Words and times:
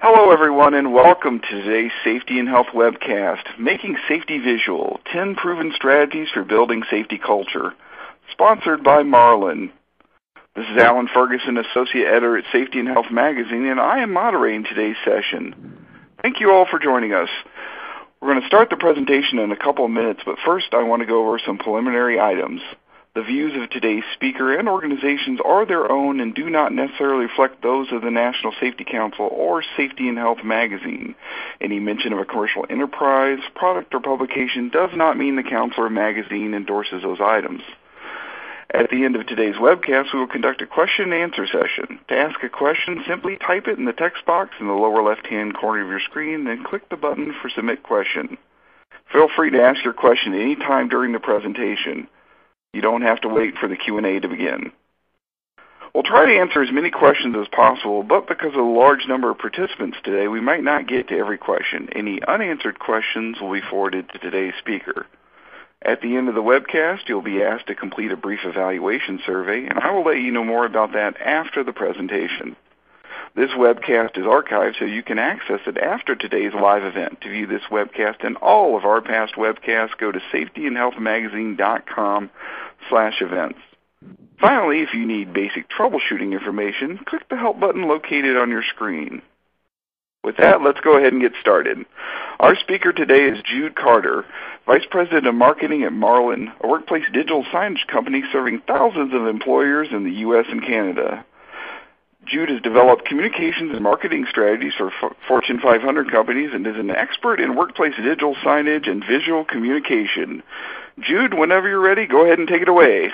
Hello, 0.00 0.30
everyone, 0.30 0.74
and 0.74 0.94
welcome 0.94 1.40
to 1.40 1.60
today's 1.60 1.90
Safety 2.04 2.38
and 2.38 2.48
Health 2.48 2.68
webcast, 2.72 3.58
Making 3.58 3.96
Safety 4.06 4.38
Visual 4.38 5.00
10 5.12 5.34
Proven 5.34 5.72
Strategies 5.74 6.28
for 6.32 6.44
Building 6.44 6.84
Safety 6.88 7.18
Culture, 7.18 7.74
sponsored 8.30 8.84
by 8.84 9.02
Marlin. 9.02 9.72
This 10.54 10.66
is 10.66 10.78
Alan 10.80 11.08
Ferguson, 11.12 11.58
Associate 11.58 12.06
Editor 12.06 12.38
at 12.38 12.44
Safety 12.52 12.78
and 12.78 12.86
Health 12.86 13.10
Magazine, 13.10 13.66
and 13.66 13.80
I 13.80 13.98
am 13.98 14.12
moderating 14.12 14.62
today's 14.62 14.94
session. 15.04 15.76
Thank 16.22 16.38
you 16.38 16.52
all 16.52 16.68
for 16.70 16.78
joining 16.78 17.12
us. 17.12 17.28
We're 18.20 18.30
going 18.30 18.42
to 18.42 18.46
start 18.46 18.70
the 18.70 18.76
presentation 18.76 19.40
in 19.40 19.50
a 19.50 19.56
couple 19.56 19.84
of 19.84 19.90
minutes, 19.90 20.20
but 20.24 20.36
first 20.46 20.74
I 20.74 20.84
want 20.84 21.00
to 21.00 21.06
go 21.06 21.26
over 21.26 21.40
some 21.44 21.58
preliminary 21.58 22.20
items. 22.20 22.60
The 23.18 23.24
views 23.24 23.60
of 23.60 23.68
today's 23.70 24.04
speaker 24.14 24.56
and 24.56 24.68
organizations 24.68 25.40
are 25.44 25.66
their 25.66 25.90
own 25.90 26.20
and 26.20 26.32
do 26.32 26.48
not 26.48 26.72
necessarily 26.72 27.24
reflect 27.24 27.64
those 27.64 27.90
of 27.90 28.02
the 28.02 28.12
National 28.12 28.52
Safety 28.60 28.84
Council 28.84 29.28
or 29.32 29.64
Safety 29.76 30.08
and 30.08 30.16
Health 30.16 30.44
magazine. 30.44 31.16
Any 31.60 31.80
mention 31.80 32.12
of 32.12 32.20
a 32.20 32.24
commercial 32.24 32.64
enterprise, 32.70 33.40
product, 33.56 33.92
or 33.92 33.98
publication 33.98 34.68
does 34.68 34.90
not 34.94 35.18
mean 35.18 35.34
the 35.34 35.42
council 35.42 35.82
or 35.82 35.90
magazine 35.90 36.54
endorses 36.54 37.02
those 37.02 37.18
items. 37.20 37.62
At 38.72 38.88
the 38.90 39.04
end 39.04 39.16
of 39.16 39.26
today's 39.26 39.56
webcast, 39.56 40.14
we 40.14 40.20
will 40.20 40.28
conduct 40.28 40.62
a 40.62 40.66
question 40.68 41.12
and 41.12 41.14
answer 41.14 41.48
session. 41.48 41.98
To 42.10 42.16
ask 42.16 42.40
a 42.44 42.48
question, 42.48 43.02
simply 43.08 43.36
type 43.36 43.66
it 43.66 43.80
in 43.80 43.84
the 43.84 43.92
text 43.92 44.24
box 44.26 44.50
in 44.60 44.68
the 44.68 44.74
lower 44.74 45.02
left-hand 45.02 45.56
corner 45.56 45.82
of 45.82 45.88
your 45.88 45.98
screen, 46.08 46.44
then 46.44 46.62
click 46.62 46.88
the 46.88 46.96
button 46.96 47.34
for 47.42 47.50
Submit 47.50 47.82
Question. 47.82 48.38
Feel 49.12 49.26
free 49.34 49.50
to 49.50 49.60
ask 49.60 49.82
your 49.82 49.92
question 49.92 50.34
any 50.34 50.54
time 50.54 50.88
during 50.88 51.10
the 51.10 51.18
presentation. 51.18 52.06
You 52.72 52.80
don't 52.82 53.02
have 53.02 53.20
to 53.22 53.28
wait 53.28 53.54
for 53.58 53.68
the 53.68 53.76
Q&A 53.76 54.20
to 54.20 54.28
begin. 54.28 54.72
We'll 55.94 56.02
try 56.02 56.26
to 56.26 56.38
answer 56.38 56.62
as 56.62 56.70
many 56.70 56.90
questions 56.90 57.34
as 57.40 57.48
possible, 57.48 58.02
but 58.02 58.28
because 58.28 58.48
of 58.48 58.54
the 58.54 58.62
large 58.62 59.06
number 59.08 59.30
of 59.30 59.38
participants 59.38 59.96
today, 60.04 60.28
we 60.28 60.40
might 60.40 60.62
not 60.62 60.86
get 60.86 61.08
to 61.08 61.18
every 61.18 61.38
question. 61.38 61.88
Any 61.94 62.20
unanswered 62.22 62.78
questions 62.78 63.40
will 63.40 63.52
be 63.52 63.62
forwarded 63.70 64.10
to 64.10 64.18
today's 64.18 64.54
speaker. 64.58 65.06
At 65.80 66.00
the 66.02 66.16
end 66.16 66.28
of 66.28 66.34
the 66.34 66.42
webcast, 66.42 67.08
you'll 67.08 67.22
be 67.22 67.42
asked 67.42 67.68
to 67.68 67.74
complete 67.74 68.12
a 68.12 68.16
brief 68.16 68.40
evaluation 68.44 69.20
survey, 69.24 69.64
and 69.66 69.78
I 69.78 69.90
will 69.92 70.04
let 70.04 70.18
you 70.18 70.30
know 70.30 70.44
more 70.44 70.66
about 70.66 70.92
that 70.92 71.20
after 71.20 71.64
the 71.64 71.72
presentation. 71.72 72.56
This 73.38 73.50
webcast 73.50 74.18
is 74.18 74.24
archived 74.24 74.80
so 74.80 74.84
you 74.84 75.04
can 75.04 75.20
access 75.20 75.60
it 75.64 75.78
after 75.78 76.16
today's 76.16 76.52
live 76.60 76.82
event. 76.82 77.20
To 77.20 77.30
view 77.30 77.46
this 77.46 77.62
webcast 77.70 78.24
and 78.24 78.36
all 78.38 78.76
of 78.76 78.84
our 78.84 79.00
past 79.00 79.34
webcasts, 79.34 79.96
go 79.96 80.10
to 80.10 80.18
safetyandhealthmagazine.com 80.34 82.30
slash 82.88 83.22
events. 83.22 83.60
Finally, 84.40 84.80
if 84.80 84.92
you 84.92 85.06
need 85.06 85.32
basic 85.32 85.70
troubleshooting 85.70 86.32
information, 86.32 86.98
click 87.06 87.28
the 87.28 87.36
help 87.36 87.60
button 87.60 87.86
located 87.86 88.36
on 88.36 88.50
your 88.50 88.64
screen. 88.74 89.22
With 90.24 90.38
that, 90.38 90.60
let's 90.60 90.80
go 90.80 90.98
ahead 90.98 91.12
and 91.12 91.22
get 91.22 91.34
started. 91.40 91.86
Our 92.40 92.56
speaker 92.56 92.92
today 92.92 93.26
is 93.26 93.38
Jude 93.44 93.76
Carter, 93.76 94.24
Vice 94.66 94.86
President 94.90 95.28
of 95.28 95.36
Marketing 95.36 95.84
at 95.84 95.92
Marlin, 95.92 96.50
a 96.60 96.66
workplace 96.66 97.04
digital 97.12 97.44
signage 97.44 97.86
company 97.86 98.24
serving 98.32 98.62
thousands 98.66 99.14
of 99.14 99.28
employers 99.28 99.86
in 99.92 100.02
the 100.02 100.18
U.S. 100.26 100.46
and 100.48 100.60
Canada. 100.60 101.24
Jude 102.30 102.50
has 102.50 102.60
developed 102.60 103.06
communications 103.06 103.72
and 103.72 103.82
marketing 103.82 104.26
strategies 104.28 104.74
for 104.76 104.90
Fortune 105.26 105.60
500 105.60 106.10
companies 106.10 106.50
and 106.52 106.66
is 106.66 106.76
an 106.76 106.90
expert 106.90 107.40
in 107.40 107.56
workplace 107.56 107.94
digital 107.96 108.34
signage 108.44 108.88
and 108.88 109.04
visual 109.08 109.44
communication. 109.44 110.42
Jude, 111.00 111.34
whenever 111.34 111.68
you're 111.68 111.80
ready, 111.80 112.06
go 112.06 112.24
ahead 112.24 112.38
and 112.38 112.48
take 112.48 112.62
it 112.62 112.68
away. 112.68 113.10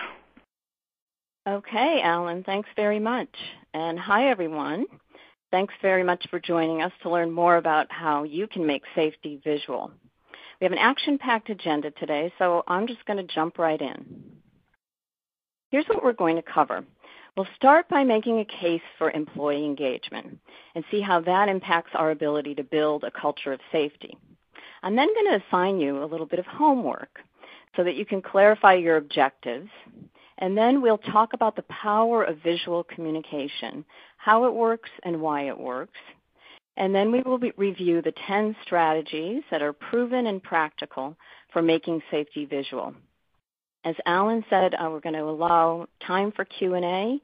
Okay, 1.47 2.01
Alan, 2.03 2.43
thanks 2.43 2.69
very 2.75 2.99
much. 2.99 3.29
And 3.73 3.99
hi, 3.99 4.31
everyone. 4.31 4.87
Thanks 5.51 5.75
very 5.83 6.03
much 6.03 6.27
for 6.31 6.41
joining 6.41 6.83
us 6.83 6.93
to 7.03 7.11
learn 7.11 7.31
more 7.31 7.57
about 7.57 7.93
how 7.93 8.25
you 8.25 8.47
can 8.47 8.67
make 8.67 8.83
safety 8.95 9.41
visual. 9.45 9.93
We 10.61 10.65
have 10.65 10.73
an 10.73 10.79
action-packed 10.79 11.51
agenda 11.51 11.91
today, 11.93 12.33
so 12.39 12.65
I'm 12.67 12.87
just 12.87 13.05
going 13.05 13.25
to 13.25 13.35
jump 13.35 13.59
right 13.59 13.81
in. 13.81 14.41
Here's 15.71 15.87
what 15.87 16.03
we're 16.03 16.13
going 16.13 16.37
to 16.37 16.43
cover. 16.43 16.85
We'll 17.37 17.49
start 17.57 17.89
by 17.89 18.05
making 18.05 18.39
a 18.39 18.45
case 18.45 18.83
for 18.97 19.11
employee 19.11 19.65
engagement 19.65 20.39
and 20.77 20.85
see 20.89 21.01
how 21.01 21.21
that 21.23 21.49
impacts 21.49 21.91
our 21.95 22.13
ability 22.13 22.55
to 22.55 22.63
build 22.63 23.03
a 23.03 23.11
culture 23.11 23.53
of 23.53 23.59
safety. 23.73 24.17
I'm 24.85 24.95
then 24.95 25.13
going 25.13 25.33
to 25.33 25.45
assign 25.45 25.81
you 25.81 26.01
a 26.01 26.07
little 26.07 26.27
bit 26.27 26.39
of 26.39 26.47
homework 26.47 27.19
so 27.75 27.83
that 27.83 27.97
you 27.97 28.07
can 28.07 28.23
clarify 28.23 28.75
your 28.75 28.99
objectives. 28.99 29.69
And 30.39 30.57
then 30.57 30.81
we'll 30.81 30.99
talk 30.99 31.33
about 31.33 31.57
the 31.57 31.63
power 31.63 32.23
of 32.23 32.39
visual 32.39 32.85
communication, 32.85 33.85
how 34.17 34.45
it 34.45 34.55
works 34.55 34.91
and 35.03 35.21
why 35.21 35.49
it 35.49 35.59
works. 35.59 35.99
And 36.77 36.95
then 36.95 37.11
we 37.11 37.23
will 37.23 37.41
review 37.57 38.01
the 38.01 38.15
10 38.29 38.55
strategies 38.63 39.43
that 39.51 39.63
are 39.63 39.73
proven 39.73 40.29
and 40.29 40.41
practical 40.41 41.17
for 41.53 41.63
making 41.63 42.01
safety 42.13 42.45
visual. 42.45 42.95
As 43.85 43.95
Alan 44.07 44.45
said, 44.49 44.75
uh, 44.75 44.89
we're 44.91 45.01
going 45.01 45.15
to 45.15 45.25
allow 45.25 45.87
time 46.07 46.33
for 46.33 46.45
Q&A, 46.47 47.21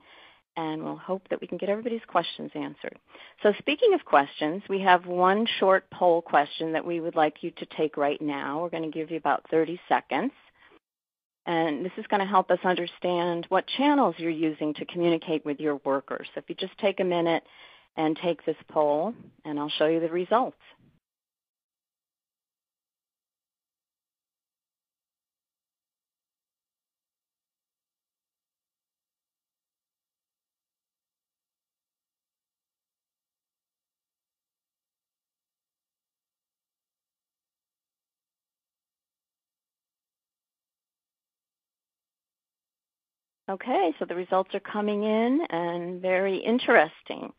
and 0.56 0.84
we'll 0.84 0.96
hope 0.96 1.22
that 1.30 1.40
we 1.40 1.46
can 1.46 1.56
get 1.56 1.70
everybody's 1.70 2.04
questions 2.06 2.50
answered. 2.54 2.98
So 3.42 3.54
speaking 3.58 3.94
of 3.94 4.04
questions, 4.04 4.62
we 4.68 4.80
have 4.82 5.06
one 5.06 5.46
short 5.58 5.88
poll 5.90 6.20
question 6.20 6.72
that 6.72 6.84
we 6.84 7.00
would 7.00 7.16
like 7.16 7.42
you 7.42 7.50
to 7.52 7.66
take 7.76 7.96
right 7.96 8.20
now. 8.20 8.60
We're 8.60 8.68
going 8.68 8.90
to 8.90 8.90
give 8.90 9.10
you 9.10 9.16
about 9.16 9.46
30 9.50 9.80
seconds. 9.88 10.32
And 11.46 11.84
this 11.84 11.92
is 11.96 12.06
going 12.08 12.20
to 12.20 12.26
help 12.26 12.50
us 12.50 12.58
understand 12.64 13.46
what 13.48 13.66
channels 13.66 14.14
you're 14.18 14.30
using 14.30 14.74
to 14.74 14.84
communicate 14.84 15.44
with 15.46 15.58
your 15.58 15.80
workers. 15.84 16.28
So 16.34 16.40
if 16.40 16.44
you 16.48 16.54
just 16.54 16.76
take 16.78 17.00
a 17.00 17.04
minute 17.04 17.42
and 17.96 18.16
take 18.16 18.44
this 18.44 18.56
poll, 18.68 19.14
and 19.44 19.58
I'll 19.58 19.70
show 19.70 19.86
you 19.86 20.00
the 20.00 20.10
results. 20.10 20.58
Okay, 43.50 43.92
so 43.98 44.04
the 44.04 44.14
results 44.14 44.54
are 44.54 44.60
coming 44.60 45.02
in 45.02 45.40
and 45.50 46.00
very 46.00 46.36
interesting. 46.36 47.32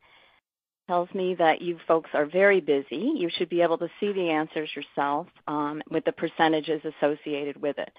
Tells 0.87 1.07
me 1.13 1.35
that 1.35 1.61
you 1.61 1.77
folks 1.87 2.09
are 2.13 2.25
very 2.25 2.59
busy. 2.59 3.13
You 3.15 3.29
should 3.31 3.47
be 3.47 3.61
able 3.61 3.77
to 3.77 3.87
see 3.97 4.11
the 4.11 4.29
answers 4.29 4.69
yourself 4.75 5.27
um, 5.47 5.81
with 5.89 6.03
the 6.03 6.11
percentages 6.11 6.81
associated 6.83 7.61
with 7.61 7.77
it. 7.77 7.93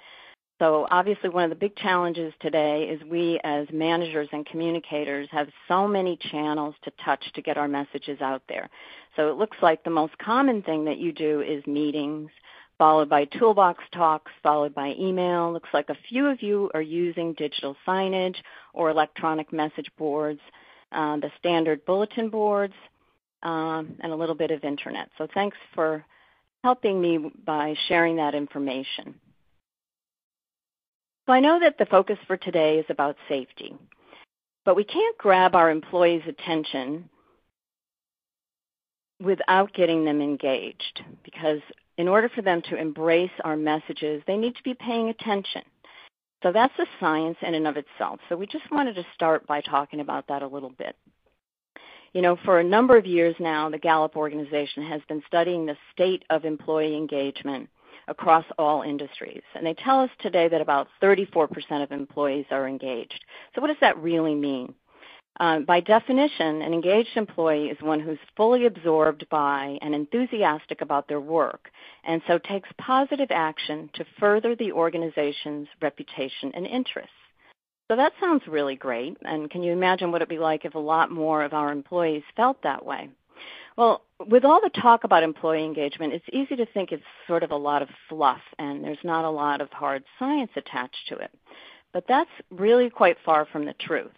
So 0.59 0.87
obviously 0.91 1.31
one 1.31 1.45
of 1.45 1.51
the 1.51 1.57
big 1.57 1.75
challenges 1.75 2.35
today 2.41 2.85
is 2.85 3.03
we 3.11 3.41
as 3.45 3.67
managers 3.73 4.29
and 4.33 4.45
communicators 4.45 5.27
have 5.31 5.49
so 5.67 5.89
many 5.89 6.19
channels 6.31 6.75
to 6.85 6.93
touch 7.03 7.25
to 7.35 7.41
get 7.41 7.57
our 7.57 7.67
messages 7.67 8.21
out 8.21 8.43
there. 8.47 8.69
So 9.17 9.31
it 9.31 9.39
looks 9.39 9.57
like 9.63 9.85
the 9.85 9.91
most 9.91 10.19
common 10.19 10.61
thing 10.61 10.85
that 10.85 10.99
you 10.99 11.13
do 11.13 11.41
is 11.41 11.67
meetings, 11.67 12.31
followed 12.79 13.09
by 13.09 13.25
toolbox 13.27 13.83
talks, 13.93 14.31
followed 14.43 14.75
by 14.75 14.95
email. 14.99 15.53
Looks 15.53 15.69
like 15.73 15.89
a 15.89 15.97
few 16.09 16.27
of 16.27 16.43
you 16.43 16.71
are 16.75 16.83
using 16.83 17.35
digital 17.35 17.77
signage 17.87 18.37
or 18.75 18.91
electronic 18.91 19.53
message 19.53 19.91
boards, 19.97 20.41
uh, 20.93 21.17
the 21.17 21.31
standard 21.39 21.85
bulletin 21.85 22.29
boards, 22.29 22.75
um, 23.43 23.97
and 24.01 24.13
a 24.13 24.17
little 24.17 24.35
bit 24.35 24.51
of 24.51 24.65
internet. 24.65 25.09
So 25.19 25.29
thanks 25.35 25.57
for 25.75 26.05
helping 26.63 27.01
me 27.01 27.31
by 27.45 27.75
sharing 27.89 28.17
that 28.17 28.35
information. 28.35 29.15
So 31.27 31.33
I 31.33 31.41
know 31.41 31.61
that 31.61 31.79
the 31.79 31.87
focus 31.87 32.19
for 32.27 32.37
today 32.37 32.79
is 32.79 32.87
about 32.89 33.17
safety, 33.29 33.77
but 34.65 34.77
we 34.77 34.85
can't 34.85 35.19
grab 35.19 35.55
our 35.55 35.71
employees' 35.71 36.23
attention 36.27 37.09
without 39.21 39.73
getting 39.73 40.05
them 40.05 40.21
engaged 40.21 41.03
because 41.25 41.61
in 41.99 42.09
order 42.09 42.29
for 42.29 42.43
them 42.43 42.63
to 42.63 42.77
embrace 42.77 43.31
our 43.45 43.57
messages, 43.57 44.23
they 44.27 44.37
need 44.37 44.57
to 44.57 44.63
be 44.63 44.75
paying 44.75 45.09
attention. 45.09 45.63
So 46.43 46.51
that's 46.53 46.77
a 46.79 46.87
science 46.99 47.39
in 47.43 47.55
and 47.55 47.67
of 47.67 47.77
itself. 47.77 48.21
So 48.29 48.37
we 48.37 48.47
just 48.47 48.71
wanted 48.71 48.97
to 48.97 49.07
start 49.15 49.47
by 49.47 49.61
talking 49.61 50.01
about 50.01 50.27
that 50.29 50.43
a 50.43 50.47
little 50.47 50.71
bit. 50.71 50.97
You 52.13 52.21
know, 52.21 52.37
for 52.45 52.59
a 52.59 52.65
number 52.65 52.97
of 52.97 53.07
years 53.07 53.35
now, 53.39 53.71
the 53.71 53.79
Gallup 53.79 54.17
organization 54.17 54.83
has 54.85 55.01
been 55.09 55.23
studying 55.27 55.65
the 55.65 55.77
state 55.93 56.25
of 56.31 56.45
employee 56.45 56.97
engagement 56.97 57.71
across 58.09 58.45
all 58.59 58.83
industries. 58.83 59.43
And 59.55 59.65
they 59.65 59.75
tell 59.75 60.01
us 60.01 60.11
today 60.21 60.49
that 60.49 60.61
about 60.61 60.89
34% 61.03 61.49
of 61.83 61.93
employees 61.93 62.47
are 62.51 62.69
engaged. 62.69 63.25
So 63.55 63.61
what 63.61 63.69
does 63.69 63.77
that 63.81 63.97
really 63.99 64.35
mean? 64.35 64.75
Uh, 65.41 65.61
by 65.61 65.81
definition, 65.81 66.61
an 66.61 66.75
engaged 66.75 67.17
employee 67.17 67.69
is 67.69 67.81
one 67.81 68.01
who's 68.01 68.19
fully 68.37 68.67
absorbed 68.67 69.27
by 69.31 69.79
and 69.81 69.95
enthusiastic 69.95 70.83
about 70.83 71.09
their 71.09 71.21
work, 71.21 71.71
and 72.05 72.21
so 72.27 72.39
takes 72.39 72.69
positive 72.79 73.31
action 73.31 73.89
to 73.95 74.05
further 74.21 74.55
the 74.55 74.73
organization's 74.73 75.69
reputation 75.81 76.53
and 76.55 76.67
interests. 76.67 77.11
So 77.91 77.97
that 77.97 78.13
sounds 78.21 78.47
really 78.47 78.77
great, 78.77 79.17
and 79.23 79.51
can 79.51 79.63
you 79.63 79.73
imagine 79.73 80.13
what 80.13 80.23
it'd 80.23 80.29
be 80.29 80.39
like 80.39 80.65
if 80.65 80.75
a 80.75 80.79
lot 80.79 81.11
more 81.11 81.43
of 81.43 81.55
our 81.55 81.73
employees 81.73 82.23
felt 82.37 82.63
that 82.63 82.85
way? 82.85 83.09
Well, 83.77 84.03
with 84.29 84.45
all 84.45 84.61
the 84.61 84.81
talk 84.81 85.05
about 85.05 85.23
employee 85.23 85.65
engagement, 85.65 86.13
it's 86.13 86.25
easy 86.33 86.57
to 86.57 86.67
think 86.67 86.93
it's 86.93 87.03
sort 87.27 87.43
of 87.43 87.51
a 87.51 87.57
lot 87.57 87.83
of 87.83 87.89
fluff 88.09 88.43
and 88.59 88.85
there's 88.85 88.99
not 89.03 89.25
a 89.25 89.31
lot 89.31 89.61
of 89.63 89.71
hard 89.71 90.05
science 90.19 90.51
attached 90.57 91.09
to 91.09 91.17
it. 91.17 91.31
But 91.93 92.05
that's 92.07 92.31
really 92.51 92.91
quite 92.91 93.17
far 93.25 93.47
from 93.47 93.65
the 93.65 93.75
truth. 93.75 94.13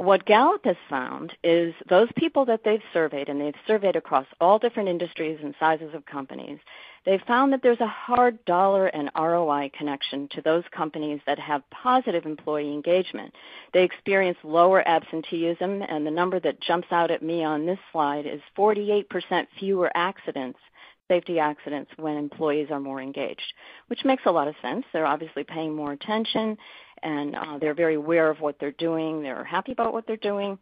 What 0.00 0.24
Gallup 0.24 0.64
has 0.64 0.78
found 0.88 1.36
is 1.44 1.74
those 1.90 2.08
people 2.16 2.46
that 2.46 2.64
they've 2.64 2.82
surveyed, 2.90 3.28
and 3.28 3.38
they've 3.38 3.54
surveyed 3.66 3.96
across 3.96 4.24
all 4.40 4.58
different 4.58 4.88
industries 4.88 5.38
and 5.42 5.54
sizes 5.60 5.92
of 5.92 6.06
companies, 6.06 6.58
they've 7.04 7.20
found 7.26 7.52
that 7.52 7.62
there's 7.62 7.82
a 7.82 7.86
hard 7.86 8.42
dollar 8.46 8.86
and 8.86 9.10
ROI 9.14 9.72
connection 9.76 10.26
to 10.28 10.40
those 10.40 10.64
companies 10.70 11.20
that 11.26 11.38
have 11.38 11.68
positive 11.68 12.24
employee 12.24 12.72
engagement. 12.72 13.34
They 13.74 13.82
experience 13.82 14.38
lower 14.42 14.82
absenteeism, 14.88 15.82
and 15.82 16.06
the 16.06 16.10
number 16.10 16.40
that 16.40 16.62
jumps 16.62 16.88
out 16.90 17.10
at 17.10 17.22
me 17.22 17.44
on 17.44 17.66
this 17.66 17.78
slide 17.92 18.24
is 18.24 18.40
48% 18.56 19.48
fewer 19.58 19.92
accidents 19.94 20.60
safety 21.10 21.40
accidents 21.40 21.90
when 21.96 22.16
employees 22.16 22.68
are 22.70 22.78
more 22.78 23.02
engaged, 23.02 23.52
which 23.88 24.04
makes 24.04 24.22
a 24.26 24.30
lot 24.30 24.46
of 24.46 24.54
sense. 24.62 24.84
They're 24.92 25.06
obviously 25.06 25.42
paying 25.42 25.74
more 25.74 25.92
attention 25.92 26.56
and 27.02 27.34
uh, 27.34 27.58
they're 27.58 27.74
very 27.74 27.96
aware 27.96 28.30
of 28.30 28.40
what 28.40 28.56
they're 28.60 28.70
doing. 28.72 29.22
They're 29.22 29.44
happy 29.44 29.72
about 29.72 29.92
what 29.92 30.06
they're 30.06 30.16
doing 30.16 30.56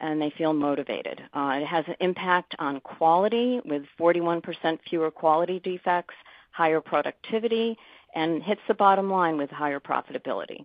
and 0.00 0.20
they 0.20 0.32
feel 0.36 0.54
motivated. 0.54 1.20
Uh, 1.34 1.58
it 1.60 1.66
has 1.66 1.84
an 1.86 1.96
impact 2.00 2.56
on 2.58 2.80
quality 2.80 3.60
with 3.64 3.82
41% 4.00 4.42
fewer 4.88 5.10
quality 5.10 5.60
defects, 5.60 6.14
higher 6.50 6.80
productivity, 6.80 7.76
and 8.14 8.42
hits 8.42 8.60
the 8.68 8.74
bottom 8.74 9.10
line 9.10 9.36
with 9.36 9.50
higher 9.50 9.80
profitability. 9.80 10.64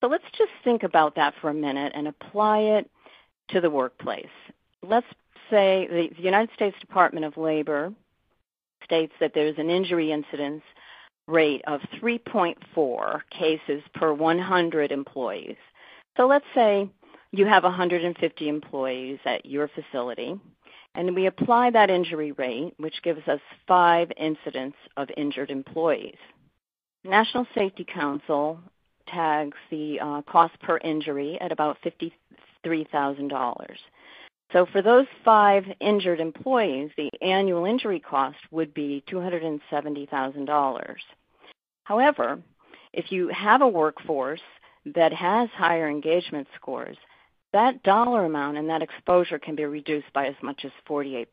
So 0.00 0.08
let's 0.08 0.24
just 0.36 0.52
think 0.64 0.84
about 0.84 1.16
that 1.16 1.34
for 1.40 1.50
a 1.50 1.54
minute 1.54 1.92
and 1.94 2.08
apply 2.08 2.58
it 2.60 2.90
to 3.50 3.60
the 3.60 3.70
workplace. 3.70 4.26
Let's 4.82 5.06
say 5.50 5.88
the 6.16 6.22
United 6.22 6.50
States 6.54 6.76
Department 6.80 7.26
of 7.26 7.36
Labor 7.36 7.92
states 8.88 9.12
that 9.20 9.32
there's 9.34 9.58
an 9.58 9.68
injury 9.68 10.10
incidence 10.10 10.62
rate 11.26 11.62
of 11.66 11.80
3.4 12.02 13.20
cases 13.30 13.82
per 13.94 14.12
100 14.14 14.90
employees. 14.90 15.56
So 16.16 16.26
let's 16.26 16.46
say 16.54 16.90
you 17.30 17.46
have 17.46 17.64
150 17.64 18.48
employees 18.48 19.18
at 19.26 19.44
your 19.44 19.68
facility, 19.68 20.40
and 20.94 21.14
we 21.14 21.26
apply 21.26 21.70
that 21.70 21.90
injury 21.90 22.32
rate, 22.32 22.72
which 22.78 23.02
gives 23.02 23.26
us 23.28 23.40
five 23.66 24.10
incidents 24.16 24.78
of 24.96 25.08
injured 25.16 25.50
employees. 25.50 26.16
National 27.04 27.46
Safety 27.54 27.84
Council 27.84 28.58
tags 29.06 29.56
the 29.70 30.00
uh, 30.00 30.22
cost 30.22 30.58
per 30.60 30.78
injury 30.78 31.38
at 31.40 31.52
about 31.52 31.76
$53,000. 31.84 33.66
So 34.52 34.66
for 34.66 34.80
those 34.80 35.06
five 35.24 35.64
injured 35.80 36.20
employees, 36.20 36.90
the 36.96 37.10
annual 37.20 37.66
injury 37.66 38.00
cost 38.00 38.38
would 38.50 38.72
be 38.72 39.04
$270,000. 39.10 40.96
However, 41.84 42.40
if 42.92 43.12
you 43.12 43.28
have 43.28 43.60
a 43.60 43.68
workforce 43.68 44.40
that 44.94 45.12
has 45.12 45.50
higher 45.50 45.88
engagement 45.88 46.48
scores, 46.56 46.96
that 47.52 47.82
dollar 47.82 48.24
amount 48.24 48.56
and 48.56 48.68
that 48.70 48.82
exposure 48.82 49.38
can 49.38 49.54
be 49.54 49.64
reduced 49.64 50.12
by 50.12 50.26
as 50.26 50.34
much 50.42 50.64
as 50.64 50.72
48%. 50.88 51.26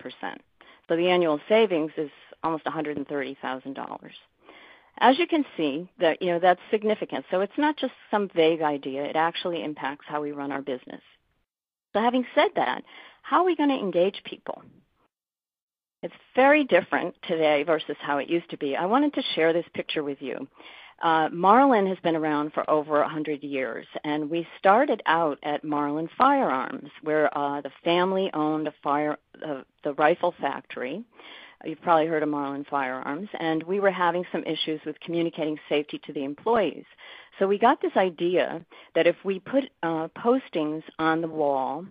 So 0.88 0.96
the 0.96 1.10
annual 1.10 1.40
savings 1.50 1.92
is 1.98 2.12
almost 2.44 2.66
$130,000. 2.66 4.10
As 4.98 5.20
you 5.20 5.28
can 5.28 5.44
see, 5.58 5.90
that 6.00 6.22
you 6.22 6.30
know 6.30 6.40
that's 6.40 6.62
significant. 6.72 7.26
So 7.30 7.42
it's 7.42 7.58
not 7.58 7.76
just 7.76 7.92
some 8.10 8.30
vague 8.34 8.62
idea; 8.62 9.04
it 9.04 9.18
actually 9.18 9.62
impacts 9.62 10.06
how 10.08 10.22
we 10.22 10.32
run 10.32 10.54
our 10.54 10.62
business. 10.62 11.02
So 11.96 12.02
having 12.02 12.26
said 12.36 12.50
that, 12.58 12.84
how 13.22 13.40
are 13.40 13.46
we 13.46 13.56
going 13.56 13.70
to 13.70 13.76
engage 13.76 14.22
people? 14.26 14.62
It's 16.04 16.14
very 16.36 16.66
different 16.66 17.16
today 17.26 17.64
versus 17.64 17.96
how 18.02 18.18
it 18.18 18.30
used 18.30 18.50
to 18.50 18.58
be. 18.58 18.76
I 18.76 18.86
wanted 18.86 19.14
to 19.14 19.24
share 19.34 19.54
this 19.54 19.66
picture 19.74 20.04
with 20.04 20.18
you. 20.20 20.46
Uh, 21.02 21.30
Marlin 21.32 21.88
has 21.88 21.98
been 22.04 22.18
around 22.18 22.52
for 22.52 22.70
over 22.70 23.00
100 23.00 23.44
years, 23.44 23.88
and 24.04 24.30
we 24.30 24.46
started 24.60 25.02
out 25.06 25.40
at 25.44 25.64
Marlin 25.64 26.10
Firearms, 26.18 26.90
where 27.02 27.36
uh, 27.38 27.62
the 27.62 27.72
family 27.86 28.30
owned 28.34 28.68
a 28.68 28.74
fire, 28.84 29.18
uh, 29.46 29.62
the 29.86 29.94
rifle 29.94 30.34
factory. 30.40 31.02
You've 31.64 31.82
probably 31.82 32.08
heard 32.08 32.24
of 32.24 32.30
Marlin 32.30 32.66
Firearms, 32.70 33.30
and 33.40 33.64
we 33.64 33.80
were 33.80 33.92
having 33.92 34.26
some 34.32 34.44
issues 34.44 34.82
with 34.86 35.00
communicating 35.00 35.58
safety 35.70 36.00
to 36.06 36.14
the 36.14 36.26
employees. 36.26 36.86
So 37.40 37.48
we 37.48 37.58
got 37.58 37.82
this 37.82 37.96
idea 37.98 38.66
that 38.96 39.08
if 39.08 39.16
we 39.24 39.40
put 39.40 39.66
uh, 39.84 40.08
postings 40.18 40.84
on 40.98 41.22
the 41.22 41.28
wall, 41.28 41.86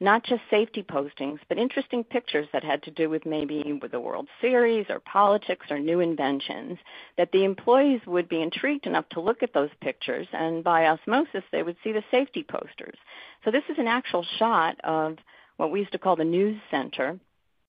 not 0.00 0.24
just 0.24 0.40
safety 0.50 0.82
postings, 0.82 1.38
but 1.48 1.58
interesting 1.58 2.04
pictures 2.04 2.48
that 2.52 2.64
had 2.64 2.82
to 2.84 2.90
do 2.90 3.10
with 3.10 3.26
maybe 3.26 3.78
with 3.80 3.92
the 3.92 4.00
World 4.00 4.28
Series 4.40 4.86
or 4.88 5.00
politics 5.00 5.66
or 5.70 5.78
new 5.78 6.00
inventions, 6.00 6.78
that 7.18 7.32
the 7.32 7.44
employees 7.44 8.00
would 8.06 8.28
be 8.28 8.40
intrigued 8.40 8.86
enough 8.86 9.08
to 9.10 9.20
look 9.20 9.42
at 9.42 9.52
those 9.52 9.70
pictures, 9.82 10.26
and 10.32 10.64
by 10.64 10.86
osmosis, 10.86 11.44
they 11.52 11.62
would 11.62 11.76
see 11.84 11.92
the 11.92 12.04
safety 12.10 12.42
posters. 12.42 12.96
So 13.44 13.50
this 13.50 13.64
is 13.68 13.78
an 13.78 13.86
actual 13.86 14.24
shot 14.38 14.80
of 14.84 15.18
what 15.58 15.70
we 15.70 15.80
used 15.80 15.92
to 15.92 15.98
call 15.98 16.16
the 16.16 16.24
news 16.24 16.58
center. 16.70 17.18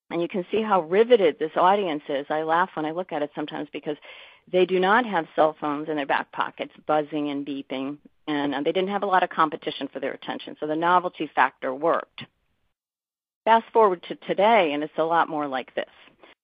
And 0.09 0.21
you 0.21 0.27
can 0.27 0.45
see 0.51 0.61
how 0.61 0.81
riveted 0.81 1.39
this 1.39 1.51
audience 1.55 2.03
is. 2.09 2.25
I 2.29 2.43
laugh 2.43 2.69
when 2.75 2.85
I 2.85 2.91
look 2.91 3.13
at 3.13 3.21
it 3.21 3.31
sometimes 3.33 3.69
because 3.71 3.95
they 4.51 4.65
do 4.65 4.79
not 4.79 5.05
have 5.05 5.27
cell 5.35 5.55
phones 5.59 5.89
in 5.89 5.95
their 5.95 6.05
back 6.05 6.31
pockets 6.31 6.73
buzzing 6.85 7.29
and 7.29 7.45
beeping, 7.45 7.97
and 8.27 8.53
they 8.65 8.71
didn't 8.71 8.89
have 8.89 9.03
a 9.03 9.07
lot 9.07 9.23
of 9.23 9.29
competition 9.29 9.89
for 9.91 9.99
their 9.99 10.13
attention, 10.13 10.55
so 10.59 10.67
the 10.67 10.75
novelty 10.75 11.29
factor 11.33 11.73
worked. 11.73 12.23
Fast 13.45 13.65
forward 13.73 14.03
to 14.03 14.15
today, 14.15 14.73
and 14.73 14.83
it's 14.83 14.97
a 14.97 15.03
lot 15.03 15.27
more 15.27 15.47
like 15.47 15.73
this. 15.75 15.89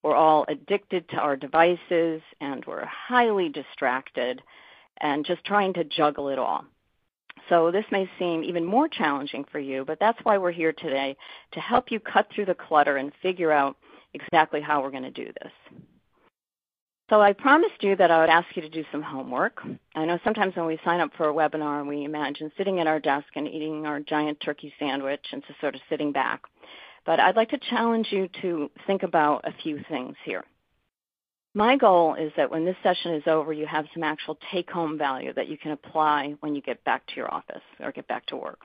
We're 0.03 0.15
all 0.15 0.45
addicted 0.47 1.09
to 1.09 1.17
our 1.17 1.35
devices, 1.35 2.21
and 2.41 2.65
we're 2.65 2.85
highly 2.85 3.49
distracted 3.49 4.41
and 4.99 5.25
just 5.25 5.43
trying 5.45 5.73
to 5.73 5.83
juggle 5.83 6.29
it 6.29 6.39
all. 6.39 6.65
So 7.49 7.71
this 7.71 7.85
may 7.91 8.09
seem 8.17 8.43
even 8.43 8.65
more 8.65 8.87
challenging 8.87 9.45
for 9.51 9.59
you, 9.59 9.85
but 9.85 9.99
that's 9.99 10.19
why 10.23 10.37
we're 10.37 10.51
here 10.51 10.73
today 10.73 11.15
to 11.51 11.59
help 11.59 11.91
you 11.91 11.99
cut 11.99 12.27
through 12.33 12.45
the 12.45 12.55
clutter 12.55 12.97
and 12.97 13.11
figure 13.21 13.51
out 13.51 13.77
exactly 14.13 14.59
how 14.59 14.81
we're 14.81 14.91
going 14.91 15.03
to 15.03 15.11
do 15.11 15.31
this. 15.41 15.51
So 17.09 17.21
I 17.21 17.31
promised 17.31 17.81
you 17.81 17.95
that 17.95 18.11
I 18.11 18.19
would 18.19 18.29
ask 18.29 18.47
you 18.55 18.61
to 18.61 18.69
do 18.69 18.83
some 18.91 19.01
homework. 19.01 19.61
I 19.95 20.03
know 20.03 20.19
sometimes 20.25 20.57
when 20.57 20.65
we 20.65 20.77
sign 20.83 20.99
up 20.99 21.11
for 21.15 21.29
a 21.29 21.33
webinar, 21.33 21.87
we 21.87 22.03
imagine 22.03 22.51
sitting 22.57 22.81
at 22.81 22.87
our 22.87 22.99
desk 22.99 23.27
and 23.35 23.47
eating 23.47 23.85
our 23.85 24.01
giant 24.01 24.41
turkey 24.41 24.73
sandwich 24.77 25.25
and 25.31 25.41
just 25.47 25.59
sort 25.61 25.75
of 25.75 25.81
sitting 25.89 26.11
back. 26.11 26.41
But 27.05 27.21
I'd 27.21 27.37
like 27.37 27.51
to 27.51 27.59
challenge 27.69 28.07
you 28.11 28.27
to 28.41 28.69
think 28.85 29.03
about 29.03 29.47
a 29.47 29.53
few 29.63 29.79
things 29.87 30.17
here. 30.25 30.43
My 31.53 31.77
goal 31.77 32.15
is 32.15 32.33
that 32.35 32.51
when 32.51 32.65
this 32.65 32.75
session 32.83 33.13
is 33.13 33.23
over, 33.25 33.53
you 33.53 33.65
have 33.65 33.85
some 33.93 34.03
actual 34.03 34.37
take-home 34.51 34.97
value 34.97 35.31
that 35.33 35.47
you 35.47 35.57
can 35.57 35.71
apply 35.71 36.35
when 36.41 36.55
you 36.55 36.61
get 36.61 36.83
back 36.83 37.07
to 37.07 37.15
your 37.15 37.33
office 37.33 37.63
or 37.79 37.93
get 37.93 38.07
back 38.09 38.25
to 38.27 38.35
work. 38.35 38.59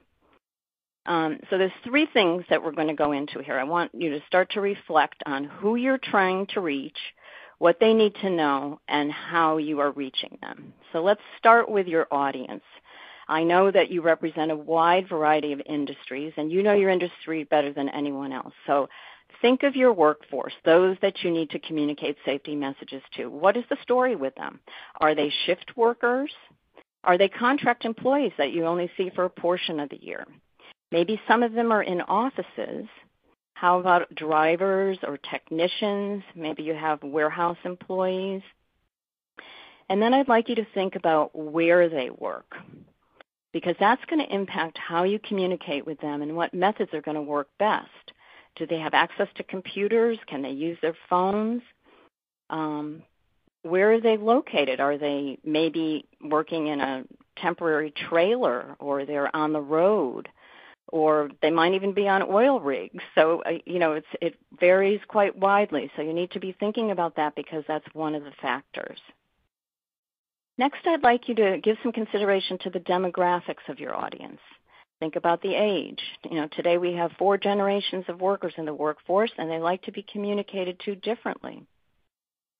Um, 1.06 1.38
so 1.48 1.58
there's 1.58 1.72
three 1.84 2.06
things 2.12 2.44
that 2.50 2.62
we're 2.62 2.72
going 2.72 2.88
to 2.88 2.94
go 2.94 3.12
into 3.12 3.40
here. 3.40 3.58
I 3.58 3.64
want 3.64 3.92
you 3.94 4.10
to 4.10 4.20
start 4.26 4.50
to 4.52 4.60
reflect 4.60 5.22
on 5.26 5.44
who 5.44 5.76
you're 5.76 5.98
trying 5.98 6.46
to 6.48 6.60
reach, 6.60 6.98
what 7.62 7.78
they 7.78 7.94
need 7.94 8.12
to 8.16 8.28
know, 8.28 8.80
and 8.88 9.12
how 9.12 9.56
you 9.56 9.78
are 9.78 9.92
reaching 9.92 10.36
them. 10.42 10.72
So 10.92 11.00
let's 11.00 11.20
start 11.38 11.70
with 11.70 11.86
your 11.86 12.08
audience. 12.10 12.64
I 13.28 13.44
know 13.44 13.70
that 13.70 13.88
you 13.88 14.02
represent 14.02 14.50
a 14.50 14.56
wide 14.56 15.08
variety 15.08 15.52
of 15.52 15.62
industries, 15.64 16.32
and 16.36 16.50
you 16.50 16.64
know 16.64 16.72
your 16.72 16.90
industry 16.90 17.44
better 17.44 17.72
than 17.72 17.88
anyone 17.88 18.32
else. 18.32 18.52
So 18.66 18.88
think 19.40 19.62
of 19.62 19.76
your 19.76 19.92
workforce, 19.92 20.54
those 20.64 20.96
that 21.02 21.22
you 21.22 21.30
need 21.30 21.50
to 21.50 21.60
communicate 21.60 22.16
safety 22.24 22.56
messages 22.56 23.00
to. 23.16 23.30
What 23.30 23.56
is 23.56 23.62
the 23.70 23.78
story 23.84 24.16
with 24.16 24.34
them? 24.34 24.58
Are 25.00 25.14
they 25.14 25.32
shift 25.46 25.76
workers? 25.76 26.32
Are 27.04 27.16
they 27.16 27.28
contract 27.28 27.84
employees 27.84 28.32
that 28.38 28.50
you 28.50 28.66
only 28.66 28.90
see 28.96 29.12
for 29.14 29.26
a 29.26 29.30
portion 29.30 29.78
of 29.78 29.88
the 29.88 30.02
year? 30.02 30.26
Maybe 30.90 31.20
some 31.28 31.44
of 31.44 31.52
them 31.52 31.70
are 31.70 31.84
in 31.84 32.00
offices 32.00 32.88
how 33.62 33.78
about 33.78 34.12
drivers 34.16 34.98
or 35.04 35.16
technicians? 35.18 36.24
Maybe 36.34 36.64
you 36.64 36.74
have 36.74 37.00
warehouse 37.04 37.58
employees. 37.64 38.42
And 39.88 40.02
then 40.02 40.12
I'd 40.12 40.26
like 40.26 40.48
you 40.48 40.56
to 40.56 40.66
think 40.74 40.96
about 40.96 41.30
where 41.32 41.88
they 41.88 42.10
work 42.10 42.56
because 43.52 43.76
that's 43.78 44.04
going 44.06 44.18
to 44.18 44.34
impact 44.34 44.78
how 44.78 45.04
you 45.04 45.20
communicate 45.20 45.86
with 45.86 46.00
them 46.00 46.22
and 46.22 46.34
what 46.34 46.52
methods 46.52 46.92
are 46.92 47.02
going 47.02 47.14
to 47.14 47.22
work 47.22 47.50
best. 47.60 47.86
Do 48.56 48.66
they 48.66 48.80
have 48.80 48.94
access 48.94 49.28
to 49.36 49.44
computers? 49.44 50.18
Can 50.26 50.42
they 50.42 50.50
use 50.50 50.76
their 50.82 50.96
phones? 51.08 51.62
Um, 52.50 53.04
where 53.62 53.92
are 53.92 54.00
they 54.00 54.16
located? 54.16 54.80
Are 54.80 54.98
they 54.98 55.38
maybe 55.44 56.04
working 56.20 56.66
in 56.66 56.80
a 56.80 57.04
temporary 57.36 57.92
trailer 58.08 58.74
or 58.80 59.04
they're 59.04 59.34
on 59.36 59.52
the 59.52 59.60
road? 59.60 60.28
Or 60.92 61.30
they 61.40 61.50
might 61.50 61.74
even 61.74 61.94
be 61.94 62.06
on 62.06 62.22
oil 62.22 62.60
rigs. 62.60 63.02
So 63.16 63.42
uh, 63.44 63.58
you 63.66 63.80
know, 63.80 64.00
it 64.20 64.36
varies 64.60 65.00
quite 65.08 65.36
widely. 65.36 65.90
So 65.96 66.02
you 66.02 66.12
need 66.12 66.30
to 66.32 66.40
be 66.40 66.52
thinking 66.52 66.92
about 66.92 67.16
that 67.16 67.34
because 67.34 67.64
that's 67.66 67.86
one 67.94 68.14
of 68.14 68.22
the 68.22 68.32
factors. 68.40 69.00
Next, 70.58 70.86
I'd 70.86 71.02
like 71.02 71.28
you 71.28 71.34
to 71.36 71.58
give 71.62 71.78
some 71.82 71.92
consideration 71.92 72.58
to 72.58 72.70
the 72.70 72.78
demographics 72.78 73.68
of 73.68 73.80
your 73.80 73.96
audience. 73.96 74.38
Think 75.00 75.16
about 75.16 75.42
the 75.42 75.54
age. 75.54 76.00
You 76.30 76.36
know, 76.36 76.48
today 76.54 76.78
we 76.78 76.92
have 76.92 77.10
four 77.18 77.36
generations 77.36 78.04
of 78.06 78.20
workers 78.20 78.52
in 78.56 78.66
the 78.66 78.74
workforce 78.74 79.32
and 79.36 79.50
they 79.50 79.58
like 79.58 79.82
to 79.82 79.92
be 79.92 80.06
communicated 80.12 80.78
to 80.84 80.94
differently. 80.94 81.66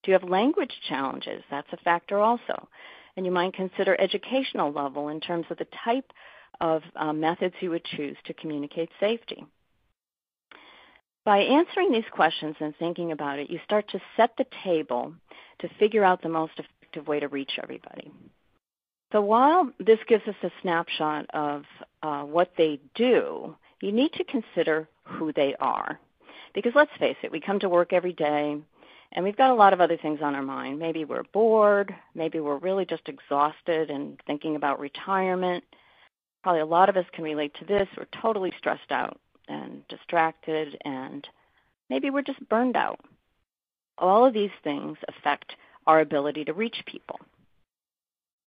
Do 0.02 0.10
you 0.10 0.18
have 0.18 0.28
language 0.28 0.72
challenges? 0.88 1.44
That's 1.50 1.72
a 1.72 1.76
factor 1.76 2.18
also. 2.18 2.68
And 3.16 3.24
you 3.26 3.30
might 3.30 3.54
consider 3.54 3.94
educational 4.00 4.72
level 4.72 5.08
in 5.08 5.20
terms 5.20 5.46
of 5.50 5.58
the 5.58 5.68
type 5.84 6.10
of 6.60 6.82
uh, 6.96 7.12
methods 7.12 7.54
you 7.60 7.70
would 7.70 7.84
choose 7.84 8.16
to 8.24 8.34
communicate 8.34 8.90
safety. 9.00 9.44
By 11.24 11.38
answering 11.38 11.92
these 11.92 12.04
questions 12.10 12.56
and 12.60 12.74
thinking 12.76 13.12
about 13.12 13.38
it, 13.38 13.50
you 13.50 13.60
start 13.64 13.88
to 13.90 14.00
set 14.16 14.36
the 14.36 14.46
table 14.64 15.14
to 15.60 15.68
figure 15.78 16.04
out 16.04 16.22
the 16.22 16.28
most 16.28 16.52
effective 16.58 17.06
way 17.06 17.20
to 17.20 17.28
reach 17.28 17.52
everybody. 17.62 18.10
So 19.12 19.20
while 19.20 19.70
this 19.78 19.98
gives 20.08 20.26
us 20.26 20.34
a 20.42 20.50
snapshot 20.62 21.26
of 21.34 21.64
uh, 22.02 22.22
what 22.22 22.52
they 22.56 22.80
do, 22.94 23.54
you 23.80 23.92
need 23.92 24.12
to 24.14 24.24
consider 24.24 24.88
who 25.04 25.32
they 25.32 25.54
are. 25.60 26.00
Because 26.54 26.72
let's 26.74 26.90
face 26.98 27.16
it, 27.22 27.30
we 27.30 27.40
come 27.40 27.60
to 27.60 27.68
work 27.68 27.92
every 27.92 28.12
day 28.14 28.56
and 29.12 29.24
we've 29.24 29.36
got 29.36 29.50
a 29.50 29.54
lot 29.54 29.72
of 29.72 29.80
other 29.80 29.98
things 29.98 30.20
on 30.22 30.34
our 30.34 30.42
mind. 30.42 30.78
Maybe 30.78 31.04
we're 31.04 31.24
bored, 31.24 31.94
maybe 32.14 32.40
we're 32.40 32.56
really 32.56 32.86
just 32.86 33.08
exhausted 33.08 33.90
and 33.90 34.18
thinking 34.26 34.56
about 34.56 34.80
retirement. 34.80 35.64
Probably 36.42 36.60
a 36.60 36.66
lot 36.66 36.88
of 36.88 36.96
us 36.96 37.06
can 37.12 37.24
relate 37.24 37.54
to 37.54 37.64
this. 37.64 37.88
We're 37.96 38.06
totally 38.20 38.52
stressed 38.58 38.90
out 38.90 39.20
and 39.48 39.86
distracted, 39.88 40.76
and 40.84 41.26
maybe 41.88 42.10
we're 42.10 42.22
just 42.22 42.48
burned 42.48 42.76
out. 42.76 43.00
All 43.98 44.26
of 44.26 44.34
these 44.34 44.50
things 44.64 44.98
affect 45.08 45.54
our 45.86 46.00
ability 46.00 46.44
to 46.46 46.52
reach 46.52 46.82
people. 46.86 47.20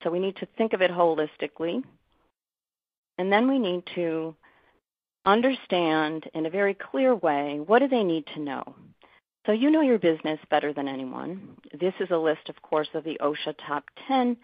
So 0.04 0.10
we 0.10 0.20
need 0.20 0.36
to 0.38 0.48
think 0.58 0.74
of 0.74 0.82
it 0.82 0.92
holistically. 0.92 1.84
And 3.18 3.32
then 3.32 3.48
we 3.48 3.60
need 3.60 3.84
to 3.96 4.36
understand 5.26 6.30
in 6.34 6.46
a 6.46 6.50
very 6.50 6.74
clear 6.74 7.16
way 7.16 7.60
what 7.66 7.80
do 7.80 7.88
they 7.88 8.04
need 8.04 8.26
to 8.34 8.42
know. 8.42 8.76
So 9.46 9.52
you 9.52 9.70
know 9.70 9.82
your 9.82 10.00
business 10.00 10.40
better 10.50 10.74
than 10.74 10.88
anyone. 10.88 11.58
This 11.80 11.94
is 12.00 12.10
a 12.12 12.18
list, 12.18 12.50
of 12.50 12.62
course, 12.62 12.88
of 12.94 13.04
the 13.04 13.18
OSHA 13.22 13.56
top 13.68 13.84
10 14.08 14.38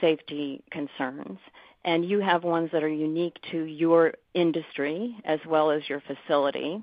safety 0.00 0.62
concerns. 0.70 1.38
And 1.84 2.04
you 2.04 2.20
have 2.20 2.44
ones 2.44 2.70
that 2.72 2.82
are 2.82 2.88
unique 2.88 3.36
to 3.52 3.64
your 3.64 4.12
industry 4.34 5.16
as 5.24 5.40
well 5.46 5.70
as 5.70 5.88
your 5.88 6.02
facility 6.02 6.82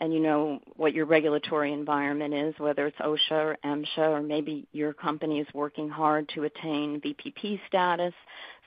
and 0.00 0.12
you 0.12 0.20
know 0.20 0.60
what 0.76 0.92
your 0.92 1.06
regulatory 1.06 1.72
environment 1.72 2.34
is, 2.34 2.54
whether 2.58 2.86
it's 2.86 2.98
OSHA 2.98 3.30
or 3.30 3.56
MSHA, 3.64 4.10
or 4.10 4.22
maybe 4.22 4.66
your 4.72 4.92
company 4.92 5.40
is 5.40 5.46
working 5.54 5.88
hard 5.88 6.28
to 6.34 6.44
attain 6.44 7.00
VPP 7.00 7.60
status. 7.68 8.12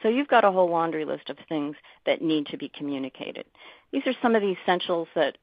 So 0.01 0.09
you've 0.09 0.29
got 0.29 0.45
a 0.45 0.51
whole 0.51 0.69
laundry 0.69 1.05
list 1.05 1.29
of 1.29 1.37
things 1.49 1.75
that 2.05 2.21
need 2.21 2.47
to 2.47 2.57
be 2.57 2.69
communicated. 2.69 3.45
These 3.91 4.03
are 4.07 4.13
some 4.21 4.35
of 4.35 4.41
the 4.41 4.55
essentials 4.61 5.07
that 5.15 5.37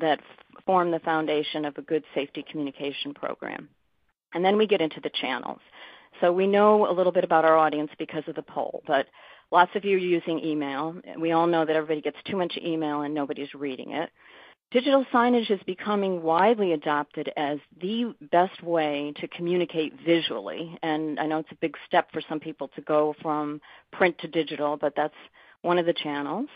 that 0.00 0.20
form 0.64 0.90
the 0.90 1.00
foundation 1.00 1.64
of 1.64 1.76
a 1.76 1.82
good 1.82 2.04
safety 2.14 2.44
communication 2.50 3.14
program. 3.14 3.68
And 4.32 4.44
then 4.44 4.56
we 4.56 4.66
get 4.66 4.80
into 4.80 5.00
the 5.00 5.10
channels. 5.20 5.60
So 6.20 6.32
we 6.32 6.46
know 6.46 6.90
a 6.90 6.92
little 6.92 7.12
bit 7.12 7.24
about 7.24 7.44
our 7.44 7.56
audience 7.56 7.90
because 7.98 8.24
of 8.26 8.34
the 8.34 8.42
poll, 8.42 8.82
but 8.86 9.06
lots 9.50 9.70
of 9.74 9.84
you 9.84 9.96
are 9.96 10.00
using 10.00 10.38
email. 10.44 10.96
We 11.18 11.32
all 11.32 11.46
know 11.46 11.64
that 11.64 11.76
everybody 11.76 12.00
gets 12.00 12.18
too 12.24 12.36
much 12.36 12.58
email 12.62 13.02
and 13.02 13.14
nobody's 13.14 13.54
reading 13.54 13.92
it. 13.92 14.10
Digital 14.70 15.06
signage 15.12 15.50
is 15.50 15.60
becoming 15.64 16.22
widely 16.22 16.74
adopted 16.74 17.32
as 17.38 17.58
the 17.80 18.14
best 18.30 18.62
way 18.62 19.14
to 19.16 19.28
communicate 19.28 19.94
visually. 20.04 20.78
And 20.82 21.18
I 21.18 21.26
know 21.26 21.38
it's 21.38 21.52
a 21.52 21.58
big 21.62 21.74
step 21.86 22.12
for 22.12 22.20
some 22.28 22.38
people 22.38 22.68
to 22.74 22.82
go 22.82 23.14
from 23.22 23.62
print 23.92 24.18
to 24.18 24.28
digital, 24.28 24.76
but 24.76 24.92
that's 24.94 25.14
one 25.62 25.78
of 25.78 25.86
the 25.86 25.94
channels. 25.94 26.48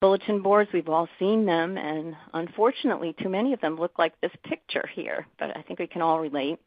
Bulletin 0.00 0.42
boards, 0.42 0.70
we've 0.72 0.88
all 0.90 1.08
seen 1.18 1.46
them, 1.46 1.76
and 1.76 2.14
unfortunately, 2.34 3.16
too 3.20 3.28
many 3.28 3.52
of 3.52 3.60
them 3.60 3.76
look 3.76 3.98
like 3.98 4.12
this 4.20 4.30
picture 4.44 4.88
here, 4.94 5.26
but 5.38 5.56
I 5.56 5.62
think 5.62 5.80
we 5.80 5.88
can 5.88 6.02
all 6.02 6.20
relate. 6.20 6.60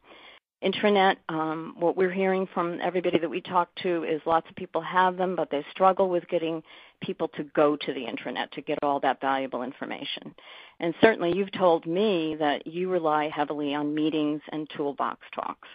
Intranet, 0.64 1.16
um, 1.28 1.74
what 1.78 1.96
we're 1.96 2.12
hearing 2.12 2.46
from 2.54 2.78
everybody 2.80 3.18
that 3.18 3.28
we 3.28 3.40
talk 3.40 3.68
to 3.82 4.04
is 4.04 4.20
lots 4.26 4.48
of 4.48 4.54
people 4.54 4.80
have 4.80 5.16
them, 5.16 5.34
but 5.34 5.50
they 5.50 5.64
struggle 5.72 6.08
with 6.08 6.28
getting 6.28 6.62
people 7.02 7.28
to 7.36 7.42
go 7.42 7.76
to 7.76 7.92
the 7.92 8.00
intranet 8.00 8.50
to 8.52 8.60
get 8.62 8.78
all 8.82 9.00
that 9.00 9.20
valuable 9.20 9.62
information. 9.62 10.34
And 10.78 10.94
certainly 11.00 11.36
you've 11.36 11.52
told 11.52 11.86
me 11.86 12.36
that 12.38 12.66
you 12.66 12.88
rely 12.90 13.28
heavily 13.28 13.74
on 13.74 13.94
meetings 13.94 14.40
and 14.52 14.70
toolbox 14.76 15.20
talks. 15.34 15.68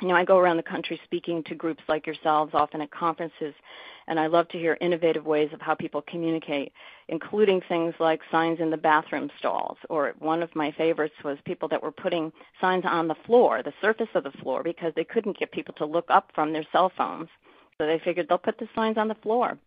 You 0.00 0.08
know, 0.08 0.16
I 0.16 0.24
go 0.24 0.38
around 0.38 0.56
the 0.56 0.62
country 0.64 1.00
speaking 1.04 1.44
to 1.44 1.54
groups 1.54 1.82
like 1.88 2.06
yourselves, 2.06 2.52
often 2.52 2.80
at 2.80 2.90
conferences, 2.90 3.54
and 4.08 4.18
I 4.18 4.26
love 4.26 4.48
to 4.48 4.58
hear 4.58 4.76
innovative 4.80 5.24
ways 5.24 5.50
of 5.52 5.60
how 5.60 5.74
people 5.74 6.02
communicate, 6.02 6.72
including 7.08 7.60
things 7.68 7.94
like 8.00 8.20
signs 8.30 8.58
in 8.60 8.70
the 8.70 8.76
bathroom 8.76 9.30
stalls. 9.38 9.78
Or 9.88 10.14
one 10.18 10.42
of 10.42 10.54
my 10.56 10.72
favorites 10.72 11.14
was 11.24 11.38
people 11.44 11.68
that 11.68 11.82
were 11.82 11.92
putting 11.92 12.32
signs 12.60 12.84
on 12.84 13.08
the 13.08 13.14
floor, 13.24 13.62
the 13.62 13.72
surface 13.80 14.08
of 14.14 14.24
the 14.24 14.32
floor, 14.42 14.62
because 14.62 14.92
they 14.96 15.04
couldn't 15.04 15.38
get 15.38 15.52
people 15.52 15.74
to 15.74 15.86
look 15.86 16.06
up 16.08 16.30
from 16.34 16.52
their 16.52 16.66
cell 16.72 16.90
phones. 16.96 17.28
So 17.78 17.86
they 17.86 18.00
figured 18.04 18.28
they'll 18.28 18.38
put 18.38 18.58
the 18.58 18.68
signs 18.74 18.98
on 18.98 19.08
the 19.08 19.14
floor. 19.16 19.58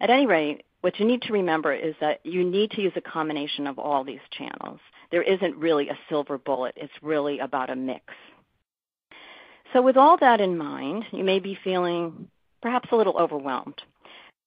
At 0.00 0.10
any 0.10 0.26
rate, 0.26 0.64
what 0.80 0.98
you 0.98 1.06
need 1.06 1.22
to 1.22 1.32
remember 1.32 1.72
is 1.72 1.94
that 2.00 2.24
you 2.24 2.44
need 2.44 2.72
to 2.72 2.82
use 2.82 2.92
a 2.96 3.00
combination 3.00 3.66
of 3.66 3.78
all 3.78 4.02
these 4.04 4.20
channels. 4.36 4.80
There 5.12 5.22
isn't 5.22 5.56
really 5.56 5.90
a 5.90 5.98
silver 6.08 6.38
bullet. 6.38 6.74
It's 6.76 6.92
really 7.02 7.38
about 7.38 7.70
a 7.70 7.76
mix. 7.76 8.02
So 9.72 9.80
with 9.80 9.96
all 9.96 10.18
that 10.18 10.40
in 10.40 10.58
mind, 10.58 11.04
you 11.12 11.24
may 11.24 11.38
be 11.38 11.58
feeling 11.64 12.28
perhaps 12.60 12.88
a 12.92 12.96
little 12.96 13.16
overwhelmed. 13.16 13.80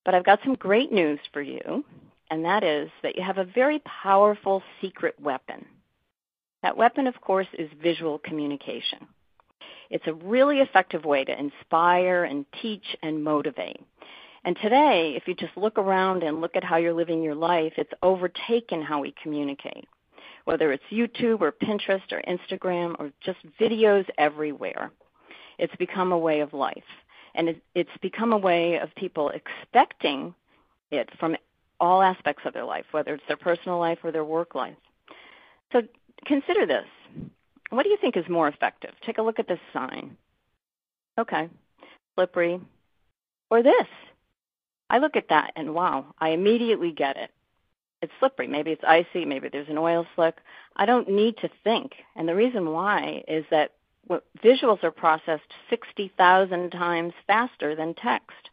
But 0.03 0.13
I've 0.13 0.25
got 0.25 0.39
some 0.43 0.53
great 0.53 0.91
news 0.91 1.19
for 1.33 1.41
you, 1.41 1.83
and 2.29 2.45
that 2.45 2.63
is 2.63 2.91
that 3.01 3.15
you 3.15 3.23
have 3.23 3.39
a 3.39 3.43
very 3.43 3.79
powerful 4.03 4.61
secret 4.81 5.15
weapon. 5.19 5.65
That 6.61 6.77
weapon, 6.77 7.07
of 7.07 7.19
course, 7.21 7.47
is 7.57 7.69
visual 7.81 8.19
communication. 8.19 9.07
It's 9.89 10.07
a 10.07 10.13
really 10.13 10.59
effective 10.59 11.05
way 11.05 11.23
to 11.23 11.39
inspire 11.39 12.23
and 12.23 12.45
teach 12.61 12.95
and 13.01 13.23
motivate. 13.23 13.81
And 14.43 14.55
today, 14.61 15.13
if 15.15 15.27
you 15.27 15.33
just 15.33 15.57
look 15.57 15.79
around 15.79 16.21
and 16.21 16.39
look 16.39 16.55
at 16.55 16.63
how 16.63 16.77
you're 16.77 16.93
living 16.93 17.23
your 17.23 17.35
life, 17.35 17.73
it's 17.77 17.93
overtaken 18.03 18.83
how 18.83 19.01
we 19.01 19.13
communicate. 19.23 19.87
Whether 20.45 20.71
it's 20.71 20.83
YouTube 20.91 21.41
or 21.41 21.51
Pinterest 21.51 22.11
or 22.11 22.21
Instagram 22.27 22.95
or 22.99 23.11
just 23.23 23.39
videos 23.59 24.07
everywhere, 24.19 24.91
it's 25.57 25.75
become 25.77 26.11
a 26.11 26.17
way 26.17 26.41
of 26.41 26.53
life. 26.53 26.83
And 27.33 27.59
it's 27.73 27.89
become 28.01 28.31
a 28.31 28.37
way 28.37 28.79
of 28.79 28.95
people 28.95 29.29
expecting 29.29 30.33
it 30.91 31.09
from 31.19 31.35
all 31.79 32.01
aspects 32.01 32.43
of 32.45 32.53
their 32.53 32.63
life, 32.63 32.85
whether 32.91 33.13
it's 33.13 33.27
their 33.27 33.37
personal 33.37 33.77
life 33.77 33.99
or 34.03 34.11
their 34.11 34.23
work 34.23 34.55
life. 34.55 34.77
So 35.73 35.81
consider 36.25 36.65
this. 36.65 36.85
What 37.69 37.83
do 37.83 37.89
you 37.89 37.97
think 37.97 38.15
is 38.15 38.29
more 38.29 38.47
effective? 38.47 38.91
Take 39.05 39.17
a 39.17 39.21
look 39.21 39.39
at 39.39 39.47
this 39.47 39.59
sign. 39.73 40.15
Okay, 41.19 41.49
slippery. 42.15 42.61
Or 43.49 43.61
this. 43.61 43.87
I 44.89 44.99
look 44.99 45.15
at 45.15 45.29
that 45.29 45.51
and 45.55 45.73
wow, 45.73 46.13
I 46.19 46.29
immediately 46.29 46.91
get 46.91 47.17
it. 47.17 47.31
It's 48.01 48.11
slippery. 48.19 48.47
Maybe 48.47 48.71
it's 48.71 48.83
icy. 48.87 49.25
Maybe 49.25 49.49
there's 49.49 49.69
an 49.69 49.77
oil 49.77 50.05
slick. 50.15 50.37
I 50.75 50.85
don't 50.85 51.09
need 51.09 51.37
to 51.37 51.49
think. 51.63 51.93
And 52.15 52.27
the 52.27 52.35
reason 52.35 52.71
why 52.71 53.23
is 53.27 53.45
that 53.49 53.71
visuals 54.43 54.83
are 54.83 54.91
processed 54.91 55.43
60,000 55.69 56.69
times 56.71 57.13
faster 57.27 57.75
than 57.75 57.93
text. 57.95 58.49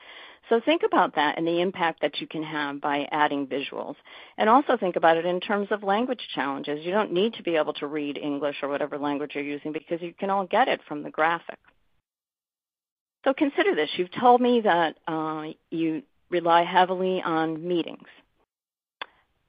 So 0.48 0.60
think 0.60 0.82
about 0.84 1.14
that 1.14 1.38
and 1.38 1.46
the 1.46 1.60
impact 1.60 2.02
that 2.02 2.20
you 2.20 2.26
can 2.26 2.42
have 2.42 2.80
by 2.80 3.08
adding 3.10 3.46
visuals. 3.46 3.94
And 4.36 4.50
also 4.50 4.76
think 4.76 4.96
about 4.96 5.16
it 5.16 5.24
in 5.24 5.40
terms 5.40 5.68
of 5.70 5.82
language 5.82 6.28
challenges. 6.34 6.84
You 6.84 6.90
don't 6.90 7.12
need 7.12 7.34
to 7.34 7.42
be 7.42 7.56
able 7.56 7.72
to 7.74 7.86
read 7.86 8.18
English 8.18 8.56
or 8.62 8.68
whatever 8.68 8.98
language 8.98 9.32
you're 9.34 9.44
using 9.44 9.72
because 9.72 10.02
you 10.02 10.12
can 10.12 10.30
all 10.30 10.46
get 10.46 10.68
it 10.68 10.80
from 10.86 11.02
the 11.02 11.10
graphic. 11.10 11.58
So 13.24 13.32
consider 13.32 13.74
this. 13.74 13.90
You've 13.96 14.10
told 14.10 14.40
me 14.40 14.62
that 14.62 14.96
uh, 15.06 15.44
you 15.70 16.02
rely 16.28 16.64
heavily 16.64 17.22
on 17.24 17.66
meetings. 17.66 18.08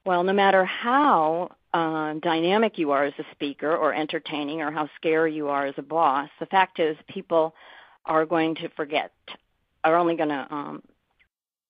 Well, 0.06 0.24
no 0.24 0.34
matter 0.34 0.64
how 0.64 1.52
uh, 1.74 2.14
dynamic 2.22 2.78
you 2.78 2.92
are 2.92 3.06
as 3.06 3.14
a 3.18 3.26
speaker 3.32 3.76
or 3.76 3.94
entertaining 3.94 4.62
or 4.62 4.72
how 4.72 4.90
scary 4.96 5.34
you 5.34 5.50
are 5.50 5.66
as 5.66 5.76
a 5.78 5.82
boss, 5.82 6.30
the 6.40 6.46
fact 6.46 6.80
is 6.80 6.96
people 7.08 7.56
are 8.06 8.26
going 8.26 8.56
to 8.56 8.70
forget, 8.70 9.12
are 9.84 9.96
only 9.96 10.16
going 10.16 10.30
to 10.30 10.48
um, 10.52 10.84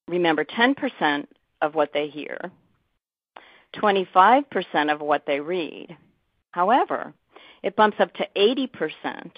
remember 0.08 0.44
10% 0.44 1.26
of 1.62 1.74
what 1.74 1.92
they 1.94 2.08
hear, 2.08 2.38
25% 3.76 4.92
of 4.92 5.00
what 5.00 5.24
they 5.26 5.40
read. 5.40 5.96
However, 6.50 7.14
it 7.62 7.76
bumps 7.76 7.96
up 7.98 8.12
to 8.14 8.28
80% 8.36 9.30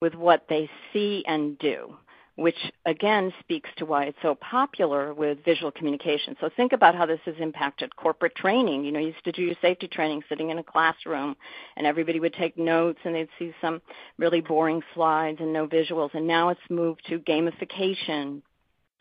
with 0.00 0.14
what 0.14 0.44
they 0.48 0.68
see 0.92 1.24
and 1.26 1.58
do 1.58 1.96
which 2.36 2.56
again 2.86 3.32
speaks 3.40 3.68
to 3.76 3.84
why 3.84 4.04
it's 4.04 4.18
so 4.22 4.34
popular 4.36 5.12
with 5.12 5.44
visual 5.44 5.70
communication. 5.70 6.34
So 6.40 6.48
think 6.56 6.72
about 6.72 6.94
how 6.94 7.04
this 7.04 7.20
has 7.26 7.34
impacted 7.38 7.94
corporate 7.94 8.34
training. 8.34 8.84
You 8.84 8.92
know, 8.92 9.00
you 9.00 9.08
used 9.08 9.24
to 9.24 9.32
do 9.32 9.42
your 9.42 9.56
safety 9.60 9.86
training 9.86 10.22
sitting 10.28 10.50
in 10.50 10.58
a 10.58 10.62
classroom 10.62 11.36
and 11.76 11.86
everybody 11.86 12.20
would 12.20 12.32
take 12.32 12.56
notes 12.56 12.98
and 13.04 13.14
they'd 13.14 13.28
see 13.38 13.52
some 13.60 13.82
really 14.16 14.40
boring 14.40 14.82
slides 14.94 15.38
and 15.40 15.52
no 15.52 15.66
visuals. 15.66 16.14
And 16.14 16.26
now 16.26 16.48
it's 16.48 16.60
moved 16.70 17.02
to 17.08 17.18
gamification 17.18 18.40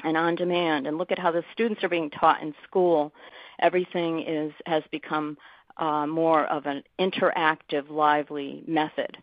and 0.03 0.17
on 0.17 0.35
demand 0.35 0.87
and 0.87 0.97
look 0.97 1.11
at 1.11 1.19
how 1.19 1.31
the 1.31 1.43
students 1.53 1.83
are 1.83 1.89
being 1.89 2.09
taught 2.09 2.41
in 2.41 2.53
school, 2.63 3.13
everything 3.59 4.23
is 4.27 4.51
has 4.65 4.83
become 4.91 5.37
uh, 5.77 6.05
more 6.05 6.45
of 6.45 6.65
an 6.65 6.83
interactive, 6.99 7.89
lively 7.89 8.63
method. 8.67 9.17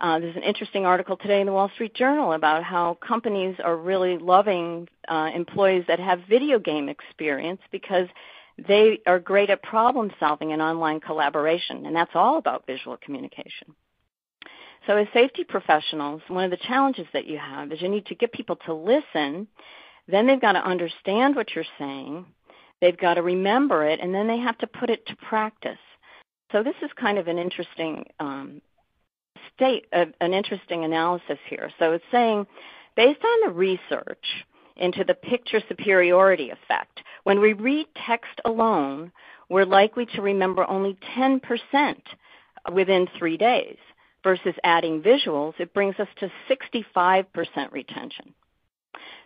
Uh, 0.00 0.18
there's 0.18 0.36
an 0.36 0.42
interesting 0.42 0.86
article 0.86 1.16
today 1.16 1.40
in 1.40 1.46
the 1.46 1.52
Wall 1.52 1.70
Street 1.74 1.94
Journal 1.94 2.32
about 2.32 2.64
how 2.64 2.96
companies 3.06 3.56
are 3.62 3.76
really 3.76 4.18
loving 4.18 4.88
uh, 5.08 5.30
employees 5.34 5.84
that 5.88 6.00
have 6.00 6.20
video 6.28 6.58
game 6.58 6.88
experience 6.88 7.60
because 7.70 8.08
they 8.66 9.00
are 9.06 9.18
great 9.18 9.50
at 9.50 9.62
problem 9.62 10.10
solving 10.18 10.52
and 10.52 10.62
online 10.62 11.00
collaboration, 11.00 11.86
and 11.86 11.94
that's 11.94 12.12
all 12.14 12.38
about 12.38 12.66
visual 12.66 12.96
communication. 13.02 13.74
So, 14.86 14.96
as 14.96 15.06
safety 15.14 15.44
professionals, 15.44 16.22
one 16.28 16.44
of 16.44 16.50
the 16.50 16.56
challenges 16.56 17.06
that 17.12 17.26
you 17.26 17.38
have 17.38 17.70
is 17.70 17.80
you 17.80 17.88
need 17.88 18.06
to 18.06 18.14
get 18.14 18.32
people 18.32 18.56
to 18.66 18.74
listen, 18.74 19.46
then 20.08 20.26
they've 20.26 20.40
got 20.40 20.52
to 20.52 20.66
understand 20.66 21.36
what 21.36 21.54
you're 21.54 21.64
saying, 21.78 22.26
they've 22.80 22.96
got 22.96 23.14
to 23.14 23.22
remember 23.22 23.86
it, 23.86 24.00
and 24.00 24.12
then 24.12 24.26
they 24.26 24.38
have 24.38 24.58
to 24.58 24.66
put 24.66 24.90
it 24.90 25.06
to 25.06 25.16
practice. 25.16 25.78
So, 26.50 26.62
this 26.62 26.74
is 26.82 26.90
kind 27.00 27.18
of 27.18 27.28
an 27.28 27.38
interesting 27.38 28.06
um, 28.18 28.60
state, 29.54 29.86
uh, 29.92 30.06
an 30.20 30.34
interesting 30.34 30.84
analysis 30.84 31.38
here. 31.48 31.70
So, 31.78 31.92
it's 31.92 32.04
saying, 32.10 32.46
based 32.96 33.24
on 33.24 33.48
the 33.48 33.54
research 33.54 34.24
into 34.76 35.04
the 35.04 35.14
picture 35.14 35.60
superiority 35.68 36.50
effect, 36.50 37.02
when 37.24 37.40
we 37.40 37.52
read 37.52 37.86
text 38.06 38.40
alone, 38.44 39.12
we're 39.48 39.66
likely 39.66 40.06
to 40.06 40.22
remember 40.22 40.68
only 40.68 40.96
10% 41.16 41.40
within 42.72 43.06
three 43.18 43.36
days 43.36 43.76
versus 44.22 44.54
adding 44.64 45.02
visuals, 45.02 45.54
it 45.58 45.74
brings 45.74 45.96
us 45.98 46.08
to 46.18 46.30
65% 46.48 47.72
retention. 47.72 48.34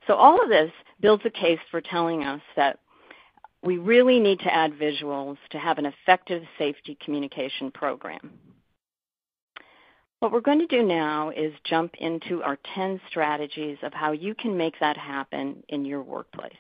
So 0.07 0.15
all 0.15 0.43
of 0.43 0.49
this 0.49 0.71
builds 1.01 1.25
a 1.27 1.31
case 1.31 1.59
for 1.71 1.81
telling 1.81 2.25
us 2.25 2.41
that 2.57 2.79
we 3.63 3.79
really 3.79 4.21
need 4.21 4.41
to 4.41 4.55
add 4.55 4.73
visuals 4.73 5.37
to 5.51 5.59
have 5.59 5.79
an 5.79 5.87
effective 5.87 6.43
safety 6.59 6.97
communication 7.05 7.71
program. 7.71 8.33
What 10.21 10.33
we're 10.33 10.41
going 10.41 10.61
to 10.61 10.67
do 10.67 10.83
now 10.83 11.31
is 11.31 11.53
jump 11.65 11.95
into 11.99 12.43
our 12.43 12.59
10 12.75 13.01
strategies 13.09 13.79
of 13.83 13.93
how 13.93 14.13
you 14.13 14.35
can 14.35 14.57
make 14.57 14.75
that 14.81 14.97
happen 14.97 15.63
in 15.69 15.85
your 15.85 16.03
workplace. 16.03 16.53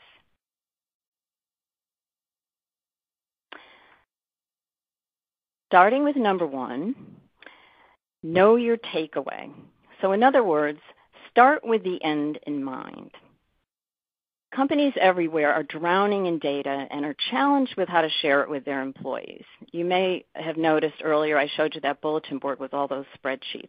Starting 5.68 6.04
with 6.04 6.16
number 6.16 6.46
one, 6.46 6.94
Know 8.26 8.56
your 8.56 8.76
takeaway. 8.76 9.52
So, 10.00 10.10
in 10.10 10.25
other 10.25 10.42
words, 10.42 10.80
start 11.30 11.64
with 11.64 11.84
the 11.84 12.02
end 12.02 12.40
in 12.44 12.64
mind. 12.64 13.12
Companies 14.56 14.94
everywhere 14.98 15.52
are 15.52 15.64
drowning 15.64 16.25
in 16.25 16.38
data 16.38 16.86
and 16.90 17.04
are 17.04 17.14
challenged 17.30 17.76
with 17.76 17.90
how 17.90 18.00
to 18.00 18.08
share 18.22 18.40
it 18.40 18.48
with 18.48 18.64
their 18.64 18.80
employees. 18.80 19.44
You 19.70 19.84
may 19.84 20.25
have 20.34 20.56
noticed 20.56 21.02
earlier 21.04 21.36
I 21.36 21.46
showed 21.58 21.75
you 21.75 21.82
that 21.82 22.00
bulletin 22.00 22.38
board 22.38 22.58
with 22.58 22.72
all 22.72 22.88
those 22.88 23.04
spreadsheets. 23.22 23.68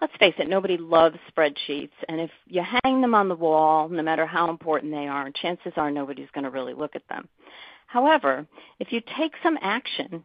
Let's 0.00 0.16
face 0.20 0.34
it, 0.38 0.48
nobody 0.48 0.76
loves 0.76 1.16
spreadsheets, 1.36 1.90
and 2.08 2.20
if 2.20 2.30
you 2.46 2.62
hang 2.84 3.00
them 3.00 3.12
on 3.12 3.28
the 3.28 3.34
wall, 3.34 3.88
no 3.88 4.04
matter 4.04 4.24
how 4.24 4.50
important 4.50 4.92
they 4.92 5.08
are, 5.08 5.32
chances 5.32 5.72
are 5.76 5.90
nobody's 5.90 6.30
going 6.32 6.44
to 6.44 6.50
really 6.50 6.74
look 6.74 6.94
at 6.94 7.08
them. 7.08 7.28
However, 7.88 8.46
if 8.78 8.92
you 8.92 9.02
take 9.18 9.32
some 9.42 9.58
action 9.60 10.22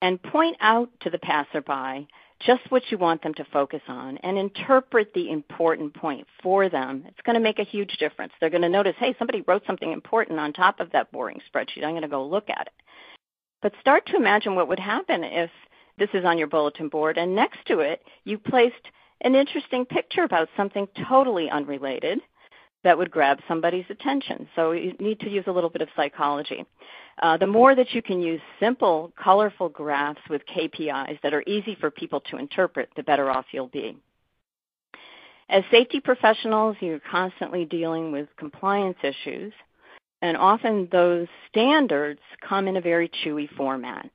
and 0.00 0.22
point 0.22 0.58
out 0.60 0.90
to 1.00 1.10
the 1.10 1.18
passerby 1.18 2.06
just 2.44 2.62
what 2.70 2.82
you 2.90 2.98
want 2.98 3.22
them 3.22 3.34
to 3.34 3.44
focus 3.52 3.82
on 3.88 4.18
and 4.18 4.38
interpret 4.38 5.12
the 5.14 5.30
important 5.30 5.94
point 5.94 6.26
for 6.42 6.68
them. 6.68 7.04
It's 7.06 7.20
going 7.24 7.34
to 7.34 7.40
make 7.40 7.58
a 7.58 7.64
huge 7.64 7.96
difference. 7.98 8.32
They're 8.40 8.50
going 8.50 8.62
to 8.62 8.68
notice, 8.68 8.96
hey, 8.98 9.14
somebody 9.18 9.42
wrote 9.46 9.62
something 9.66 9.92
important 9.92 10.40
on 10.40 10.52
top 10.52 10.80
of 10.80 10.92
that 10.92 11.12
boring 11.12 11.40
spreadsheet. 11.52 11.84
I'm 11.84 11.90
going 11.90 12.02
to 12.02 12.08
go 12.08 12.26
look 12.26 12.48
at 12.48 12.66
it. 12.66 12.72
But 13.62 13.74
start 13.80 14.06
to 14.06 14.16
imagine 14.16 14.54
what 14.54 14.68
would 14.68 14.80
happen 14.80 15.22
if 15.22 15.50
this 15.98 16.08
is 16.14 16.24
on 16.24 16.38
your 16.38 16.46
bulletin 16.46 16.88
board 16.88 17.18
and 17.18 17.36
next 17.36 17.58
to 17.66 17.80
it 17.80 18.02
you 18.24 18.38
placed 18.38 18.74
an 19.20 19.34
interesting 19.34 19.84
picture 19.84 20.22
about 20.22 20.48
something 20.56 20.88
totally 21.08 21.50
unrelated 21.50 22.20
that 22.84 22.96
would 22.96 23.10
grab 23.10 23.38
somebody's 23.46 23.84
attention. 23.90 24.48
So 24.56 24.72
you 24.72 24.94
need 24.98 25.20
to 25.20 25.30
use 25.30 25.44
a 25.46 25.52
little 25.52 25.70
bit 25.70 25.82
of 25.82 25.88
psychology. 25.94 26.64
Uh, 27.22 27.36
the 27.36 27.46
more 27.46 27.74
that 27.74 27.92
you 27.92 28.02
can 28.02 28.20
use 28.22 28.40
simple, 28.58 29.12
colorful 29.22 29.68
graphs 29.68 30.20
with 30.30 30.42
KPIs 30.46 31.20
that 31.22 31.34
are 31.34 31.44
easy 31.46 31.76
for 31.78 31.90
people 31.90 32.20
to 32.30 32.38
interpret, 32.38 32.88
the 32.96 33.02
better 33.02 33.30
off 33.30 33.46
you'll 33.52 33.68
be. 33.68 33.96
As 35.50 35.64
safety 35.70 36.00
professionals, 36.00 36.76
you're 36.80 37.00
constantly 37.00 37.64
dealing 37.64 38.12
with 38.12 38.28
compliance 38.38 38.98
issues, 39.02 39.52
and 40.22 40.36
often 40.36 40.88
those 40.92 41.26
standards 41.48 42.20
come 42.48 42.68
in 42.68 42.76
a 42.76 42.80
very 42.80 43.10
chewy 43.24 43.48
format. 43.56 44.08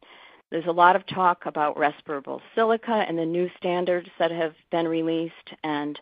There's 0.50 0.68
a 0.68 0.72
lot 0.72 0.96
of 0.96 1.06
talk 1.08 1.46
about 1.46 1.78
respirable 1.78 2.42
silica 2.56 3.04
and 3.08 3.18
the 3.18 3.26
new 3.26 3.50
standards 3.58 4.08
that 4.18 4.32
have 4.32 4.54
been 4.72 4.88
released, 4.88 5.34
and 5.64 6.00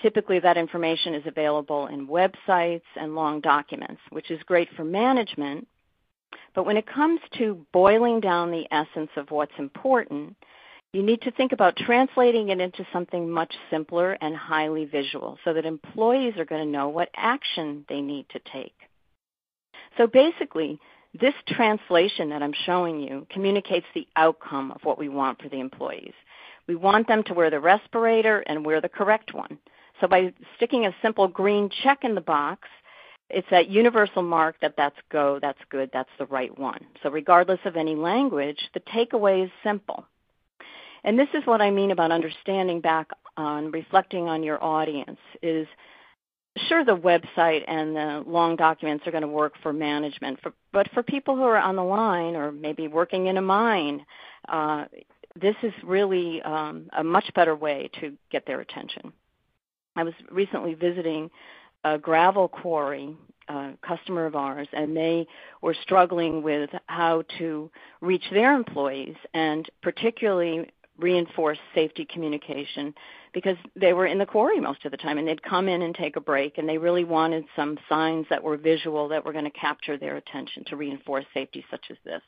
typically 0.00 0.38
that 0.40 0.56
information 0.56 1.14
is 1.14 1.26
available 1.26 1.86
in 1.86 2.08
websites 2.08 2.82
and 2.96 3.14
long 3.14 3.40
documents, 3.40 4.00
which 4.10 4.30
is 4.30 4.42
great 4.44 4.68
for 4.76 4.84
management 4.84 5.66
but 6.56 6.64
when 6.64 6.78
it 6.78 6.86
comes 6.86 7.20
to 7.36 7.66
boiling 7.72 8.20
down 8.20 8.50
the 8.50 8.66
essence 8.70 9.10
of 9.16 9.30
what's 9.30 9.52
important, 9.58 10.36
you 10.92 11.02
need 11.02 11.20
to 11.22 11.30
think 11.30 11.52
about 11.52 11.76
translating 11.76 12.48
it 12.48 12.60
into 12.60 12.86
something 12.92 13.30
much 13.30 13.54
simpler 13.70 14.16
and 14.22 14.34
highly 14.34 14.86
visual 14.86 15.38
so 15.44 15.52
that 15.52 15.66
employees 15.66 16.38
are 16.38 16.46
going 16.46 16.64
to 16.64 16.70
know 16.70 16.88
what 16.88 17.10
action 17.14 17.84
they 17.90 18.00
need 18.00 18.26
to 18.30 18.40
take. 18.50 18.74
So 19.98 20.06
basically, 20.06 20.80
this 21.12 21.34
translation 21.46 22.30
that 22.30 22.42
I'm 22.42 22.54
showing 22.64 23.00
you 23.00 23.26
communicates 23.30 23.86
the 23.94 24.08
outcome 24.16 24.72
of 24.72 24.82
what 24.82 24.98
we 24.98 25.10
want 25.10 25.42
for 25.42 25.50
the 25.50 25.60
employees. 25.60 26.14
We 26.66 26.74
want 26.74 27.06
them 27.06 27.22
to 27.24 27.34
wear 27.34 27.50
the 27.50 27.60
respirator 27.60 28.40
and 28.40 28.64
wear 28.64 28.80
the 28.80 28.88
correct 28.88 29.34
one. 29.34 29.58
So 30.00 30.06
by 30.06 30.32
sticking 30.56 30.86
a 30.86 30.94
simple 31.02 31.28
green 31.28 31.70
check 31.82 32.04
in 32.04 32.14
the 32.14 32.20
box, 32.20 32.68
it's 33.28 33.46
that 33.50 33.68
universal 33.68 34.22
mark 34.22 34.56
that 34.60 34.74
that's 34.76 34.96
go, 35.10 35.38
that's 35.40 35.58
good, 35.68 35.90
that's 35.92 36.10
the 36.18 36.26
right 36.26 36.56
one. 36.58 36.84
So 37.02 37.10
regardless 37.10 37.60
of 37.64 37.76
any 37.76 37.96
language, 37.96 38.58
the 38.74 38.80
takeaway 38.80 39.44
is 39.44 39.50
simple. 39.64 40.06
And 41.02 41.18
this 41.18 41.28
is 41.34 41.44
what 41.44 41.60
I 41.60 41.70
mean 41.70 41.90
about 41.90 42.12
understanding 42.12 42.80
back 42.80 43.10
on 43.36 43.70
reflecting 43.70 44.28
on 44.28 44.42
your 44.42 44.62
audience 44.62 45.18
is 45.42 45.66
sure 46.68 46.84
the 46.84 46.96
website 46.96 47.64
and 47.68 47.94
the 47.94 48.24
long 48.26 48.56
documents 48.56 49.06
are 49.06 49.10
going 49.10 49.22
to 49.22 49.28
work 49.28 49.54
for 49.62 49.72
management, 49.72 50.40
for, 50.42 50.52
but 50.72 50.88
for 50.92 51.02
people 51.02 51.36
who 51.36 51.42
are 51.42 51.58
on 51.58 51.76
the 51.76 51.84
line 51.84 52.34
or 52.34 52.50
maybe 52.50 52.88
working 52.88 53.26
in 53.26 53.36
a 53.36 53.42
mine, 53.42 54.04
uh, 54.48 54.84
this 55.40 55.56
is 55.62 55.72
really 55.84 56.40
um, 56.42 56.88
a 56.96 57.04
much 57.04 57.26
better 57.34 57.54
way 57.54 57.90
to 58.00 58.16
get 58.30 58.46
their 58.46 58.60
attention. 58.60 59.12
I 59.96 60.04
was 60.04 60.14
recently 60.30 60.74
visiting 60.74 61.30
a 61.84 61.98
gravel 61.98 62.48
quarry 62.48 63.16
uh, 63.48 63.72
customer 63.80 64.26
of 64.26 64.34
ours, 64.34 64.68
and 64.72 64.96
they 64.96 65.26
were 65.62 65.74
struggling 65.82 66.42
with 66.42 66.70
how 66.86 67.22
to 67.38 67.70
reach 68.00 68.24
their 68.32 68.54
employees 68.54 69.14
and 69.34 69.68
particularly 69.82 70.70
reinforce 70.98 71.58
safety 71.74 72.06
communication 72.06 72.94
because 73.34 73.56
they 73.74 73.92
were 73.92 74.06
in 74.06 74.18
the 74.18 74.26
quarry 74.26 74.58
most 74.60 74.84
of 74.84 74.90
the 74.90 74.96
time 74.96 75.18
and 75.18 75.28
they'd 75.28 75.42
come 75.42 75.68
in 75.68 75.82
and 75.82 75.94
take 75.94 76.16
a 76.16 76.20
break 76.20 76.56
and 76.56 76.66
they 76.66 76.78
really 76.78 77.04
wanted 77.04 77.44
some 77.54 77.78
signs 77.88 78.26
that 78.30 78.42
were 78.42 78.56
visual 78.56 79.08
that 79.08 79.24
were 79.24 79.32
going 79.32 79.44
to 79.44 79.50
capture 79.50 79.98
their 79.98 80.16
attention 80.16 80.64
to 80.64 80.76
reinforce 80.76 81.26
safety 81.34 81.64
such 81.70 81.84
as 81.90 81.98
this. 82.04 82.22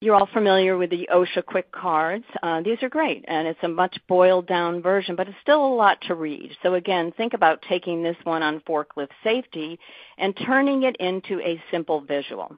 You're 0.00 0.14
all 0.14 0.28
familiar 0.32 0.76
with 0.76 0.90
the 0.90 1.08
OSHA 1.12 1.44
quick 1.46 1.72
cards. 1.72 2.24
Uh, 2.40 2.60
these 2.60 2.80
are 2.84 2.88
great, 2.88 3.24
and 3.26 3.48
it's 3.48 3.58
a 3.64 3.68
much 3.68 3.98
boiled 4.06 4.46
down 4.46 4.80
version, 4.80 5.16
but 5.16 5.26
it's 5.26 5.36
still 5.42 5.66
a 5.66 5.74
lot 5.74 6.00
to 6.02 6.14
read. 6.14 6.52
So 6.62 6.74
again, 6.74 7.12
think 7.16 7.34
about 7.34 7.64
taking 7.68 8.04
this 8.04 8.16
one 8.22 8.44
on 8.44 8.60
forklift 8.60 9.08
safety 9.24 9.76
and 10.16 10.38
turning 10.46 10.84
it 10.84 10.94
into 11.00 11.40
a 11.40 11.60
simple 11.72 12.00
visual. 12.00 12.56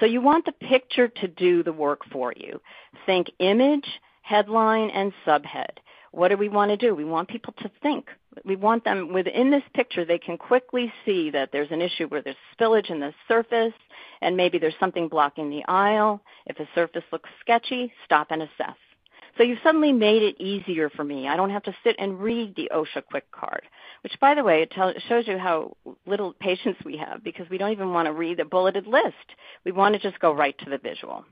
So 0.00 0.06
you 0.06 0.20
want 0.20 0.46
the 0.46 0.52
picture 0.52 1.06
to 1.06 1.28
do 1.28 1.62
the 1.62 1.72
work 1.72 2.00
for 2.10 2.34
you. 2.36 2.60
Think 3.06 3.30
image, 3.38 3.86
headline, 4.22 4.90
and 4.90 5.12
subhead. 5.24 5.70
What 6.12 6.28
do 6.28 6.36
we 6.36 6.48
want 6.48 6.70
to 6.70 6.76
do? 6.76 6.94
We 6.94 7.04
want 7.04 7.28
people 7.28 7.54
to 7.60 7.70
think. 7.82 8.08
We 8.44 8.56
want 8.56 8.84
them 8.84 9.12
within 9.12 9.50
this 9.50 9.62
picture, 9.74 10.04
they 10.04 10.18
can 10.18 10.38
quickly 10.38 10.92
see 11.04 11.30
that 11.30 11.50
there's 11.52 11.70
an 11.70 11.82
issue 11.82 12.06
where 12.06 12.22
there's 12.22 12.36
spillage 12.58 12.90
in 12.90 13.00
the 13.00 13.12
surface 13.28 13.74
and 14.20 14.36
maybe 14.36 14.58
there's 14.58 14.74
something 14.78 15.08
blocking 15.08 15.50
the 15.50 15.64
aisle. 15.66 16.22
If 16.46 16.58
a 16.58 16.68
surface 16.74 17.04
looks 17.12 17.28
sketchy, 17.40 17.92
stop 18.04 18.28
and 18.30 18.42
assess. 18.42 18.76
So 19.36 19.44
you've 19.44 19.58
suddenly 19.62 19.92
made 19.92 20.22
it 20.22 20.40
easier 20.40 20.90
for 20.90 21.04
me. 21.04 21.28
I 21.28 21.36
don't 21.36 21.50
have 21.50 21.62
to 21.64 21.76
sit 21.84 21.96
and 21.98 22.20
read 22.20 22.54
the 22.56 22.70
OSHA 22.74 23.06
quick 23.10 23.30
card, 23.30 23.62
which, 24.02 24.18
by 24.20 24.34
the 24.34 24.44
way, 24.44 24.62
it, 24.62 24.70
tell, 24.70 24.88
it 24.88 25.02
shows 25.08 25.26
you 25.26 25.38
how 25.38 25.76
little 26.06 26.34
patience 26.34 26.76
we 26.84 26.96
have 26.98 27.22
because 27.24 27.48
we 27.48 27.56
don't 27.56 27.72
even 27.72 27.92
want 27.92 28.06
to 28.06 28.12
read 28.12 28.38
the 28.38 28.44
bulleted 28.44 28.86
list. 28.86 29.14
We 29.64 29.72
want 29.72 29.94
to 29.94 30.00
just 30.00 30.20
go 30.20 30.32
right 30.32 30.56
to 30.58 30.70
the 30.70 30.78
visual. 30.78 31.24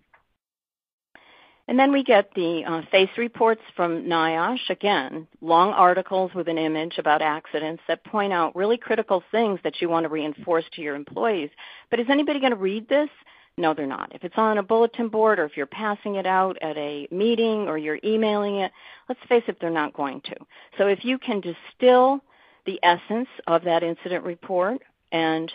And 1.68 1.78
then 1.78 1.92
we 1.92 2.02
get 2.02 2.32
the 2.34 2.64
uh, 2.64 2.80
FACE 2.90 3.10
reports 3.18 3.60
from 3.76 4.04
NIOSH. 4.04 4.70
Again, 4.70 5.28
long 5.42 5.74
articles 5.74 6.32
with 6.34 6.48
an 6.48 6.56
image 6.56 6.96
about 6.96 7.20
accidents 7.20 7.82
that 7.88 8.02
point 8.04 8.32
out 8.32 8.56
really 8.56 8.78
critical 8.78 9.22
things 9.30 9.60
that 9.64 9.82
you 9.82 9.90
want 9.90 10.04
to 10.04 10.08
reinforce 10.08 10.64
to 10.72 10.80
your 10.80 10.94
employees. 10.94 11.50
But 11.90 12.00
is 12.00 12.06
anybody 12.08 12.40
going 12.40 12.52
to 12.52 12.58
read 12.58 12.88
this? 12.88 13.10
No, 13.58 13.74
they're 13.74 13.86
not. 13.86 14.14
If 14.14 14.24
it's 14.24 14.38
on 14.38 14.56
a 14.56 14.62
bulletin 14.62 15.08
board 15.08 15.38
or 15.38 15.44
if 15.44 15.58
you're 15.58 15.66
passing 15.66 16.14
it 16.14 16.26
out 16.26 16.56
at 16.62 16.78
a 16.78 17.06
meeting 17.10 17.68
or 17.68 17.76
you're 17.76 17.98
emailing 18.02 18.56
it, 18.56 18.72
let's 19.08 19.20
face 19.28 19.44
it, 19.46 19.58
they're 19.60 19.68
not 19.68 19.92
going 19.92 20.22
to. 20.22 20.36
So 20.78 20.86
if 20.86 21.04
you 21.04 21.18
can 21.18 21.42
distill 21.42 22.20
the 22.64 22.80
essence 22.82 23.28
of 23.46 23.64
that 23.64 23.82
incident 23.82 24.24
report 24.24 24.80
and 25.12 25.52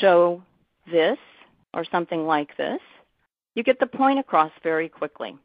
show 0.00 0.42
this 0.90 1.18
or 1.72 1.84
something 1.84 2.26
like 2.26 2.56
this, 2.56 2.80
you 3.54 3.62
get 3.62 3.78
the 3.78 3.86
point 3.86 4.18
across 4.18 4.52
very 4.62 4.88
quickly. 4.88 5.36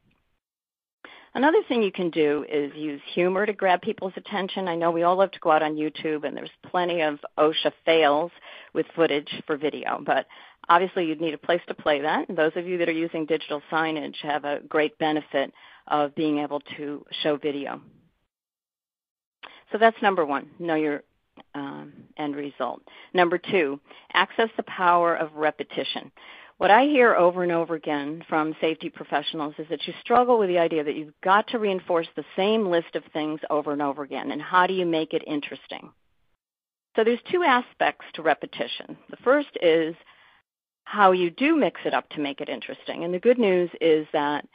Another 1.35 1.59
thing 1.67 1.83
you 1.83 1.91
can 1.91 2.09
do 2.09 2.43
is 2.51 2.71
use 2.75 3.01
humor 3.13 3.45
to 3.45 3.53
grab 3.53 3.81
people's 3.81 4.13
attention. 4.15 4.67
I 4.67 4.75
know 4.75 4.89
we 4.89 5.03
all 5.03 5.15
love 5.15 5.31
to 5.31 5.39
go 5.39 5.51
out 5.51 5.61
on 5.61 5.75
YouTube, 5.75 6.23
and 6.23 6.35
there's 6.35 6.49
plenty 6.65 7.01
of 7.01 7.19
OSHA 7.37 7.71
fails 7.85 8.31
with 8.73 8.87
footage 8.95 9.29
for 9.45 9.55
video, 9.55 10.01
but 10.03 10.25
obviously 10.67 11.05
you'd 11.05 11.21
need 11.21 11.35
a 11.35 11.37
place 11.37 11.61
to 11.67 11.75
play 11.75 12.01
that. 12.01 12.29
And 12.29 12.37
those 12.37 12.53
of 12.55 12.67
you 12.67 12.79
that 12.79 12.89
are 12.89 12.93
using 12.93 13.25
digital 13.25 13.61
signage 13.71 14.15
have 14.23 14.43
a 14.43 14.59
great 14.67 14.97
benefit 14.97 15.53
of 15.87 16.15
being 16.15 16.39
able 16.39 16.61
to 16.77 17.05
show 17.21 17.37
video. 17.37 17.79
So 19.71 19.77
that's 19.77 20.01
number 20.01 20.25
one, 20.25 20.49
know 20.57 20.75
your 20.75 21.03
um, 21.53 21.93
end 22.17 22.35
result. 22.35 22.81
Number 23.13 23.37
two, 23.37 23.79
access 24.13 24.49
the 24.57 24.63
power 24.63 25.15
of 25.15 25.33
repetition. 25.35 26.11
What 26.59 26.71
I 26.71 26.87
hear 26.87 27.15
over 27.15 27.41
and 27.41 27.53
over 27.53 27.73
again 27.73 28.21
from 28.27 28.53
safety 28.59 28.89
professionals 28.89 29.55
is 29.57 29.67
that 29.69 29.87
you 29.87 29.93
struggle 30.01 30.37
with 30.37 30.49
the 30.49 30.57
idea 30.57 30.83
that 30.83 30.95
you've 30.95 31.13
got 31.23 31.47
to 31.47 31.57
reinforce 31.57 32.09
the 32.17 32.25
same 32.35 32.67
list 32.67 32.95
of 32.95 33.03
things 33.13 33.39
over 33.49 33.71
and 33.71 33.81
over 33.81 34.03
again, 34.03 34.29
and 34.31 34.41
how 34.41 34.67
do 34.67 34.73
you 34.73 34.85
make 34.85 35.13
it 35.13 35.23
interesting? 35.25 35.89
So 36.97 37.05
there's 37.05 37.21
two 37.31 37.43
aspects 37.43 38.03
to 38.15 38.23
repetition. 38.23 38.97
The 39.09 39.15
first 39.23 39.47
is 39.61 39.95
how 40.83 41.13
you 41.13 41.29
do 41.29 41.55
mix 41.55 41.79
it 41.85 41.93
up 41.93 42.09
to 42.09 42.19
make 42.19 42.41
it 42.41 42.49
interesting. 42.49 43.05
And 43.05 43.13
the 43.13 43.19
good 43.19 43.39
news 43.39 43.69
is 43.79 44.05
that 44.11 44.45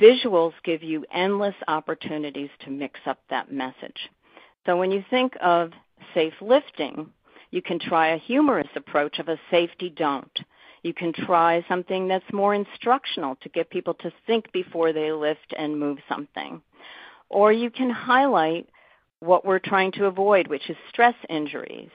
visuals 0.00 0.54
give 0.64 0.82
you 0.82 1.04
endless 1.12 1.56
opportunities 1.68 2.48
to 2.64 2.70
mix 2.70 2.98
up 3.04 3.18
that 3.28 3.52
message. 3.52 4.08
So 4.64 4.78
when 4.78 4.90
you 4.90 5.04
think 5.10 5.34
of 5.42 5.72
safe 6.14 6.32
lifting, 6.40 7.10
you 7.50 7.60
can 7.60 7.78
try 7.78 8.14
a 8.14 8.18
humorous 8.18 8.70
approach 8.74 9.18
of 9.18 9.28
a 9.28 9.38
safety 9.50 9.90
don't. 9.90 10.38
You 10.82 10.92
can 10.92 11.12
try 11.12 11.64
something 11.68 12.08
that's 12.08 12.32
more 12.32 12.54
instructional 12.54 13.36
to 13.42 13.48
get 13.48 13.70
people 13.70 13.94
to 13.94 14.12
think 14.26 14.50
before 14.52 14.92
they 14.92 15.12
lift 15.12 15.54
and 15.56 15.78
move 15.78 15.98
something. 16.08 16.60
Or 17.28 17.52
you 17.52 17.70
can 17.70 17.90
highlight 17.90 18.68
what 19.20 19.44
we're 19.44 19.60
trying 19.60 19.92
to 19.92 20.06
avoid, 20.06 20.48
which 20.48 20.68
is 20.68 20.76
stress 20.88 21.14
injuries. 21.28 21.90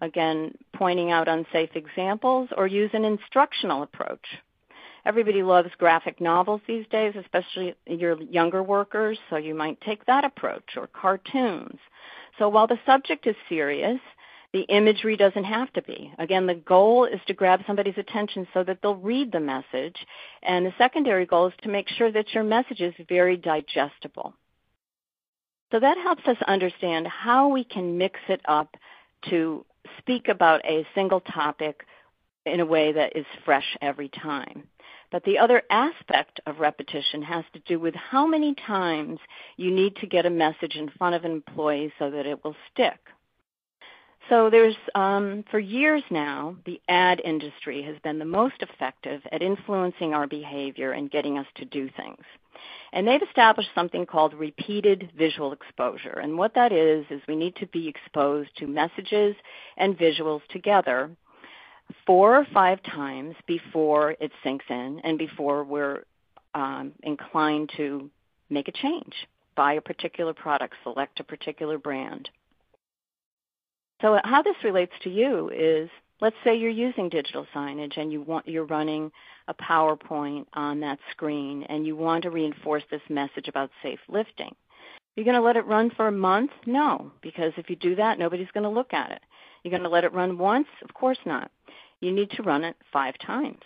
Again, 0.00 0.54
pointing 0.74 1.10
out 1.10 1.28
unsafe 1.28 1.70
examples 1.74 2.48
or 2.56 2.66
use 2.66 2.90
an 2.94 3.04
instructional 3.04 3.82
approach. 3.82 4.24
Everybody 5.04 5.42
loves 5.42 5.70
graphic 5.78 6.20
novels 6.20 6.60
these 6.66 6.86
days, 6.88 7.14
especially 7.18 7.74
your 7.86 8.20
younger 8.22 8.62
workers, 8.62 9.18
so 9.28 9.36
you 9.36 9.54
might 9.54 9.80
take 9.80 10.04
that 10.06 10.24
approach 10.24 10.76
or 10.76 10.86
cartoons. 10.86 11.78
So 12.38 12.48
while 12.48 12.66
the 12.66 12.78
subject 12.86 13.26
is 13.26 13.36
serious, 13.48 14.00
the 14.52 14.62
imagery 14.62 15.16
doesn't 15.16 15.44
have 15.44 15.72
to 15.74 15.82
be. 15.82 16.12
Again, 16.18 16.46
the 16.46 16.54
goal 16.54 17.04
is 17.04 17.20
to 17.26 17.34
grab 17.34 17.60
somebody's 17.66 17.98
attention 17.98 18.48
so 18.52 18.64
that 18.64 18.78
they'll 18.82 18.96
read 18.96 19.30
the 19.30 19.40
message. 19.40 19.96
And 20.42 20.66
the 20.66 20.74
secondary 20.76 21.26
goal 21.26 21.48
is 21.48 21.54
to 21.62 21.68
make 21.68 21.88
sure 21.88 22.10
that 22.10 22.34
your 22.34 22.42
message 22.42 22.80
is 22.80 22.94
very 23.08 23.36
digestible. 23.36 24.34
So 25.70 25.78
that 25.78 25.98
helps 25.98 26.26
us 26.26 26.36
understand 26.48 27.06
how 27.06 27.48
we 27.48 27.62
can 27.62 27.96
mix 27.96 28.18
it 28.28 28.40
up 28.46 28.76
to 29.30 29.64
speak 29.98 30.28
about 30.28 30.64
a 30.64 30.86
single 30.94 31.20
topic 31.20 31.84
in 32.44 32.58
a 32.58 32.66
way 32.66 32.92
that 32.92 33.16
is 33.16 33.26
fresh 33.44 33.76
every 33.80 34.08
time. 34.08 34.64
But 35.12 35.24
the 35.24 35.38
other 35.38 35.62
aspect 35.70 36.40
of 36.46 36.58
repetition 36.58 37.22
has 37.22 37.44
to 37.52 37.60
do 37.60 37.78
with 37.78 37.94
how 37.94 38.26
many 38.26 38.54
times 38.54 39.18
you 39.56 39.70
need 39.70 39.96
to 39.96 40.06
get 40.06 40.26
a 40.26 40.30
message 40.30 40.76
in 40.76 40.90
front 40.90 41.14
of 41.14 41.24
an 41.24 41.32
employee 41.32 41.92
so 41.98 42.10
that 42.10 42.26
it 42.26 42.44
will 42.44 42.56
stick. 42.72 42.98
So 44.30 44.48
there's, 44.48 44.76
um, 44.94 45.44
for 45.50 45.58
years 45.58 46.04
now, 46.08 46.56
the 46.64 46.80
ad 46.88 47.20
industry 47.24 47.82
has 47.82 47.96
been 48.04 48.20
the 48.20 48.24
most 48.24 48.54
effective 48.60 49.20
at 49.32 49.42
influencing 49.42 50.14
our 50.14 50.28
behavior 50.28 50.92
and 50.92 51.10
getting 51.10 51.36
us 51.36 51.48
to 51.56 51.64
do 51.64 51.90
things. 51.96 52.22
And 52.92 53.08
they've 53.08 53.22
established 53.22 53.70
something 53.74 54.06
called 54.06 54.32
repeated 54.34 55.10
visual 55.18 55.52
exposure. 55.52 56.20
And 56.22 56.38
what 56.38 56.54
that 56.54 56.70
is, 56.70 57.06
is 57.10 57.20
we 57.26 57.34
need 57.34 57.56
to 57.56 57.66
be 57.66 57.88
exposed 57.88 58.50
to 58.58 58.68
messages 58.68 59.34
and 59.76 59.98
visuals 59.98 60.42
together 60.48 61.10
four 62.06 62.36
or 62.36 62.46
five 62.54 62.80
times 62.84 63.34
before 63.48 64.12
it 64.20 64.30
sinks 64.44 64.64
in 64.70 65.00
and 65.02 65.18
before 65.18 65.64
we're 65.64 66.04
um, 66.54 66.92
inclined 67.02 67.72
to 67.76 68.08
make 68.48 68.68
a 68.68 68.72
change, 68.72 69.14
buy 69.56 69.72
a 69.72 69.80
particular 69.80 70.34
product, 70.34 70.74
select 70.84 71.18
a 71.18 71.24
particular 71.24 71.78
brand. 71.78 72.30
So 74.00 74.18
how 74.24 74.42
this 74.42 74.56
relates 74.64 74.92
to 75.02 75.10
you 75.10 75.50
is 75.50 75.90
let's 76.20 76.36
say 76.44 76.56
you're 76.56 76.70
using 76.70 77.08
digital 77.08 77.46
signage 77.54 77.98
and 77.98 78.12
you 78.12 78.22
want 78.22 78.48
you're 78.48 78.64
running 78.64 79.10
a 79.48 79.54
PowerPoint 79.54 80.46
on 80.54 80.80
that 80.80 80.98
screen 81.10 81.64
and 81.64 81.86
you 81.86 81.96
want 81.96 82.22
to 82.22 82.30
reinforce 82.30 82.84
this 82.90 83.02
message 83.08 83.48
about 83.48 83.70
safe 83.82 84.00
lifting. 84.08 84.54
You're 85.16 85.24
going 85.24 85.36
to 85.36 85.42
let 85.42 85.56
it 85.56 85.66
run 85.66 85.90
for 85.90 86.06
a 86.06 86.12
month? 86.12 86.52
No, 86.66 87.10
because 87.20 87.52
if 87.56 87.68
you 87.68 87.76
do 87.76 87.96
that, 87.96 88.18
nobody's 88.18 88.50
going 88.54 88.64
to 88.64 88.70
look 88.70 88.94
at 88.94 89.10
it. 89.10 89.20
You're 89.62 89.70
going 89.70 89.82
to 89.82 89.88
let 89.88 90.04
it 90.04 90.12
run 90.12 90.38
once? 90.38 90.68
Of 90.82 90.94
course 90.94 91.18
not. 91.26 91.50
You 92.00 92.12
need 92.12 92.30
to 92.32 92.42
run 92.42 92.64
it 92.64 92.76
5 92.92 93.14
times. 93.18 93.60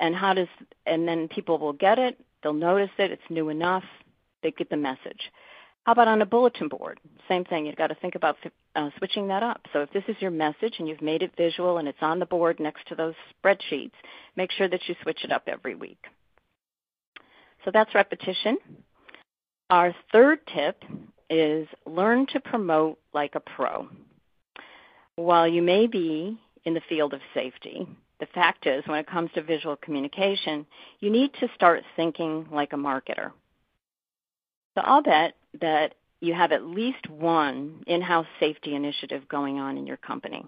And 0.00 0.14
how 0.14 0.34
does 0.34 0.48
and 0.86 1.06
then 1.06 1.28
people 1.28 1.58
will 1.58 1.74
get 1.74 1.98
it, 1.98 2.18
they'll 2.42 2.52
notice 2.52 2.90
it, 2.98 3.10
it's 3.10 3.22
new 3.28 3.48
enough, 3.50 3.84
they 4.42 4.50
get 4.50 4.70
the 4.70 4.76
message. 4.76 5.30
How 5.84 5.92
about 5.92 6.08
on 6.08 6.22
a 6.22 6.26
bulletin 6.26 6.68
board? 6.68 7.00
Same 7.28 7.44
thing. 7.44 7.66
You've 7.66 7.76
got 7.76 7.88
to 7.88 7.96
think 7.96 8.14
about 8.14 8.36
uh, 8.74 8.90
switching 8.98 9.28
that 9.28 9.42
up. 9.42 9.60
So 9.72 9.80
if 9.80 9.90
this 9.92 10.04
is 10.08 10.16
your 10.20 10.30
message 10.30 10.74
and 10.78 10.88
you've 10.88 11.02
made 11.02 11.22
it 11.22 11.32
visual 11.36 11.78
and 11.78 11.88
it's 11.88 11.98
on 12.00 12.18
the 12.18 12.26
board 12.26 12.60
next 12.60 12.86
to 12.88 12.94
those 12.94 13.14
spreadsheets, 13.44 13.92
make 14.36 14.50
sure 14.52 14.68
that 14.68 14.80
you 14.86 14.94
switch 15.02 15.24
it 15.24 15.32
up 15.32 15.44
every 15.46 15.74
week. 15.74 16.04
So 17.64 17.70
that's 17.72 17.94
repetition. 17.94 18.58
Our 19.70 19.94
third 20.10 20.40
tip 20.54 20.82
is 21.30 21.66
learn 21.86 22.26
to 22.32 22.40
promote 22.40 22.98
like 23.14 23.34
a 23.34 23.40
pro. 23.40 23.88
While 25.16 25.48
you 25.48 25.62
may 25.62 25.86
be 25.86 26.38
in 26.64 26.74
the 26.74 26.82
field 26.88 27.14
of 27.14 27.20
safety, 27.34 27.86
the 28.20 28.26
fact 28.26 28.66
is 28.66 28.86
when 28.86 28.98
it 28.98 29.06
comes 29.06 29.30
to 29.34 29.42
visual 29.42 29.76
communication, 29.76 30.66
you 31.00 31.10
need 31.10 31.32
to 31.40 31.48
start 31.54 31.82
thinking 31.96 32.48
like 32.50 32.72
a 32.72 32.76
marketer. 32.76 33.32
So 34.74 34.82
I'll 34.84 35.02
bet 35.02 35.34
that 35.60 35.94
you 36.22 36.34
have 36.34 36.52
at 36.52 36.64
least 36.64 37.10
one 37.10 37.82
in-house 37.86 38.26
safety 38.38 38.74
initiative 38.76 39.28
going 39.28 39.58
on 39.58 39.76
in 39.76 39.86
your 39.86 39.96
company. 39.96 40.46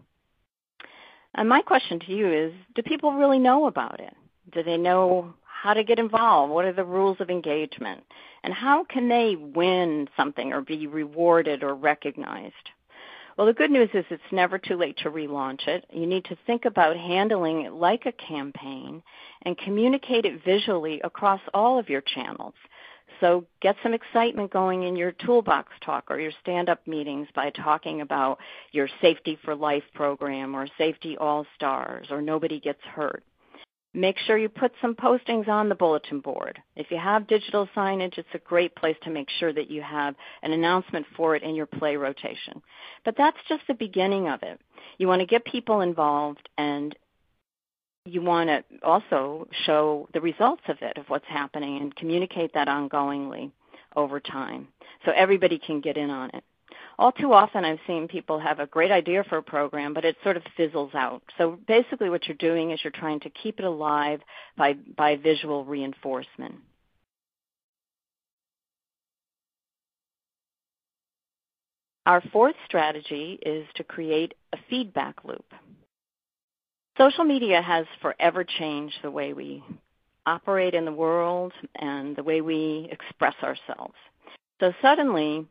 And 1.34 1.48
my 1.48 1.62
question 1.62 1.98
to 2.00 2.12
you 2.12 2.32
is, 2.32 2.52
do 2.76 2.82
people 2.82 3.12
really 3.12 3.40
know 3.40 3.66
about 3.66 3.98
it? 3.98 4.14
Do 4.52 4.62
they 4.62 4.76
know 4.76 5.34
how 5.42 5.74
to 5.74 5.82
get 5.82 5.98
involved? 5.98 6.52
What 6.52 6.64
are 6.64 6.72
the 6.72 6.84
rules 6.84 7.16
of 7.18 7.28
engagement? 7.28 8.04
And 8.44 8.54
how 8.54 8.84
can 8.84 9.08
they 9.08 9.34
win 9.34 10.08
something 10.16 10.52
or 10.52 10.60
be 10.60 10.86
rewarded 10.86 11.64
or 11.64 11.74
recognized? 11.74 12.54
Well, 13.36 13.48
the 13.48 13.52
good 13.52 13.72
news 13.72 13.88
is 13.94 14.04
it's 14.10 14.22
never 14.30 14.58
too 14.58 14.76
late 14.76 14.98
to 14.98 15.10
relaunch 15.10 15.66
it. 15.66 15.86
You 15.92 16.06
need 16.06 16.24
to 16.26 16.38
think 16.46 16.66
about 16.66 16.96
handling 16.96 17.62
it 17.62 17.72
like 17.72 18.06
a 18.06 18.12
campaign 18.12 19.02
and 19.42 19.58
communicate 19.58 20.24
it 20.24 20.44
visually 20.44 21.00
across 21.02 21.40
all 21.52 21.80
of 21.80 21.88
your 21.88 22.02
channels. 22.02 22.54
So 23.20 23.44
get 23.60 23.76
some 23.82 23.94
excitement 23.94 24.50
going 24.50 24.82
in 24.82 24.96
your 24.96 25.12
toolbox 25.12 25.72
talk 25.84 26.04
or 26.10 26.18
your 26.18 26.32
stand-up 26.42 26.86
meetings 26.86 27.28
by 27.34 27.50
talking 27.50 28.00
about 28.00 28.38
your 28.72 28.88
Safety 29.00 29.38
for 29.44 29.54
Life 29.54 29.84
program 29.94 30.54
or 30.54 30.66
Safety 30.78 31.16
All 31.16 31.46
Stars 31.54 32.08
or 32.10 32.20
Nobody 32.20 32.60
Gets 32.60 32.82
Hurt. 32.82 33.22
Make 33.96 34.18
sure 34.18 34.36
you 34.36 34.48
put 34.48 34.72
some 34.82 34.96
postings 34.96 35.46
on 35.46 35.68
the 35.68 35.76
bulletin 35.76 36.18
board. 36.18 36.60
If 36.74 36.90
you 36.90 36.98
have 36.98 37.28
digital 37.28 37.68
signage, 37.76 38.18
it's 38.18 38.28
a 38.34 38.38
great 38.38 38.74
place 38.74 38.96
to 39.04 39.10
make 39.10 39.28
sure 39.38 39.52
that 39.52 39.70
you 39.70 39.82
have 39.82 40.16
an 40.42 40.50
announcement 40.50 41.06
for 41.16 41.36
it 41.36 41.44
in 41.44 41.54
your 41.54 41.66
play 41.66 41.94
rotation. 41.94 42.60
But 43.04 43.14
that's 43.16 43.38
just 43.48 43.62
the 43.68 43.74
beginning 43.74 44.28
of 44.28 44.42
it. 44.42 44.60
You 44.98 45.06
want 45.06 45.20
to 45.20 45.26
get 45.26 45.44
people 45.44 45.80
involved 45.80 46.48
and 46.58 46.96
you 48.14 48.22
want 48.22 48.48
to 48.48 48.64
also 48.82 49.48
show 49.66 50.08
the 50.14 50.20
results 50.20 50.62
of 50.68 50.76
it, 50.80 50.96
of 50.96 51.06
what's 51.08 51.26
happening, 51.28 51.82
and 51.82 51.94
communicate 51.96 52.54
that 52.54 52.68
ongoingly 52.68 53.50
over 53.96 54.20
time 54.20 54.68
so 55.04 55.12
everybody 55.12 55.58
can 55.58 55.80
get 55.80 55.96
in 55.96 56.10
on 56.10 56.30
it. 56.34 56.44
all 56.98 57.12
too 57.12 57.32
often 57.32 57.64
I've 57.64 57.78
seen 57.86 58.08
people 58.08 58.38
have 58.38 58.60
a 58.60 58.66
great 58.66 58.90
idea 58.90 59.24
for 59.24 59.38
a 59.38 59.42
program, 59.42 59.94
but 59.94 60.04
it 60.04 60.16
sort 60.22 60.36
of 60.36 60.42
fizzles 60.56 60.94
out. 60.94 61.22
So 61.38 61.58
basically 61.66 62.08
what 62.10 62.26
you're 62.26 62.36
doing 62.36 62.70
is 62.70 62.80
you're 62.82 62.90
trying 62.92 63.20
to 63.20 63.30
keep 63.30 63.58
it 63.58 63.64
alive 63.64 64.20
by, 64.56 64.74
by 64.96 65.16
visual 65.16 65.64
reinforcement. 65.64 66.56
Our 72.06 72.22
fourth 72.32 72.56
strategy 72.66 73.38
is 73.44 73.66
to 73.76 73.84
create 73.84 74.34
a 74.52 74.58
feedback 74.68 75.24
loop. 75.24 75.46
Social 76.96 77.24
media 77.24 77.60
has 77.60 77.86
forever 78.00 78.44
changed 78.44 78.96
the 79.02 79.10
way 79.10 79.32
we 79.32 79.62
operate 80.26 80.74
in 80.74 80.84
the 80.84 80.92
world 80.92 81.52
and 81.76 82.14
the 82.16 82.22
way 82.22 82.40
we 82.40 82.88
express 82.90 83.34
ourselves. 83.42 83.94
So 84.60 84.72
suddenly, 84.80 85.46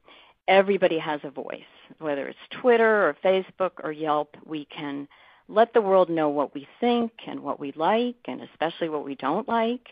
everybody 0.47 0.97
has 0.99 1.19
a 1.23 1.29
voice. 1.29 1.62
Whether 1.99 2.27
it's 2.27 2.39
Twitter 2.62 3.08
or 3.08 3.17
Facebook 3.23 3.71
or 3.84 3.91
Yelp, 3.91 4.36
we 4.45 4.65
can 4.65 5.08
let 5.47 5.73
the 5.73 5.82
world 5.82 6.10
know 6.10 6.29
what 6.29 6.56
we 6.56 6.67
think 6.79 7.12
and 7.27 7.41
what 7.41 7.60
we 7.60 7.73
like 7.73 8.15
and 8.25 8.41
especially 8.41 8.89
what 8.89 9.03
we 9.06 9.15
don't 9.15 9.47
like 9.47 9.89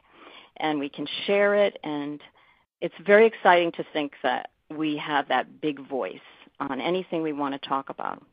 and 0.57 0.79
we 0.79 0.89
can 0.89 1.07
share 1.25 1.55
it 1.55 1.77
and 1.83 2.21
it's 2.79 2.95
very 3.05 3.27
exciting 3.27 3.71
to 3.73 3.85
think 3.93 4.13
that 4.23 4.49
we 4.75 4.97
have 4.97 5.27
that 5.27 5.61
big 5.61 5.85
voice 5.87 6.19
on 6.59 6.81
anything 6.81 7.21
we 7.21 7.33
want 7.33 7.53
to 7.53 7.67
talk 7.67 7.89
about. 7.89 8.23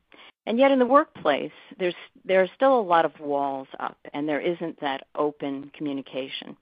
And 0.48 0.58
yet 0.58 0.70
in 0.70 0.78
the 0.78 0.86
workplace, 0.86 1.52
there's 1.78 1.94
there 2.24 2.40
are 2.40 2.48
still 2.56 2.80
a 2.80 2.80
lot 2.80 3.04
of 3.04 3.20
walls 3.20 3.68
up 3.78 3.98
and 4.14 4.26
there 4.26 4.40
isn't 4.40 4.80
that 4.80 5.06
open 5.14 5.70
communication. 5.76 6.56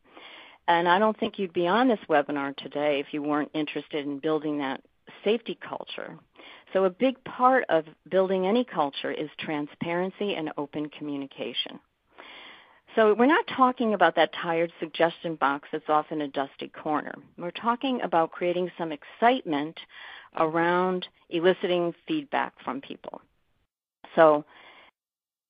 And 0.66 0.88
I 0.88 0.98
don't 0.98 1.16
think 1.16 1.38
you'd 1.38 1.52
be 1.52 1.68
on 1.68 1.86
this 1.86 2.00
webinar 2.08 2.56
today 2.56 2.98
if 2.98 3.14
you 3.14 3.22
weren't 3.22 3.52
interested 3.54 4.04
in 4.04 4.18
building 4.18 4.58
that 4.58 4.82
safety 5.22 5.56
culture. 5.60 6.18
So 6.72 6.84
a 6.84 6.90
big 6.90 7.22
part 7.22 7.62
of 7.68 7.84
building 8.10 8.44
any 8.44 8.64
culture 8.64 9.12
is 9.12 9.30
transparency 9.38 10.34
and 10.34 10.50
open 10.58 10.88
communication. 10.88 11.78
So 12.96 13.14
we're 13.14 13.26
not 13.26 13.46
talking 13.46 13.94
about 13.94 14.16
that 14.16 14.32
tired 14.32 14.72
suggestion 14.80 15.36
box 15.36 15.68
that's 15.70 15.88
often 15.88 16.22
a 16.22 16.28
dusty 16.28 16.66
corner. 16.66 17.14
We're 17.38 17.52
talking 17.52 18.00
about 18.02 18.32
creating 18.32 18.72
some 18.76 18.90
excitement 18.90 19.78
around 20.36 21.06
eliciting 21.30 21.94
feedback 22.08 22.52
from 22.64 22.80
people. 22.80 23.20
So 24.16 24.44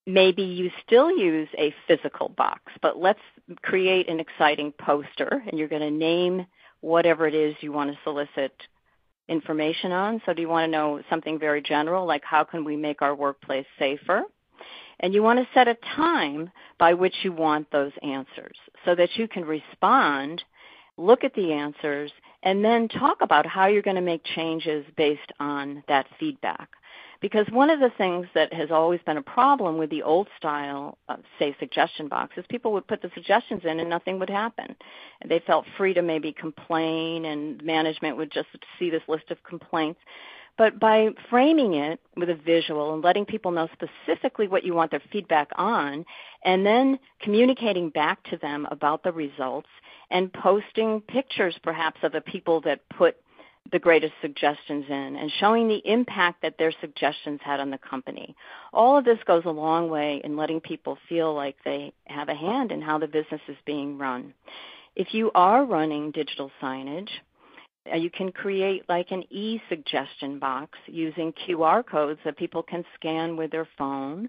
maybe 0.06 0.42
you 0.42 0.70
still 0.86 1.10
use 1.10 1.48
a 1.58 1.74
physical 1.88 2.28
box, 2.28 2.60
but 2.82 2.98
let's 2.98 3.20
create 3.62 4.08
an 4.08 4.20
exciting 4.20 4.72
poster 4.72 5.42
and 5.46 5.58
you're 5.58 5.68
going 5.68 5.82
to 5.82 5.90
name 5.90 6.46
whatever 6.80 7.26
it 7.26 7.34
is 7.34 7.54
you 7.60 7.72
want 7.72 7.90
to 7.90 7.98
solicit 8.04 8.52
information 9.28 9.92
on. 9.92 10.22
So 10.24 10.32
do 10.32 10.42
you 10.42 10.48
want 10.48 10.68
to 10.68 10.70
know 10.70 11.02
something 11.10 11.38
very 11.38 11.62
general 11.62 12.06
like 12.06 12.22
how 12.24 12.44
can 12.44 12.64
we 12.64 12.76
make 12.76 13.02
our 13.02 13.14
workplace 13.14 13.66
safer? 13.78 14.22
And 15.00 15.12
you 15.12 15.22
want 15.22 15.38
to 15.40 15.48
set 15.52 15.68
a 15.68 15.76
time 15.96 16.50
by 16.78 16.94
which 16.94 17.14
you 17.22 17.32
want 17.32 17.70
those 17.70 17.92
answers 18.02 18.56
so 18.84 18.94
that 18.94 19.10
you 19.16 19.28
can 19.28 19.44
respond, 19.44 20.42
look 20.96 21.24
at 21.24 21.34
the 21.34 21.52
answers, 21.52 22.12
and 22.42 22.64
then 22.64 22.88
talk 22.88 23.18
about 23.20 23.46
how 23.46 23.66
you're 23.66 23.82
going 23.82 23.96
to 23.96 24.02
make 24.02 24.22
changes 24.24 24.84
based 24.96 25.32
on 25.40 25.82
that 25.88 26.06
feedback. 26.18 26.68
Because 27.20 27.46
one 27.50 27.70
of 27.70 27.80
the 27.80 27.90
things 27.96 28.26
that 28.34 28.52
has 28.52 28.70
always 28.70 29.00
been 29.06 29.16
a 29.16 29.22
problem 29.22 29.78
with 29.78 29.88
the 29.88 30.02
old 30.02 30.28
style, 30.36 30.98
of, 31.08 31.20
say, 31.38 31.56
suggestion 31.58 32.08
box 32.08 32.36
is 32.36 32.44
people 32.50 32.72
would 32.74 32.86
put 32.86 33.00
the 33.00 33.10
suggestions 33.14 33.62
in 33.64 33.80
and 33.80 33.88
nothing 33.88 34.18
would 34.18 34.28
happen. 34.28 34.76
They 35.26 35.40
felt 35.46 35.64
free 35.78 35.94
to 35.94 36.02
maybe 36.02 36.32
complain, 36.32 37.24
and 37.24 37.62
management 37.64 38.18
would 38.18 38.30
just 38.30 38.48
see 38.78 38.90
this 38.90 39.02
list 39.08 39.30
of 39.30 39.42
complaints. 39.44 40.00
But 40.58 40.80
by 40.80 41.10
framing 41.28 41.74
it 41.74 42.00
with 42.16 42.30
a 42.30 42.34
visual 42.34 42.94
and 42.94 43.04
letting 43.04 43.26
people 43.26 43.50
know 43.50 43.68
specifically 43.74 44.48
what 44.48 44.64
you 44.64 44.74
want 44.74 44.90
their 44.90 45.02
feedback 45.12 45.50
on, 45.56 46.06
and 46.44 46.64
then 46.64 46.98
communicating 47.20 47.90
back 47.90 48.22
to 48.30 48.38
them 48.38 48.66
about 48.70 49.02
the 49.02 49.12
results, 49.12 49.68
and 50.10 50.32
posting 50.32 51.02
pictures 51.02 51.58
perhaps 51.62 52.00
of 52.02 52.12
the 52.12 52.20
people 52.20 52.62
that 52.62 52.88
put 52.88 53.16
the 53.72 53.78
greatest 53.78 54.12
suggestions 54.20 54.84
in 54.88 55.16
and 55.16 55.30
showing 55.40 55.68
the 55.68 55.82
impact 55.84 56.42
that 56.42 56.56
their 56.58 56.72
suggestions 56.80 57.40
had 57.42 57.60
on 57.60 57.70
the 57.70 57.78
company. 57.78 58.36
All 58.72 58.96
of 58.96 59.04
this 59.04 59.18
goes 59.26 59.44
a 59.44 59.50
long 59.50 59.90
way 59.90 60.20
in 60.22 60.36
letting 60.36 60.60
people 60.60 60.98
feel 61.08 61.34
like 61.34 61.56
they 61.64 61.92
have 62.06 62.28
a 62.28 62.34
hand 62.34 62.70
in 62.72 62.80
how 62.80 62.98
the 62.98 63.08
business 63.08 63.40
is 63.48 63.56
being 63.66 63.98
run. 63.98 64.34
If 64.94 65.12
you 65.12 65.30
are 65.34 65.64
running 65.64 66.12
digital 66.12 66.50
signage, 66.62 67.10
you 67.94 68.10
can 68.10 68.32
create 68.32 68.84
like 68.88 69.10
an 69.10 69.24
e-suggestion 69.30 70.38
box 70.38 70.78
using 70.86 71.32
QR 71.32 71.84
codes 71.86 72.20
that 72.24 72.36
people 72.36 72.62
can 72.62 72.84
scan 72.94 73.36
with 73.36 73.50
their 73.50 73.68
phone 73.78 74.28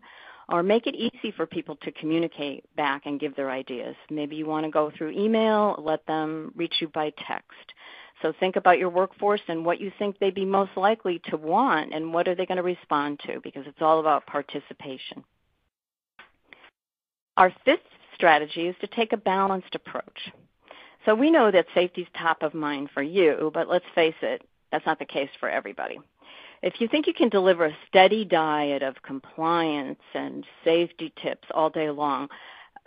or 0.49 0.63
make 0.63 0.87
it 0.87 0.95
easy 0.95 1.31
for 1.35 1.45
people 1.45 1.75
to 1.77 1.91
communicate 1.91 2.63
back 2.75 3.05
and 3.05 3.19
give 3.19 3.35
their 3.35 3.51
ideas. 3.51 3.95
Maybe 4.09 4.35
you 4.37 4.45
want 4.45 4.65
to 4.65 4.71
go 4.71 4.91
through 4.97 5.11
email, 5.11 5.75
let 5.83 6.05
them 6.05 6.53
reach 6.55 6.75
you 6.79 6.87
by 6.87 7.11
text. 7.27 7.73
So 8.21 8.33
think 8.39 8.55
about 8.55 8.79
your 8.79 8.89
workforce 8.89 9.41
and 9.47 9.65
what 9.65 9.79
you 9.79 9.91
think 9.99 10.17
they'd 10.17 10.33
be 10.33 10.45
most 10.45 10.71
likely 10.75 11.21
to 11.29 11.37
want 11.37 11.93
and 11.93 12.13
what 12.13 12.27
are 12.27 12.35
they 12.35 12.45
going 12.45 12.57
to 12.57 12.63
respond 12.63 13.19
to 13.27 13.39
because 13.41 13.63
it's 13.67 13.81
all 13.81 13.99
about 13.99 14.25
participation. 14.25 15.23
Our 17.35 17.53
fifth 17.65 17.81
strategy 18.15 18.67
is 18.67 18.75
to 18.81 18.87
take 18.87 19.13
a 19.13 19.17
balanced 19.17 19.75
approach. 19.75 20.31
So 21.07 21.15
we 21.15 21.31
know 21.31 21.49
that 21.51 21.67
safety 21.73 22.01
is 22.01 22.07
top 22.19 22.43
of 22.43 22.53
mind 22.53 22.89
for 22.93 23.01
you, 23.01 23.49
but 23.53 23.69
let's 23.69 23.85
face 23.95 24.15
it, 24.21 24.41
that's 24.73 24.85
not 24.85 24.99
the 24.99 25.05
case 25.05 25.29
for 25.39 25.49
everybody. 25.49 26.01
If 26.61 26.81
you 26.81 26.89
think 26.89 27.07
you 27.07 27.13
can 27.13 27.29
deliver 27.29 27.65
a 27.65 27.77
steady 27.87 28.25
diet 28.25 28.83
of 28.83 29.01
compliance 29.03 30.01
and 30.13 30.43
safety 30.65 31.13
tips 31.23 31.47
all 31.53 31.69
day 31.69 31.89
long, 31.91 32.27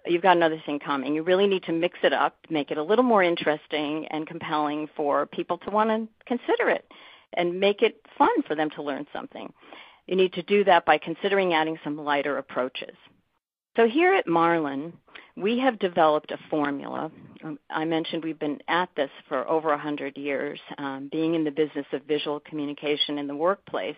you've 0.04 0.20
got 0.20 0.37
another 0.37 0.62
thing 0.66 0.80
coming. 0.80 1.14
You 1.14 1.22
really 1.22 1.46
need 1.46 1.62
to 1.62 1.72
mix 1.72 1.98
it 2.02 2.12
up, 2.12 2.37
make 2.50 2.70
it 2.70 2.76
a 2.76 2.83
little 2.83 3.04
more 3.04 3.22
interesting 3.22 4.06
and 4.09 4.26
compelling 4.26 4.90
for 4.94 5.24
people 5.24 5.56
to 5.56 5.70
want 5.70 5.88
to 5.88 6.06
consider 6.26 6.68
it 6.68 6.85
and 7.33 7.59
make 7.59 7.80
it 7.80 8.04
fun 8.18 8.42
for 8.46 8.54
them 8.54 8.68
to 8.76 8.83
learn 8.83 9.06
something. 9.14 9.50
You 10.06 10.16
need 10.16 10.35
to 10.35 10.42
do 10.42 10.62
that 10.64 10.85
by 10.85 10.98
considering 10.98 11.54
adding 11.54 11.78
some 11.83 11.96
lighter 11.96 12.37
approaches. 12.37 12.96
So 13.76 13.87
here 13.87 14.14
at 14.14 14.26
Marlin, 14.26 14.92
we 15.37 15.61
have 15.61 15.78
developed 15.78 16.33
a 16.33 16.38
formula. 16.50 17.11
Um, 17.44 17.59
I 17.70 17.85
mentioned 17.85 18.24
we've 18.24 18.38
been 18.38 18.61
at 18.66 18.88
this 18.96 19.11
for 19.28 19.48
over 19.48 19.68
100 19.68 20.16
years, 20.16 20.59
um, 20.78 21.09
being 21.11 21.35
in 21.35 21.44
the 21.44 21.52
business 21.52 21.87
of 21.92 22.02
visual 22.02 22.40
communication 22.40 23.16
in 23.16 23.28
the 23.28 23.37
workplace, 23.37 23.96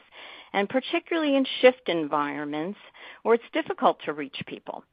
and 0.53 0.69
particularly 0.69 1.37
in 1.37 1.47
shift 1.61 1.89
environments 1.89 2.79
where 3.23 3.35
it's 3.35 3.45
difficult 3.55 3.99
to 4.05 4.13
reach 4.13 4.37
people. 4.47 4.85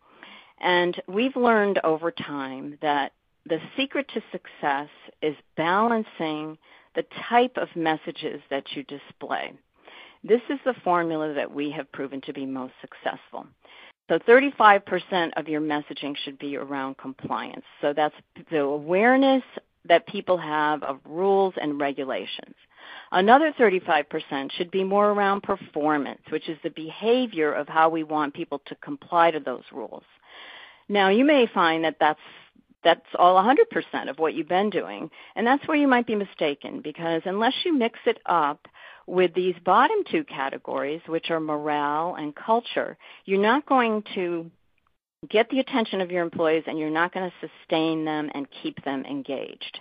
And 0.62 1.00
we've 1.08 1.36
learned 1.36 1.80
over 1.84 2.10
time 2.12 2.78
that 2.82 3.12
the 3.46 3.60
secret 3.76 4.10
to 4.14 4.22
success 4.32 4.90
is 5.22 5.36
balancing 5.58 6.58
the 6.96 7.06
type 7.30 7.58
of 7.58 7.68
messages 7.76 8.42
that 8.50 8.64
you 8.72 8.84
display. 8.84 9.54
This 10.24 10.42
is 10.50 10.60
the 10.66 10.76
formula 10.84 11.34
that 11.34 11.54
we 11.54 11.72
have 11.72 11.92
proven 11.92 12.22
to 12.22 12.34
be 12.34 12.46
most 12.46 12.74
successful. 12.82 13.46
So 14.10 14.18
35% 14.18 15.32
of 15.38 15.48
your 15.48 15.62
messaging 15.62 16.18
should 16.18 16.40
be 16.40 16.58
around 16.58 16.98
compliance. 16.98 17.64
So 17.80 17.94
that's 17.96 18.16
the 18.52 18.62
awareness 18.62 19.44
that 19.86 20.08
people 20.08 20.38
have 20.38 20.84
of 20.84 21.00
rules 21.06 21.54
and 21.62 21.80
regulations. 21.80 22.56
Another 23.12 23.54
35% 23.58 24.52
should 24.52 24.72
be 24.72 24.84
more 24.84 25.12
around 25.12 25.44
performance, 25.44 26.22
which 26.30 26.50
is 26.50 26.58
the 26.64 26.72
behavior 26.72 27.54
of 27.54 27.68
how 27.68 27.90
we 27.90 28.04
want 28.04 28.34
people 28.34 28.62
to 28.66 28.76
comply 28.76 29.32
to 29.32 29.40
those 29.40 29.64
rules. 29.72 30.04
Now, 30.90 31.10
you 31.10 31.24
may 31.24 31.46
find 31.46 31.84
that 31.86 31.98
that's 32.00 32.20
that's 32.82 33.02
all 33.16 33.36
100% 33.36 34.10
of 34.10 34.20
what 34.20 34.34
you've 34.34 34.48
been 34.48 34.70
doing, 34.70 35.12
and 35.36 35.46
that's 35.46 35.68
where 35.68 35.76
you 35.76 35.88
might 35.88 36.08
be 36.08 36.16
mistaken 36.16 36.80
because 36.82 37.22
unless 37.26 37.54
you 37.66 37.78
mix 37.78 38.00
it 38.06 38.20
up 38.26 38.70
with 39.10 39.34
these 39.34 39.56
bottom 39.66 39.98
two 40.12 40.24
categories, 40.24 41.02
which 41.08 41.32
are 41.32 41.40
morale 41.40 42.16
and 42.16 42.36
culture, 42.36 42.98
you're 43.26 43.42
not 43.42 43.66
going 43.66 44.04
to 44.16 44.50
get 45.30 45.50
the 45.50 45.60
attention 45.60 46.00
of 46.00 46.12
your 46.12 46.24
employees 46.24 46.64
and 46.68 46.78
you're 46.78 46.90
not 46.90 47.14
going 47.14 47.30
to 47.30 47.48
sustain 47.48 48.06
them 48.06 48.30
and 48.34 48.48
keep 48.62 48.84
them 48.86 49.04
engaged. 49.06 49.80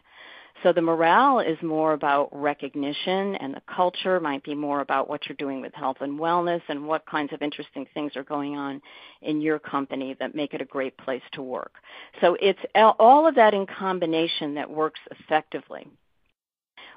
So 0.63 0.73
the 0.73 0.83
morale 0.83 1.39
is 1.39 1.57
more 1.63 1.93
about 1.93 2.31
recognition 2.33 3.37
and 3.37 3.55
the 3.55 3.63
culture 3.73 4.19
might 4.19 4.43
be 4.43 4.57
more 4.57 4.81
about 4.81 5.09
what 5.09 5.29
you're 5.29 5.37
doing 5.37 5.61
with 5.61 5.73
health 5.73 5.99
and 6.01 6.19
wellness 6.19 6.63
and 6.69 6.89
what 6.89 7.07
kinds 7.07 7.33
of 7.33 7.43
interesting 7.43 7.87
things 7.95 8.17
are 8.17 8.25
going 8.25 8.57
on 8.57 8.83
in 9.23 9.41
your 9.41 9.61
company 9.61 10.17
that 10.19 10.35
make 10.35 10.55
it 10.55 10.61
a 10.61 10.65
great 10.65 10.97
place 10.99 11.23
to 11.33 11.43
work. 11.43 11.75
So 12.21 12.37
it's 12.41 12.59
all 12.75 13.29
of 13.29 13.37
that 13.37 13.55
in 13.55 13.67
combination 13.67 14.55
that 14.55 14.69
works 14.69 15.01
effectively. 15.13 15.87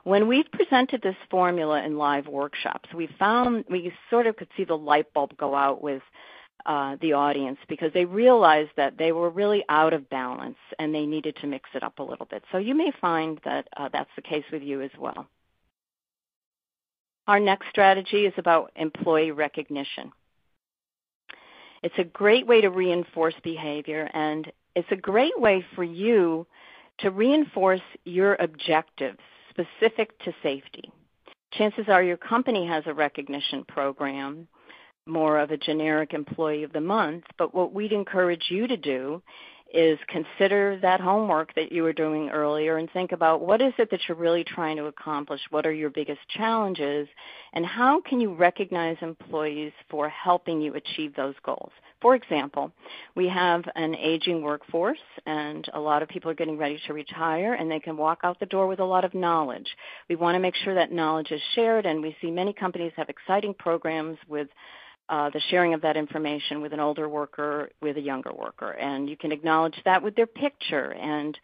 When 0.04 0.28
we've 0.28 0.52
presented 0.52 1.02
this 1.02 1.16
formula 1.30 1.84
in 1.84 1.98
live 1.98 2.28
workshops, 2.28 2.90
we 2.94 3.08
found 3.20 3.66
we 3.70 3.94
sort 4.10 4.26
of 4.26 4.36
could 4.36 4.48
see 4.58 4.64
the 4.64 4.78
light 4.78 5.14
bulb 5.14 5.38
go 5.38 5.54
out 5.54 5.84
with 5.84 6.02
uh, 6.66 6.96
the 7.02 7.14
audience 7.14 7.60
because 7.68 7.92
they 7.94 8.06
realized 8.06 8.72
that 8.78 8.98
they 8.98 9.12
were 9.12 9.30
really 9.30 9.64
out 9.70 9.94
of 9.94 10.10
balance 10.10 10.58
and 10.80 10.94
they 10.94 11.06
needed 11.06 11.36
to 11.42 11.48
mix 11.48 11.70
it 11.76 11.84
up 11.84 12.00
a 12.00 12.04
little 12.04 12.26
bit. 12.26 12.44
So 12.52 12.58
you 12.58 12.76
may 12.76 12.92
find 13.00 13.40
that 13.46 13.68
uh, 13.78 13.90
that's 13.92 14.10
the 14.16 14.22
case 14.22 14.44
with 14.52 14.64
you 14.64 14.82
as 14.82 14.92
well. 14.98 15.28
Our 17.28 17.40
next 17.40 17.70
strategy 17.70 18.26
is 18.26 18.34
about 18.38 18.72
employee 18.76 19.32
recognition. 19.32 20.12
It's 21.84 21.98
a 21.98 22.04
great 22.04 22.46
way 22.46 22.62
to 22.62 22.70
reinforce 22.70 23.36
behavior, 23.44 24.10
and 24.14 24.52
it's 24.76 24.92
a 24.92 24.96
great 24.96 25.40
way 25.40 25.66
for 25.76 25.84
you 25.84 26.46
to 27.00 27.10
reinforce 27.10 27.82
your 28.04 28.36
objectives 28.36 29.20
specific 29.52 30.18
to 30.20 30.34
safety. 30.42 30.92
Chances 31.54 31.86
are 31.90 32.04
your 32.04 32.18
company 32.18 32.66
has 32.68 32.84
a 32.88 32.94
recognition 32.94 33.64
program, 33.68 34.48
more 35.06 35.40
of 35.40 35.52
a 35.52 35.58
generic 35.58 36.14
employee 36.14 36.64
of 36.64 36.74
the 36.74 36.82
month, 36.82 37.26
but 37.38 37.54
what 37.54 37.74
we'd 37.74 37.92
encourage 37.92 38.48
you 38.50 38.68
to 38.68 38.78
do 38.78 39.22
is 39.74 39.98
consider 40.08 40.78
that 40.82 41.00
homework 41.00 41.54
that 41.56 41.72
you 41.72 41.84
were 41.84 41.94
doing 41.94 42.30
earlier 42.30 42.78
and 42.78 42.90
think 42.92 43.12
about 43.12 43.42
what 43.42 43.62
is 43.62 43.74
it 43.78 43.90
that 43.92 44.02
you're 44.08 44.18
really 44.18 44.44
trying 44.44 44.78
to 44.78 44.86
accomplish? 44.86 45.42
What 45.50 45.66
are 45.66 45.72
your 45.72 45.90
biggest 45.90 46.20
challenges? 46.30 47.08
And 47.54 47.66
how 47.66 48.02
can 48.02 48.20
you 48.20 48.34
recognize 48.34 48.98
employees 49.02 49.72
for 49.90 50.10
helping 50.10 50.62
you 50.62 50.76
achieve 50.76 51.16
those 51.16 51.36
goals? 51.44 51.72
For 52.02 52.16
example, 52.16 52.72
we 53.16 53.28
have 53.28 53.64
an 53.76 53.96
aging 53.96 54.42
workforce 54.42 54.98
and 55.26 55.68
a 55.74 55.80
lot 55.80 56.02
of 56.02 56.10
people 56.10 56.32
are 56.32 56.36
getting 56.36 56.58
ready 56.58 56.80
to 56.88 56.94
retire 56.94 57.54
and 57.54 57.70
they 57.70 57.80
can 57.80 57.96
walk 57.96 58.22
out 58.24 58.40
the 58.40 58.48
door 58.48 58.68
with 58.68 58.80
a 58.80 58.86
lot 58.86 59.06
of 59.06 59.14
knowledge. 59.14 59.68
We 60.10 60.16
want 60.16 60.36
to 60.36 60.40
make 60.40 60.56
sure 60.56 60.74
that 60.74 60.92
knowledge 60.92 61.32
is 61.32 61.42
shared 61.54 61.86
and 61.86 62.02
we 62.02 62.18
see 62.20 62.32
many 62.32 62.54
companies 62.54 62.92
have 62.96 63.10
exciting 63.10 63.54
programs 63.54 64.18
with 64.28 64.48
uh, 65.10 65.30
the 65.30 65.42
sharing 65.50 65.74
of 65.74 65.82
that 65.82 65.98
information 65.98 66.62
with 66.62 66.74
an 66.74 66.80
older 66.80 67.10
worker 67.10 67.70
with 67.82 67.98
a 67.98 68.02
younger 68.02 68.34
worker. 68.34 68.72
And 68.72 69.10
you 69.10 69.18
can 69.18 69.32
acknowledge 69.32 69.76
that 69.86 70.02
with 70.02 70.16
their 70.16 70.28
picture 70.28 70.94
and 70.94 71.38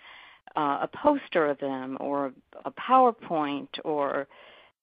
uh, 0.55 0.79
a 0.83 0.87
poster 0.87 1.47
of 1.47 1.59
them 1.59 1.97
or 1.99 2.33
a 2.65 2.71
PowerPoint 2.71 3.67
or 3.83 4.27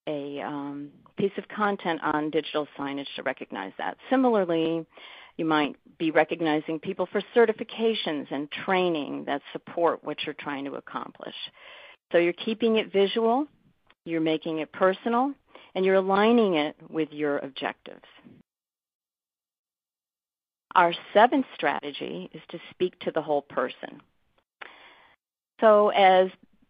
a 0.07 0.39
um, 0.41 0.89
piece 1.17 1.31
of 1.37 1.47
content 1.47 1.99
on 2.03 2.29
digital 2.29 2.67
signage 2.77 3.07
to 3.15 3.23
recognize 3.23 3.73
that. 3.77 3.97
Similarly, 4.09 4.85
you 5.37 5.45
might 5.45 5.75
be 5.97 6.11
recognizing 6.11 6.79
people 6.79 7.07
for 7.11 7.21
certifications 7.35 8.27
and 8.31 8.49
training 8.51 9.25
that 9.25 9.41
support 9.51 10.03
what 10.03 10.17
you're 10.25 10.35
trying 10.35 10.65
to 10.65 10.75
accomplish. 10.75 11.35
So 12.11 12.19
you're 12.19 12.33
keeping 12.33 12.77
it 12.77 12.93
visual, 12.93 13.47
you're 14.05 14.21
making 14.21 14.59
it 14.59 14.71
personal, 14.71 15.33
and 15.73 15.83
you're 15.83 15.95
aligning 15.95 16.55
it 16.55 16.75
with 16.89 17.09
your 17.11 17.39
objectives. 17.39 18.05
Our 20.75 20.93
seventh 21.13 21.45
strategy 21.55 22.29
is 22.33 22.41
to 22.49 22.59
speak 22.71 22.99
to 22.99 23.11
the 23.11 23.21
whole 23.21 23.41
person. 23.41 24.01
So, 25.61 25.89
as 25.89 26.29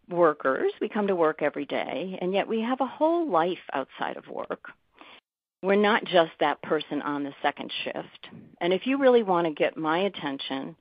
workers, 0.09 0.71
we 0.79 0.89
come 0.89 1.07
to 1.07 1.15
work 1.15 1.41
every 1.41 1.65
day, 1.65 2.17
and 2.21 2.31
yet 2.31 2.47
we 2.47 2.61
have 2.61 2.81
a 2.81 2.85
whole 2.85 3.27
life 3.27 3.57
outside 3.73 4.17
of 4.17 4.27
work. 4.27 4.69
We're 5.63 5.75
not 5.75 6.05
just 6.05 6.31
that 6.39 6.61
person 6.61 7.01
on 7.01 7.23
the 7.23 7.33
second 7.41 7.71
shift. 7.83 8.29
And 8.61 8.71
if 8.71 8.85
you 8.85 8.99
really 8.99 9.23
want 9.23 9.47
to 9.47 9.53
get 9.53 9.75
my 9.75 9.99
attention, 9.99 10.75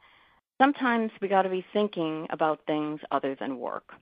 sometimes 0.61 1.11
we 1.23 1.29
got 1.29 1.43
to 1.43 1.49
be 1.49 1.65
thinking 1.73 2.27
about 2.29 2.61
things 2.67 3.01
other 3.11 3.35
than 3.35 3.59
work. 3.59 3.95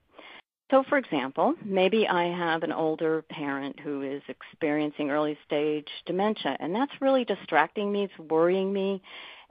So, 0.72 0.82
for 0.88 0.96
example, 0.96 1.54
maybe 1.62 2.08
I 2.08 2.35
have 2.35 2.62
an 2.62 2.72
older 2.72 3.20
parent 3.28 3.78
who 3.78 4.00
is 4.00 4.22
experiencing 4.28 5.11
early 5.11 5.37
stage 5.46 5.87
dementia, 6.06 6.56
and 6.61 6.74
that's 6.74 6.92
really 6.98 7.26
distracting 7.26 7.92
me, 7.92 8.04
it's 8.04 8.30
worrying 8.30 8.72
me. 8.72 9.02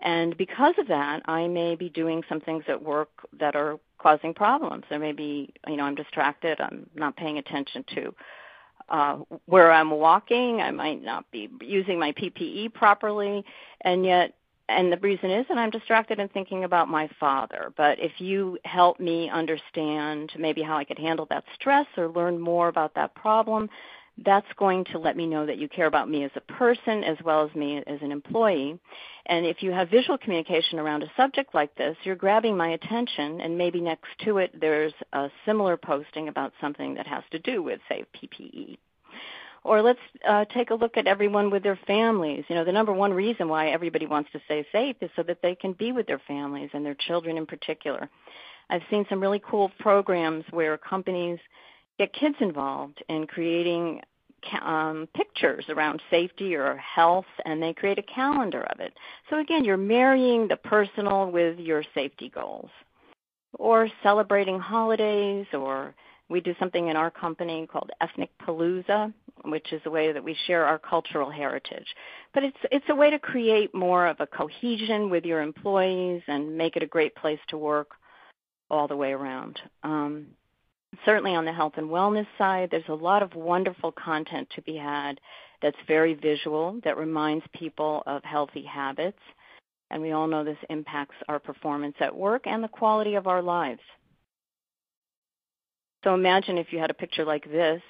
And 0.01 0.35
because 0.35 0.73
of 0.79 0.87
that, 0.87 1.21
I 1.25 1.47
may 1.47 1.75
be 1.75 1.89
doing 1.89 2.23
some 2.27 2.41
things 2.41 2.63
at 2.67 2.81
work 2.81 3.09
that 3.39 3.55
are 3.55 3.79
causing 3.99 4.33
problems. 4.33 4.85
Or 4.89 4.97
maybe, 4.97 5.53
you 5.67 5.77
know, 5.77 5.83
I'm 5.83 5.93
distracted, 5.93 6.59
I'm 6.59 6.89
not 6.95 7.15
paying 7.15 7.37
attention 7.37 7.85
to 7.93 8.15
uh, 8.89 9.17
where 9.45 9.71
I'm 9.71 9.91
walking, 9.91 10.59
I 10.59 10.71
might 10.71 11.03
not 11.03 11.29
be 11.31 11.49
using 11.61 11.99
my 11.99 12.13
PPE 12.13 12.73
properly, 12.73 13.45
and 13.81 14.03
yet 14.03 14.33
and 14.77 14.91
the 14.91 14.97
reason 14.97 15.31
is 15.31 15.45
that 15.47 15.57
I'm 15.57 15.69
distracted 15.69 16.19
and 16.19 16.31
thinking 16.31 16.63
about 16.63 16.87
my 16.87 17.09
father. 17.19 17.71
But 17.75 17.99
if 17.99 18.13
you 18.19 18.57
help 18.65 18.99
me 18.99 19.29
understand 19.29 20.31
maybe 20.37 20.61
how 20.61 20.77
I 20.77 20.83
could 20.83 20.99
handle 20.99 21.27
that 21.29 21.43
stress 21.55 21.87
or 21.97 22.07
learn 22.07 22.39
more 22.39 22.67
about 22.67 22.95
that 22.95 23.15
problem, 23.15 23.69
that's 24.23 24.47
going 24.57 24.85
to 24.85 24.99
let 24.99 25.15
me 25.15 25.25
know 25.25 25.45
that 25.45 25.57
you 25.57 25.67
care 25.69 25.87
about 25.87 26.09
me 26.09 26.23
as 26.23 26.31
a 26.35 26.53
person 26.53 27.03
as 27.03 27.17
well 27.23 27.45
as 27.45 27.55
me 27.55 27.77
as 27.77 28.01
an 28.01 28.11
employee. 28.11 28.77
And 29.25 29.45
if 29.45 29.63
you 29.63 29.71
have 29.71 29.89
visual 29.89 30.17
communication 30.17 30.79
around 30.79 31.03
a 31.03 31.11
subject 31.15 31.53
like 31.55 31.75
this, 31.75 31.95
you're 32.03 32.15
grabbing 32.15 32.57
my 32.57 32.69
attention, 32.69 33.41
and 33.41 33.57
maybe 33.57 33.79
next 33.79 34.09
to 34.25 34.37
it 34.39 34.59
there's 34.59 34.93
a 35.13 35.29
similar 35.45 35.77
posting 35.77 36.27
about 36.27 36.53
something 36.59 36.95
that 36.95 37.07
has 37.07 37.23
to 37.31 37.39
do 37.39 37.63
with, 37.63 37.79
say, 37.87 38.03
PPE. 38.15 38.77
Or 39.63 39.81
let's 39.81 39.99
uh, 40.27 40.45
take 40.45 40.71
a 40.71 40.75
look 40.75 40.97
at 40.97 41.05
everyone 41.05 41.51
with 41.51 41.61
their 41.61 41.79
families. 41.85 42.43
You 42.47 42.55
know, 42.55 42.65
the 42.65 42.71
number 42.71 42.93
one 42.93 43.13
reason 43.13 43.47
why 43.47 43.69
everybody 43.69 44.07
wants 44.07 44.31
to 44.31 44.41
stay 44.45 44.65
safe 44.71 44.95
is 45.01 45.11
so 45.15 45.23
that 45.23 45.41
they 45.43 45.53
can 45.53 45.73
be 45.73 45.91
with 45.91 46.07
their 46.07 46.21
families 46.27 46.71
and 46.73 46.83
their 46.83 46.95
children 46.95 47.37
in 47.37 47.45
particular. 47.45 48.09
I've 48.71 48.81
seen 48.89 49.05
some 49.09 49.21
really 49.21 49.41
cool 49.45 49.71
programs 49.79 50.45
where 50.49 50.77
companies 50.77 51.37
get 51.99 52.13
kids 52.13 52.37
involved 52.39 53.03
in 53.07 53.27
creating 53.27 54.01
um, 54.63 55.07
pictures 55.13 55.65
around 55.69 56.01
safety 56.09 56.55
or 56.55 56.75
health, 56.77 57.25
and 57.45 57.61
they 57.61 57.73
create 57.73 57.99
a 57.99 58.03
calendar 58.03 58.63
of 58.63 58.79
it. 58.79 58.93
So 59.29 59.39
again, 59.39 59.63
you're 59.63 59.77
marrying 59.77 60.47
the 60.47 60.55
personal 60.55 61.29
with 61.29 61.59
your 61.59 61.83
safety 61.93 62.31
goals, 62.33 62.71
or 63.59 63.89
celebrating 64.01 64.59
holidays, 64.59 65.45
or 65.53 65.93
we 66.29 66.41
do 66.41 66.55
something 66.59 66.87
in 66.87 66.95
our 66.95 67.11
company 67.11 67.67
called 67.67 67.91
Ethnic 67.99 68.31
Palooza, 68.39 69.13
which 69.45 69.73
is 69.73 69.81
a 69.85 69.89
way 69.89 70.11
that 70.11 70.23
we 70.23 70.35
share 70.47 70.65
our 70.65 70.79
cultural 70.79 71.29
heritage. 71.29 71.87
But 72.33 72.43
it's 72.43 72.57
it's 72.71 72.89
a 72.89 72.95
way 72.95 73.09
to 73.09 73.19
create 73.19 73.73
more 73.73 74.07
of 74.07 74.19
a 74.19 74.27
cohesion 74.27 75.09
with 75.09 75.25
your 75.25 75.41
employees 75.41 76.21
and 76.27 76.57
make 76.57 76.75
it 76.75 76.83
a 76.83 76.87
great 76.87 77.15
place 77.15 77.39
to 77.49 77.57
work 77.57 77.91
all 78.69 78.87
the 78.87 78.95
way 78.95 79.11
around. 79.11 79.59
Um, 79.83 80.27
certainly 81.05 81.35
on 81.35 81.45
the 81.45 81.53
health 81.53 81.73
and 81.77 81.89
wellness 81.89 82.27
side, 82.37 82.69
there's 82.71 82.83
a 82.87 82.93
lot 82.93 83.23
of 83.23 83.35
wonderful 83.35 83.91
content 83.91 84.47
to 84.55 84.61
be 84.61 84.75
had 84.75 85.19
that's 85.61 85.77
very 85.87 86.13
visual, 86.13 86.79
that 86.83 86.97
reminds 86.97 87.45
people 87.53 88.03
of 88.05 88.23
healthy 88.23 88.63
habits. 88.63 89.19
And 89.89 90.01
we 90.01 90.11
all 90.11 90.27
know 90.27 90.43
this 90.43 90.57
impacts 90.69 91.15
our 91.27 91.39
performance 91.39 91.95
at 91.99 92.15
work 92.15 92.47
and 92.47 92.63
the 92.63 92.69
quality 92.69 93.15
of 93.15 93.27
our 93.27 93.41
lives. 93.41 93.81
So 96.03 96.15
imagine 96.15 96.57
if 96.57 96.71
you 96.71 96.79
had 96.79 96.89
a 96.89 96.95
picture 96.95 97.25
like 97.25 97.45
this. 97.45 97.81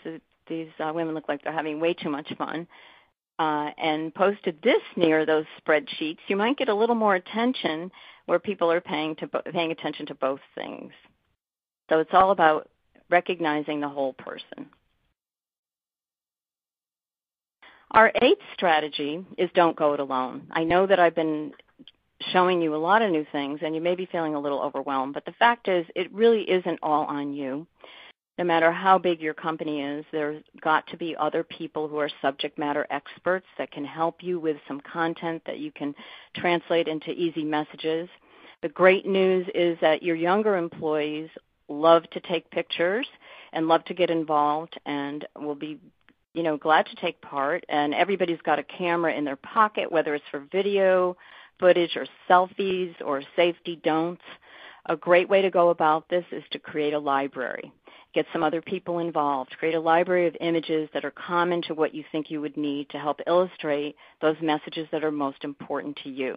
These 0.52 0.68
uh, 0.84 0.92
women 0.94 1.16
look 1.16 1.30
like 1.30 1.46
they're 1.46 1.54
having 1.54 1.80
way 1.80 1.94
too 1.94 2.10
much 2.10 2.28
fun. 2.38 2.68
Uh, 3.40 3.72
and 3.78 4.14
posted 4.14 4.62
this 4.62 4.82
near 4.98 5.26
those 5.26 5.46
spreadsheets, 5.60 6.20
you 6.28 6.36
might 6.36 6.58
get 6.58 6.68
a 6.68 6.76
little 6.76 6.94
more 6.94 7.16
attention 7.16 7.90
where 8.26 8.38
people 8.38 8.70
are 8.70 8.82
paying 8.82 9.16
to 9.16 9.28
paying 9.28 9.72
attention 9.72 10.06
to 10.06 10.14
both 10.14 10.42
things. 10.54 10.92
So 11.90 12.00
it's 12.00 12.12
all 12.14 12.32
about 12.32 12.70
recognizing 13.10 13.80
the 13.80 13.88
whole 13.88 14.14
person. 14.14 14.70
Our 17.92 18.12
eighth 18.22 18.44
strategy 18.54 19.26
is 19.38 19.50
don't 19.56 19.78
go 19.78 19.94
it 19.94 20.02
alone. 20.02 20.48
I 20.52 20.66
know 20.66 20.86
that 20.86 21.00
I've 21.00 21.16
been 21.16 21.54
showing 22.34 22.62
you 22.62 22.76
a 22.76 22.78
lot 22.78 23.02
of 23.02 23.10
new 23.10 23.26
things 23.32 23.62
and 23.64 23.74
you 23.74 23.82
may 23.82 23.96
be 23.96 24.06
feeling 24.06 24.36
a 24.36 24.40
little 24.40 24.62
overwhelmed, 24.62 25.14
but 25.14 25.26
the 25.26 25.34
fact 25.40 25.70
is 25.70 25.86
it 25.96 26.14
really 26.14 26.44
isn't 26.44 26.80
all 26.84 27.06
on 27.06 27.34
you 27.34 27.66
no 28.42 28.48
matter 28.48 28.72
how 28.72 28.98
big 28.98 29.22
your 29.22 29.36
company 29.36 29.82
is, 29.82 30.04
there's 30.12 30.42
got 30.62 30.88
to 30.88 30.98
be 30.98 31.16
other 31.16 31.44
people 31.44 31.88
who 31.88 32.00
are 32.00 32.10
subject 32.24 32.58
matter 32.58 32.88
experts 32.90 33.46
that 33.60 33.70
can 33.70 33.86
help 33.86 34.24
you 34.24 34.40
with 34.40 34.58
some 34.68 34.82
content 34.82 35.44
that 35.46 35.60
you 35.60 35.72
can 35.72 35.94
translate 36.36 36.88
into 36.88 37.12
easy 37.12 37.44
messages. 37.44 38.10
The 38.64 38.70
great 38.70 39.06
news 39.06 39.46
is 39.54 39.78
that 39.82 40.02
your 40.02 40.16
younger 40.16 40.58
employees 40.58 41.30
love 41.68 42.10
to 42.14 42.20
take 42.20 42.50
pictures 42.50 43.06
and 43.54 43.68
love 43.68 43.86
to 43.86 43.94
get 43.94 44.10
involved 44.10 44.76
and 44.88 45.24
will 45.40 45.54
be 45.54 45.80
you 46.34 46.42
know 46.42 46.58
glad 46.58 46.88
to 46.88 46.96
take 46.96 47.22
part. 47.22 47.64
And 47.70 47.94
everybody's 47.94 48.42
got 48.42 48.58
a 48.58 48.64
camera 48.64 49.14
in 49.14 49.24
their 49.24 49.36
pocket 49.36 49.92
whether 49.92 50.16
it's 50.16 50.26
for 50.32 50.48
video 50.52 51.16
footage 51.60 51.96
or 51.96 52.08
selfies 52.28 52.96
or 53.06 53.22
safety 53.36 53.80
don'ts. 53.84 54.24
A 54.88 54.98
great 54.98 55.30
way 55.30 55.44
to 55.44 55.52
go 55.52 55.70
about 55.70 56.10
this 56.10 56.26
is 56.32 56.44
to 56.54 56.58
create 56.58 56.96
a 56.96 57.00
library 57.00 57.72
get 58.14 58.26
some 58.34 58.44
other 58.44 58.62
people 58.62 59.00
involved, 59.00 59.56
create 59.58 59.76
a 59.76 59.80
library 59.80 60.28
of 60.28 60.36
images 60.42 60.90
that 60.94 61.06
are 61.06 61.12
common 61.12 61.62
to 61.64 61.74
what 61.74 61.96
you 61.96 62.04
think 62.12 62.30
you 62.30 62.42
would 62.42 62.58
need 62.58 62.90
to 62.90 63.00
help 63.00 63.20
illustrate 63.28 63.96
those 64.22 64.36
messages 64.42 64.88
that 64.92 65.04
are 65.04 65.12
most 65.12 65.44
important 65.44 65.98
to 66.04 66.10
you. 66.10 66.36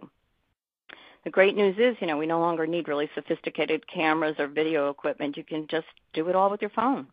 The 1.23 1.31
great 1.31 1.55
news 1.55 1.75
is, 1.79 1.97
you 1.99 2.07
know, 2.07 2.17
we 2.17 2.27
no 2.27 2.39
longer 2.39 2.67
need 2.67 2.87
really 2.87 3.09
sophisticated 3.15 3.87
cameras 3.87 4.35
or 4.37 4.47
video 4.47 4.89
equipment. 4.89 5.35
You 5.35 5.43
can 5.43 5.67
just 5.67 5.87
do 6.13 6.29
it 6.29 6.35
all 6.35 6.51
with 6.51 6.61
your 6.61 6.69
phone. 6.69 7.07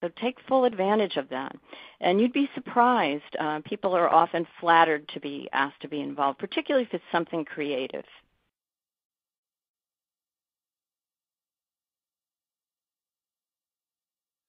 So 0.00 0.10
take 0.20 0.36
full 0.48 0.64
advantage 0.64 1.16
of 1.16 1.28
that. 1.28 1.54
And 2.00 2.20
you'd 2.20 2.32
be 2.32 2.50
surprised. 2.56 3.36
Uh, 3.38 3.60
people 3.64 3.94
are 3.94 4.12
often 4.12 4.48
flattered 4.60 5.08
to 5.10 5.20
be 5.20 5.48
asked 5.52 5.80
to 5.82 5.88
be 5.88 6.00
involved, 6.00 6.40
particularly 6.40 6.86
if 6.86 6.92
it's 6.92 7.04
something 7.12 7.44
creative. 7.44 8.04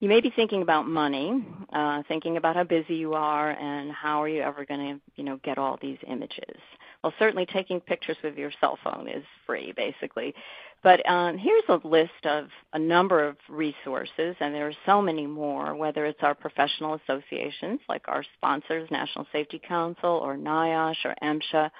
You 0.03 0.09
may 0.09 0.19
be 0.19 0.29
thinking 0.35 0.61
about 0.61 0.85
money, 0.85 1.45
uh, 1.71 2.03
thinking 2.09 2.35
about 2.35 2.57
how 2.57 2.65
busy 2.65 2.95
you 2.95 3.13
are 3.13 3.51
and 3.51 3.89
how 3.89 4.21
are 4.21 4.27
you 4.27 4.41
ever 4.41 4.65
going 4.65 4.95
to, 4.95 5.01
you 5.15 5.23
know, 5.23 5.39
get 5.45 5.57
all 5.57 5.79
these 5.81 5.97
images. 6.05 6.59
Well, 7.01 7.13
certainly 7.17 7.45
taking 7.45 7.79
pictures 7.79 8.17
with 8.21 8.35
your 8.35 8.51
cell 8.59 8.77
phone 8.83 9.07
is 9.07 9.23
free, 9.45 9.71
basically. 9.71 10.35
But 10.83 11.09
um, 11.09 11.37
here's 11.37 11.63
a 11.69 11.79
list 11.87 12.25
of 12.25 12.49
a 12.73 12.79
number 12.79 13.25
of 13.25 13.37
resources, 13.47 14.35
and 14.41 14.53
there 14.53 14.67
are 14.67 14.73
so 14.85 15.01
many 15.01 15.25
more, 15.25 15.73
whether 15.73 16.05
it's 16.05 16.21
our 16.21 16.35
professional 16.35 16.99
associations 17.05 17.79
like 17.87 18.03
our 18.09 18.25
sponsors, 18.35 18.91
National 18.91 19.25
Safety 19.31 19.61
Council 19.65 20.19
or 20.21 20.35
NIOSH 20.35 21.05
or 21.05 21.15
MSHA, 21.23 21.71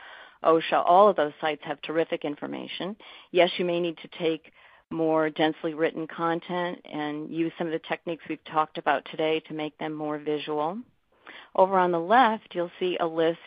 OSHA, 0.45 0.81
all 0.85 1.09
of 1.09 1.17
those 1.17 1.33
sites 1.41 1.61
have 1.65 1.81
terrific 1.81 2.23
information. 2.23 2.95
Yes, 3.31 3.49
you 3.57 3.65
may 3.65 3.81
need 3.81 3.97
to 3.97 4.07
take 4.17 4.53
more 4.93 5.29
densely 5.29 5.73
written 5.73 6.07
content 6.07 6.79
and 6.85 7.29
use 7.29 7.51
some 7.57 7.67
of 7.67 7.73
the 7.73 7.87
techniques 7.89 8.23
we've 8.29 8.43
talked 8.45 8.77
about 8.77 9.05
today 9.11 9.41
to 9.47 9.53
make 9.53 9.77
them 9.79 9.93
more 9.93 10.19
visual. 10.19 10.77
Over 11.55 11.77
on 11.77 11.91
the 11.91 11.99
left, 11.99 12.53
you'll 12.53 12.71
see 12.79 12.97
a 12.99 13.07
list 13.07 13.39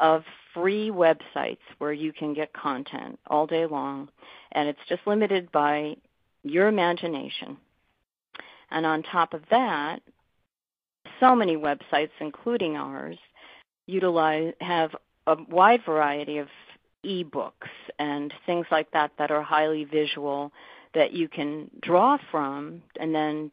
of 0.00 0.22
free 0.54 0.90
websites 0.90 1.58
where 1.78 1.92
you 1.92 2.12
can 2.12 2.32
get 2.32 2.52
content 2.52 3.18
all 3.26 3.46
day 3.46 3.66
long, 3.66 4.08
and 4.52 4.68
it's 4.68 4.78
just 4.88 5.06
limited 5.06 5.52
by 5.52 5.96
your 6.42 6.68
imagination. 6.68 7.56
And 8.70 8.86
on 8.86 9.02
top 9.02 9.34
of 9.34 9.42
that, 9.50 10.00
so 11.20 11.34
many 11.34 11.56
websites, 11.56 12.10
including 12.20 12.76
ours, 12.76 13.18
utilize 13.86 14.54
have 14.60 14.94
a 15.26 15.36
wide 15.48 15.80
variety 15.84 16.38
of 16.38 16.48
ebooks 17.04 17.52
and 17.98 18.32
things 18.46 18.66
like 18.70 18.90
that 18.92 19.12
that 19.18 19.30
are 19.30 19.42
highly 19.42 19.84
visual 19.84 20.52
that 20.94 21.12
you 21.12 21.28
can 21.28 21.70
draw 21.82 22.16
from 22.30 22.82
and 22.98 23.14
then 23.14 23.50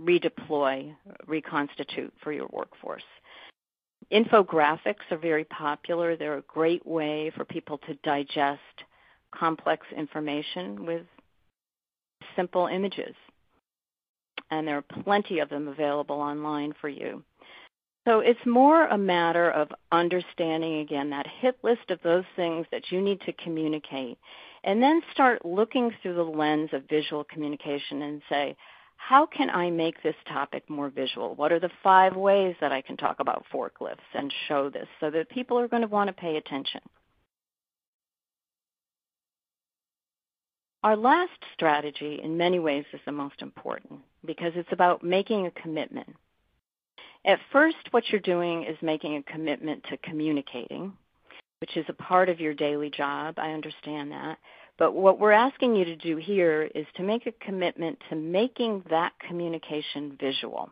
redeploy, 0.00 0.94
reconstitute 1.26 2.12
for 2.22 2.32
your 2.32 2.48
workforce. 2.52 3.02
Infographics 4.12 5.10
are 5.10 5.18
very 5.18 5.44
popular. 5.44 6.16
They're 6.16 6.38
a 6.38 6.42
great 6.42 6.84
way 6.86 7.30
for 7.36 7.44
people 7.44 7.78
to 7.86 7.94
digest 8.02 8.60
complex 9.32 9.86
information 9.96 10.84
with 10.84 11.02
simple 12.34 12.66
images. 12.66 13.14
And 14.50 14.66
there 14.66 14.78
are 14.78 15.02
plenty 15.04 15.38
of 15.38 15.48
them 15.48 15.68
available 15.68 16.16
online 16.16 16.74
for 16.80 16.88
you. 16.88 17.22
So 18.08 18.20
it's 18.20 18.44
more 18.46 18.86
a 18.86 18.98
matter 18.98 19.50
of 19.50 19.68
understanding 19.92 20.80
again 20.80 21.10
that 21.10 21.26
hit 21.40 21.58
list 21.62 21.90
of 21.90 22.00
those 22.02 22.24
things 22.34 22.66
that 22.72 22.90
you 22.90 23.00
need 23.00 23.20
to 23.22 23.32
communicate 23.32 24.18
and 24.64 24.82
then 24.82 25.02
start 25.12 25.44
looking 25.44 25.90
through 26.02 26.14
the 26.14 26.22
lens 26.22 26.70
of 26.72 26.88
visual 26.88 27.24
communication 27.24 28.02
and 28.02 28.22
say, 28.28 28.56
how 28.96 29.24
can 29.24 29.48
I 29.48 29.70
make 29.70 30.02
this 30.02 30.14
topic 30.28 30.68
more 30.68 30.90
visual? 30.90 31.34
What 31.34 31.52
are 31.52 31.58
the 31.60 31.70
five 31.82 32.14
ways 32.14 32.54
that 32.60 32.70
I 32.70 32.82
can 32.82 32.98
talk 32.98 33.18
about 33.18 33.46
forklifts 33.52 33.96
and 34.14 34.32
show 34.46 34.68
this 34.68 34.88
so 35.00 35.10
that 35.10 35.30
people 35.30 35.58
are 35.58 35.68
going 35.68 35.82
to 35.82 35.88
want 35.88 36.08
to 36.08 36.12
pay 36.12 36.36
attention? 36.36 36.82
Our 40.82 40.96
last 40.96 41.44
strategy, 41.54 42.20
in 42.22 42.36
many 42.36 42.58
ways, 42.58 42.84
is 42.92 43.00
the 43.04 43.12
most 43.12 43.42
important 43.42 44.00
because 44.24 44.52
it's 44.54 44.72
about 44.72 45.02
making 45.02 45.46
a 45.46 45.50
commitment. 45.50 46.14
At 47.24 47.38
first, 47.52 47.76
what 47.90 48.04
you're 48.08 48.20
doing 48.20 48.64
is 48.64 48.76
making 48.80 49.16
a 49.16 49.22
commitment 49.22 49.84
to 49.90 49.98
communicating, 49.98 50.94
which 51.60 51.76
is 51.76 51.84
a 51.88 51.92
part 51.92 52.28
of 52.28 52.40
your 52.40 52.54
daily 52.54 52.90
job. 52.90 53.34
I 53.38 53.52
understand 53.52 54.12
that. 54.12 54.38
But 54.78 54.94
what 54.94 55.20
we're 55.20 55.32
asking 55.32 55.76
you 55.76 55.84
to 55.84 55.96
do 55.96 56.16
here 56.16 56.70
is 56.74 56.86
to 56.96 57.02
make 57.02 57.26
a 57.26 57.32
commitment 57.32 57.98
to 58.08 58.16
making 58.16 58.84
that 58.88 59.12
communication 59.26 60.16
visual. 60.18 60.70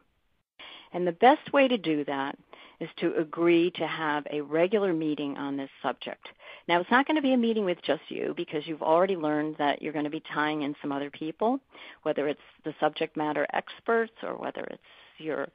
And 0.92 1.06
the 1.06 1.12
best 1.12 1.52
way 1.52 1.68
to 1.68 1.76
do 1.76 2.04
that 2.06 2.38
is 2.80 2.88
to 3.00 3.14
agree 3.16 3.70
to 3.72 3.86
have 3.86 4.26
a 4.30 4.40
regular 4.40 4.94
meeting 4.94 5.36
on 5.36 5.56
this 5.56 5.68
subject. 5.82 6.26
Now, 6.68 6.80
it's 6.80 6.90
not 6.90 7.06
going 7.06 7.16
to 7.16 7.22
be 7.22 7.34
a 7.34 7.36
meeting 7.36 7.64
with 7.64 7.78
just 7.82 8.02
you 8.08 8.32
because 8.36 8.66
you've 8.66 8.82
already 8.82 9.16
learned 9.16 9.56
that 9.58 9.82
you're 9.82 9.92
going 9.92 10.04
to 10.04 10.10
be 10.10 10.22
tying 10.32 10.62
in 10.62 10.74
some 10.80 10.92
other 10.92 11.10
people, 11.10 11.60
whether 12.04 12.28
it's 12.28 12.40
the 12.64 12.74
subject 12.80 13.16
matter 13.16 13.46
experts 13.52 14.12
or 14.22 14.36
whether 14.36 14.62
it's 14.62 14.82
your 15.18 15.48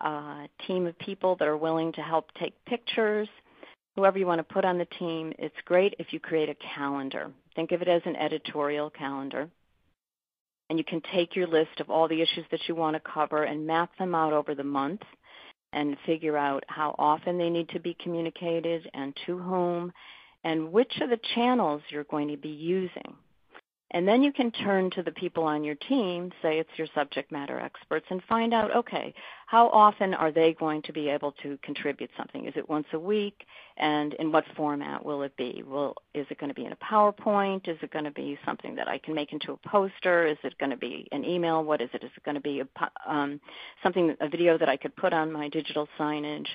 uh, 0.00 0.46
team 0.66 0.86
of 0.86 0.98
people 0.98 1.36
that 1.36 1.46
are 1.46 1.56
willing 1.56 1.92
to 1.92 2.00
help 2.00 2.32
take 2.34 2.54
pictures 2.64 3.28
whoever 3.96 4.18
you 4.18 4.26
want 4.26 4.46
to 4.46 4.54
put 4.54 4.64
on 4.64 4.78
the 4.78 4.88
team, 4.98 5.32
it's 5.38 5.54
great 5.64 5.94
if 5.98 6.12
you 6.12 6.20
create 6.20 6.48
a 6.48 6.56
calendar. 6.74 7.30
Think 7.54 7.72
of 7.72 7.82
it 7.82 7.88
as 7.88 8.02
an 8.04 8.16
editorial 8.16 8.90
calendar. 8.90 9.48
And 10.68 10.78
you 10.78 10.84
can 10.84 11.02
take 11.12 11.36
your 11.36 11.46
list 11.46 11.80
of 11.80 11.90
all 11.90 12.08
the 12.08 12.22
issues 12.22 12.46
that 12.50 12.60
you 12.68 12.74
want 12.74 12.96
to 12.96 13.00
cover 13.00 13.44
and 13.44 13.66
map 13.66 13.90
them 13.98 14.14
out 14.14 14.32
over 14.32 14.54
the 14.54 14.64
month 14.64 15.02
and 15.72 15.96
figure 16.06 16.36
out 16.36 16.64
how 16.68 16.94
often 16.98 17.36
they 17.36 17.50
need 17.50 17.68
to 17.70 17.80
be 17.80 17.96
communicated 18.02 18.88
and 18.94 19.14
to 19.26 19.38
whom 19.38 19.92
and 20.42 20.72
which 20.72 20.92
of 21.00 21.10
the 21.10 21.20
channels 21.34 21.82
you're 21.90 22.04
going 22.04 22.28
to 22.28 22.36
be 22.36 22.48
using. 22.48 23.16
And 23.94 24.08
then 24.08 24.24
you 24.24 24.32
can 24.32 24.50
turn 24.50 24.90
to 24.90 25.04
the 25.04 25.12
people 25.12 25.44
on 25.44 25.62
your 25.62 25.76
team, 25.76 26.32
say 26.42 26.58
it's 26.58 26.76
your 26.76 26.88
subject 26.96 27.30
matter 27.30 27.60
experts, 27.60 28.06
and 28.10 28.20
find 28.28 28.52
out, 28.52 28.74
okay, 28.74 29.14
how 29.46 29.68
often 29.68 30.14
are 30.14 30.32
they 30.32 30.52
going 30.52 30.82
to 30.82 30.92
be 30.92 31.08
able 31.08 31.30
to 31.44 31.56
contribute 31.62 32.10
something? 32.16 32.46
Is 32.46 32.54
it 32.56 32.68
once 32.68 32.88
a 32.92 32.98
week? 32.98 33.46
And 33.76 34.14
in 34.14 34.32
what 34.32 34.46
format 34.56 35.04
will 35.04 35.22
it 35.22 35.36
be? 35.36 35.62
Will, 35.64 35.94
is 36.12 36.26
it 36.28 36.38
going 36.38 36.48
to 36.48 36.54
be 36.54 36.64
in 36.64 36.72
a 36.72 36.76
PowerPoint? 36.76 37.68
Is 37.68 37.78
it 37.82 37.92
going 37.92 38.04
to 38.04 38.10
be 38.10 38.36
something 38.44 38.74
that 38.74 38.88
I 38.88 38.98
can 38.98 39.14
make 39.14 39.32
into 39.32 39.52
a 39.52 39.68
poster? 39.68 40.26
Is 40.26 40.38
it 40.42 40.58
going 40.58 40.70
to 40.70 40.76
be 40.76 41.06
an 41.12 41.24
email? 41.24 41.62
What 41.62 41.80
is 41.80 41.90
it? 41.94 42.02
Is 42.02 42.10
it 42.16 42.24
going 42.24 42.34
to 42.34 42.40
be 42.40 42.62
a, 42.62 42.66
um, 43.08 43.40
something, 43.84 44.16
a 44.20 44.28
video 44.28 44.58
that 44.58 44.68
I 44.68 44.76
could 44.76 44.96
put 44.96 45.12
on 45.12 45.30
my 45.30 45.48
digital 45.48 45.88
signage? 45.96 46.48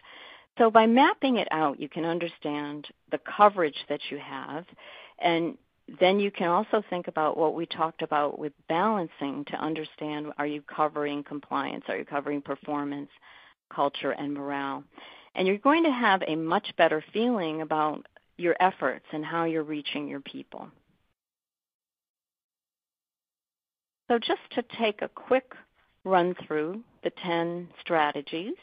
So 0.58 0.70
by 0.70 0.88
mapping 0.88 1.38
it 1.38 1.48
out, 1.52 1.80
you 1.80 1.88
can 1.88 2.04
understand 2.04 2.86
the 3.12 3.20
coverage 3.38 3.86
that 3.88 4.02
you 4.12 4.18
have 4.18 4.66
and 5.20 5.58
then 6.00 6.20
you 6.20 6.32
can 6.32 6.48
also 6.48 6.84
think 6.90 7.08
about 7.08 7.38
what 7.38 7.56
we 7.56 7.66
talked 7.66 8.02
about 8.02 8.38
with 8.38 8.54
balancing 8.68 9.46
to 9.46 9.56
understand 9.56 10.28
are 10.38 10.48
you 10.48 10.62
covering 10.62 11.24
compliance, 11.24 11.86
are 11.88 11.98
you 11.98 12.06
covering 12.06 12.42
performance, 12.42 13.10
culture, 13.74 14.12
and 14.12 14.34
morale. 14.34 14.84
And 15.36 15.48
you're 15.48 15.58
going 15.58 15.84
to 15.84 15.92
have 15.92 16.22
a 16.28 16.36
much 16.36 16.68
better 16.78 17.04
feeling 17.14 17.62
about 17.62 18.06
your 18.38 18.56
efforts 18.60 19.06
and 19.12 19.24
how 19.24 19.46
you're 19.46 19.64
reaching 19.64 20.08
your 20.08 20.22
people. 20.22 20.70
So 24.10 24.18
just 24.18 24.42
to 24.56 24.64
take 24.80 25.02
a 25.02 25.08
quick 25.10 25.54
run 26.04 26.36
through 26.48 26.82
the 27.04 27.12
10 27.24 27.70
strategies, 27.82 28.56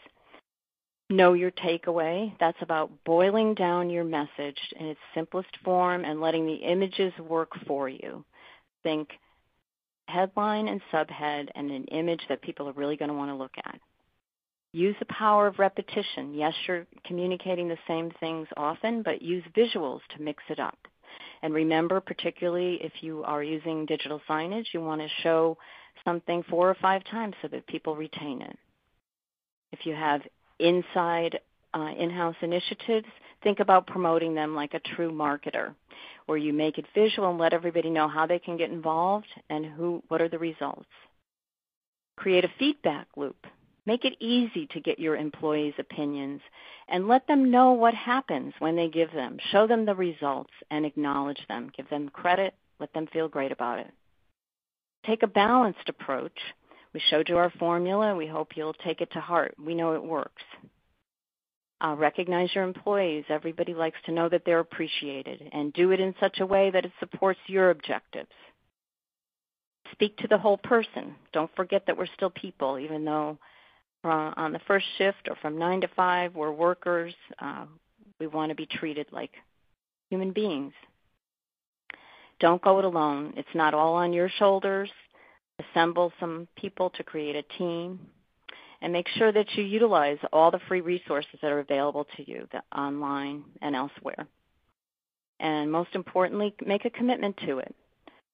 Know 1.08 1.34
your 1.34 1.52
takeaway. 1.52 2.32
That's 2.40 2.60
about 2.62 2.90
boiling 3.04 3.54
down 3.54 3.90
your 3.90 4.02
message 4.02 4.58
in 4.78 4.86
its 4.86 5.00
simplest 5.14 5.56
form 5.64 6.04
and 6.04 6.20
letting 6.20 6.46
the 6.46 6.54
images 6.54 7.12
work 7.20 7.52
for 7.66 7.88
you. 7.88 8.24
Think 8.82 9.10
headline 10.08 10.66
and 10.66 10.80
subhead 10.92 11.48
and 11.54 11.70
an 11.70 11.84
image 11.84 12.22
that 12.28 12.42
people 12.42 12.68
are 12.68 12.72
really 12.72 12.96
going 12.96 13.08
to 13.08 13.14
want 13.14 13.30
to 13.30 13.36
look 13.36 13.54
at. 13.64 13.78
Use 14.72 14.96
the 14.98 15.06
power 15.06 15.46
of 15.46 15.60
repetition. 15.60 16.34
Yes, 16.34 16.54
you're 16.66 16.86
communicating 17.04 17.68
the 17.68 17.78
same 17.86 18.10
things 18.18 18.48
often, 18.56 19.02
but 19.02 19.22
use 19.22 19.44
visuals 19.56 20.00
to 20.14 20.22
mix 20.22 20.42
it 20.48 20.58
up. 20.58 20.78
And 21.42 21.54
remember, 21.54 22.00
particularly 22.00 22.80
if 22.82 22.92
you 23.00 23.22
are 23.22 23.42
using 23.42 23.86
digital 23.86 24.20
signage, 24.28 24.66
you 24.74 24.80
want 24.80 25.00
to 25.02 25.08
show 25.22 25.56
something 26.04 26.42
four 26.50 26.68
or 26.68 26.74
five 26.74 27.04
times 27.04 27.34
so 27.42 27.48
that 27.48 27.66
people 27.68 27.94
retain 27.94 28.42
it. 28.42 28.58
If 29.72 29.86
you 29.86 29.94
have 29.94 30.22
inside 30.58 31.40
uh, 31.74 31.92
in-house 31.98 32.36
initiatives, 32.42 33.06
think 33.42 33.60
about 33.60 33.86
promoting 33.86 34.34
them 34.34 34.54
like 34.54 34.74
a 34.74 34.80
true 34.80 35.10
marketer, 35.10 35.74
where 36.26 36.38
you 36.38 36.52
make 36.52 36.78
it 36.78 36.86
visual 36.94 37.30
and 37.30 37.38
let 37.38 37.52
everybody 37.52 37.90
know 37.90 38.08
how 38.08 38.26
they 38.26 38.38
can 38.38 38.56
get 38.56 38.70
involved 38.70 39.26
and 39.50 39.64
who, 39.66 40.02
what 40.08 40.22
are 40.22 40.28
the 40.28 40.38
results. 40.38 40.88
Create 42.16 42.44
a 42.44 42.52
feedback 42.58 43.06
loop. 43.16 43.36
Make 43.84 44.04
it 44.04 44.16
easy 44.18 44.66
to 44.72 44.80
get 44.80 44.98
your 44.98 45.16
employees' 45.16 45.74
opinions 45.78 46.40
and 46.88 47.06
let 47.06 47.26
them 47.28 47.50
know 47.52 47.72
what 47.72 47.94
happens 47.94 48.52
when 48.58 48.74
they 48.74 48.88
give 48.88 49.12
them. 49.12 49.38
Show 49.52 49.66
them 49.68 49.86
the 49.86 49.94
results 49.94 50.50
and 50.70 50.84
acknowledge 50.84 51.40
them. 51.48 51.70
Give 51.76 51.88
them 51.88 52.08
credit. 52.08 52.54
Let 52.80 52.92
them 52.94 53.06
feel 53.12 53.28
great 53.28 53.52
about 53.52 53.78
it. 53.78 53.92
Take 55.06 55.22
a 55.22 55.28
balanced 55.28 55.88
approach 55.88 56.36
we 56.96 57.02
showed 57.10 57.28
you 57.28 57.36
our 57.36 57.52
formula. 57.58 58.16
We 58.16 58.26
hope 58.26 58.56
you'll 58.56 58.72
take 58.72 59.02
it 59.02 59.12
to 59.12 59.20
heart. 59.20 59.54
We 59.62 59.74
know 59.74 59.92
it 59.92 60.02
works. 60.02 60.42
Uh, 61.78 61.94
recognize 61.94 62.48
your 62.54 62.64
employees. 62.64 63.24
Everybody 63.28 63.74
likes 63.74 63.98
to 64.06 64.12
know 64.12 64.30
that 64.30 64.44
they're 64.46 64.60
appreciated, 64.60 65.42
and 65.52 65.74
do 65.74 65.90
it 65.90 66.00
in 66.00 66.14
such 66.18 66.40
a 66.40 66.46
way 66.46 66.70
that 66.70 66.86
it 66.86 66.92
supports 66.98 67.38
your 67.48 67.68
objectives. 67.68 68.30
Speak 69.92 70.16
to 70.16 70.26
the 70.26 70.38
whole 70.38 70.56
person. 70.56 71.16
Don't 71.34 71.54
forget 71.54 71.82
that 71.86 71.98
we're 71.98 72.06
still 72.16 72.30
people, 72.30 72.78
even 72.78 73.04
though 73.04 73.36
uh, 74.02 74.32
on 74.34 74.54
the 74.54 74.60
first 74.66 74.86
shift 74.96 75.28
or 75.28 75.36
from 75.42 75.58
9 75.58 75.82
to 75.82 75.88
5 75.88 76.34
we're 76.34 76.50
workers. 76.50 77.12
Uh, 77.38 77.66
we 78.18 78.26
want 78.26 78.48
to 78.48 78.56
be 78.56 78.64
treated 78.64 79.08
like 79.12 79.32
human 80.08 80.32
beings. 80.32 80.72
Don't 82.40 82.62
go 82.62 82.78
it 82.78 82.86
alone. 82.86 83.34
It's 83.36 83.54
not 83.54 83.74
all 83.74 83.96
on 83.96 84.14
your 84.14 84.30
shoulders. 84.38 84.88
Assemble 85.58 86.12
some 86.20 86.48
people 86.56 86.90
to 86.90 87.02
create 87.02 87.36
a 87.36 87.58
team, 87.58 88.00
and 88.82 88.92
make 88.92 89.08
sure 89.08 89.32
that 89.32 89.46
you 89.54 89.64
utilize 89.64 90.18
all 90.32 90.50
the 90.50 90.60
free 90.68 90.80
resources 90.80 91.38
that 91.40 91.50
are 91.50 91.60
available 91.60 92.06
to 92.16 92.30
you 92.30 92.46
online 92.76 93.44
and 93.62 93.74
elsewhere. 93.74 94.26
And 95.40 95.70
most 95.70 95.94
importantly, 95.94 96.54
make 96.64 96.84
a 96.84 96.90
commitment 96.90 97.36
to 97.46 97.58
it. 97.58 97.74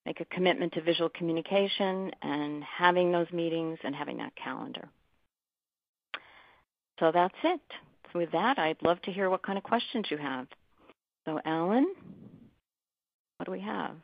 Make 0.05 0.21
a 0.21 0.25
commitment 0.27 0.73
to 0.73 0.83
visual 0.83 1.09
communication 1.11 2.11
and 2.23 2.63
having 2.65 3.13
those 3.13 3.31
meetings 3.33 3.79
and 3.85 3.95
having 3.95 4.17
that 4.19 4.35
calendar. 4.35 4.89
So 6.99 7.13
that's 7.13 7.35
it. 7.45 7.61
So 8.13 8.19
with 8.19 8.33
that, 8.33 8.59
I'd 8.59 8.83
love 8.83 9.01
to 9.03 9.13
hear 9.13 9.31
what 9.31 9.43
kind 9.43 9.59
of 9.59 9.65
questions 9.65 10.07
you 10.11 10.19
have. 10.19 10.47
So, 11.25 11.41
Alan, 11.45 11.87
what 13.37 13.47
do 13.47 13.53
we 13.53 13.61
have? 13.61 13.97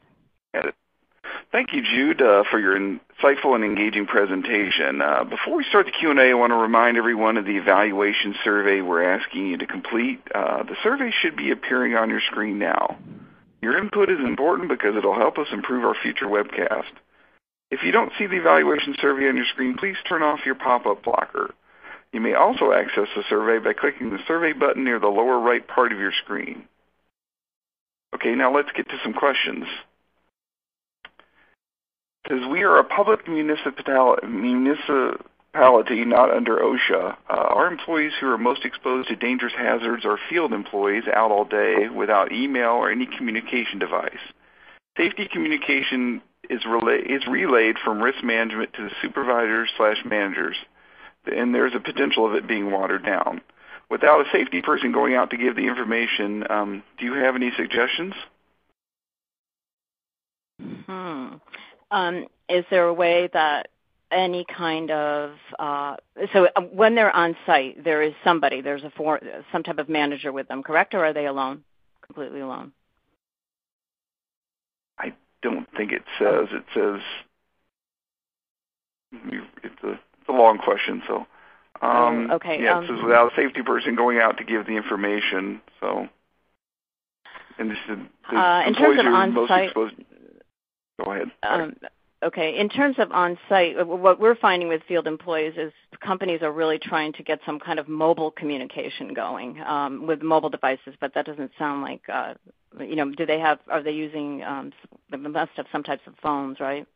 Thank 1.50 1.72
you, 1.72 1.82
Jude, 1.82 2.20
uh, 2.20 2.44
for 2.50 2.60
your 2.60 2.78
insightful 2.78 3.54
and 3.54 3.64
engaging 3.64 4.06
presentation. 4.06 5.00
Uh, 5.00 5.24
before 5.24 5.56
we 5.56 5.64
start 5.64 5.86
the 5.86 5.92
Q&A, 5.92 6.30
I 6.30 6.34
want 6.34 6.50
to 6.50 6.56
remind 6.56 6.98
everyone 6.98 7.38
of 7.38 7.46
the 7.46 7.56
evaluation 7.56 8.34
survey 8.44 8.82
we're 8.82 9.02
asking 9.02 9.46
you 9.46 9.56
to 9.56 9.66
complete. 9.66 10.20
Uh, 10.34 10.62
the 10.64 10.76
survey 10.82 11.10
should 11.10 11.36
be 11.36 11.50
appearing 11.50 11.94
on 11.94 12.10
your 12.10 12.20
screen 12.30 12.58
now. 12.58 12.98
Your 13.62 13.78
input 13.78 14.10
is 14.10 14.20
important 14.20 14.68
because 14.68 14.94
it 14.94 15.04
will 15.04 15.14
help 15.14 15.38
us 15.38 15.46
improve 15.50 15.84
our 15.84 15.94
future 16.02 16.26
webcast. 16.26 16.92
If 17.70 17.82
you 17.82 17.92
don't 17.92 18.12
see 18.18 18.26
the 18.26 18.36
evaluation 18.36 18.94
survey 19.00 19.28
on 19.28 19.36
your 19.36 19.46
screen, 19.46 19.76
please 19.78 19.96
turn 20.06 20.22
off 20.22 20.40
your 20.44 20.54
pop-up 20.54 21.02
blocker. 21.02 21.54
You 22.12 22.20
may 22.20 22.34
also 22.34 22.72
access 22.72 23.08
the 23.16 23.24
survey 23.28 23.58
by 23.58 23.72
clicking 23.72 24.10
the 24.10 24.22
survey 24.28 24.52
button 24.52 24.84
near 24.84 24.98
the 24.98 25.08
lower 25.08 25.40
right 25.40 25.66
part 25.66 25.92
of 25.92 25.98
your 25.98 26.12
screen. 26.12 26.68
Okay, 28.14 28.34
now 28.34 28.54
let's 28.54 28.72
get 28.76 28.88
to 28.90 28.98
some 29.02 29.14
questions. 29.14 29.64
Because 32.28 32.46
we 32.46 32.62
are 32.62 32.76
a 32.76 32.84
public 32.84 33.26
municipality, 33.26 34.34
not 36.04 36.30
under 36.30 36.58
OSHA. 36.58 37.16
Uh, 37.30 37.32
our 37.32 37.66
employees 37.66 38.12
who 38.20 38.26
are 38.28 38.36
most 38.36 38.66
exposed 38.66 39.08
to 39.08 39.16
dangerous 39.16 39.54
hazards 39.56 40.04
are 40.04 40.18
field 40.28 40.52
employees 40.52 41.04
out 41.12 41.30
all 41.30 41.46
day 41.46 41.88
without 41.88 42.30
email 42.30 42.72
or 42.72 42.90
any 42.90 43.06
communication 43.06 43.78
device. 43.78 44.18
Safety 44.98 45.26
communication 45.32 46.20
is, 46.50 46.60
is 47.06 47.26
relayed 47.26 47.76
from 47.82 48.02
risk 48.02 48.22
management 48.22 48.74
to 48.74 48.82
the 48.82 48.90
supervisors 49.00 49.70
slash 49.78 50.04
managers, 50.04 50.56
and 51.24 51.54
there's 51.54 51.74
a 51.74 51.80
potential 51.80 52.26
of 52.26 52.34
it 52.34 52.46
being 52.46 52.70
watered 52.70 53.06
down 53.06 53.40
without 53.90 54.20
a 54.20 54.30
safety 54.30 54.60
person 54.62 54.92
going 54.92 55.14
out 55.14 55.30
to 55.30 55.36
give 55.36 55.56
the 55.56 55.66
information, 55.66 56.44
um, 56.50 56.82
do 56.98 57.06
you 57.06 57.14
have 57.14 57.36
any 57.36 57.50
suggestions? 57.56 58.14
Hmm. 60.60 61.34
Um, 61.90 62.26
is 62.48 62.64
there 62.70 62.84
a 62.84 62.94
way 62.94 63.28
that 63.32 63.68
any 64.10 64.44
kind 64.44 64.90
of 64.90 65.32
uh, 65.58 65.96
so 66.32 66.48
uh, 66.56 66.60
when 66.60 66.94
they're 66.94 67.14
on 67.14 67.36
site, 67.46 67.82
there 67.84 68.02
is 68.02 68.14
somebody, 68.24 68.60
there's 68.60 68.82
a 68.82 68.90
for, 68.90 69.20
some 69.52 69.62
type 69.62 69.78
of 69.78 69.88
manager 69.88 70.32
with 70.32 70.48
them, 70.48 70.62
correct, 70.62 70.94
or 70.94 71.04
are 71.04 71.12
they 71.12 71.26
alone, 71.26 71.62
completely 72.02 72.40
alone? 72.40 72.72
I 74.98 75.12
don't 75.42 75.66
think 75.76 75.92
it 75.92 76.02
says. 76.18 76.48
It 76.52 76.64
says 76.74 77.00
it's 79.62 79.98
a, 80.28 80.32
long 80.32 80.58
question, 80.58 81.02
so 81.06 81.26
um, 81.80 82.28
oh, 82.30 82.34
okay. 82.36 82.62
Yeah, 82.62 82.78
um, 82.78 82.84
it 82.84 82.88
says 82.88 82.98
without 83.02 83.32
a 83.32 83.36
safety 83.36 83.62
person 83.62 83.94
going 83.94 84.18
out 84.18 84.36
to 84.38 84.44
give 84.44 84.66
the 84.66 84.76
information. 84.76 85.60
So, 85.80 86.08
and 87.58 87.70
this 87.70 87.78
is 87.88 87.98
the 88.30 88.36
uh, 88.36 88.62
in 88.66 88.74
terms 88.74 88.98
of 89.00 89.06
on-site. 89.06 89.70
Go 91.02 91.12
ahead. 91.12 91.30
Um, 91.42 91.76
okay. 92.22 92.58
In 92.58 92.68
terms 92.68 92.96
of 92.98 93.12
on-site, 93.12 93.86
what 93.86 94.20
we're 94.20 94.34
finding 94.36 94.68
with 94.68 94.82
field 94.88 95.06
employees 95.06 95.54
is 95.56 95.72
companies 96.00 96.42
are 96.42 96.52
really 96.52 96.78
trying 96.78 97.12
to 97.14 97.22
get 97.22 97.40
some 97.46 97.58
kind 97.58 97.78
of 97.78 97.88
mobile 97.88 98.30
communication 98.30 99.14
going 99.14 99.60
um, 99.60 100.06
with 100.06 100.22
mobile 100.22 100.50
devices, 100.50 100.94
but 101.00 101.14
that 101.14 101.26
doesn't 101.26 101.52
sound 101.58 101.82
like. 101.82 102.02
Uh, 102.12 102.34
you 102.80 102.96
know, 102.96 103.10
do 103.10 103.24
they 103.24 103.40
have? 103.40 103.58
Are 103.70 103.82
they 103.82 103.92
using? 103.92 104.42
Um, 104.42 104.72
they 105.10 105.16
must 105.16 105.52
have 105.56 105.66
some 105.72 105.82
types 105.82 106.02
of 106.06 106.14
phones, 106.22 106.60
right? 106.60 106.86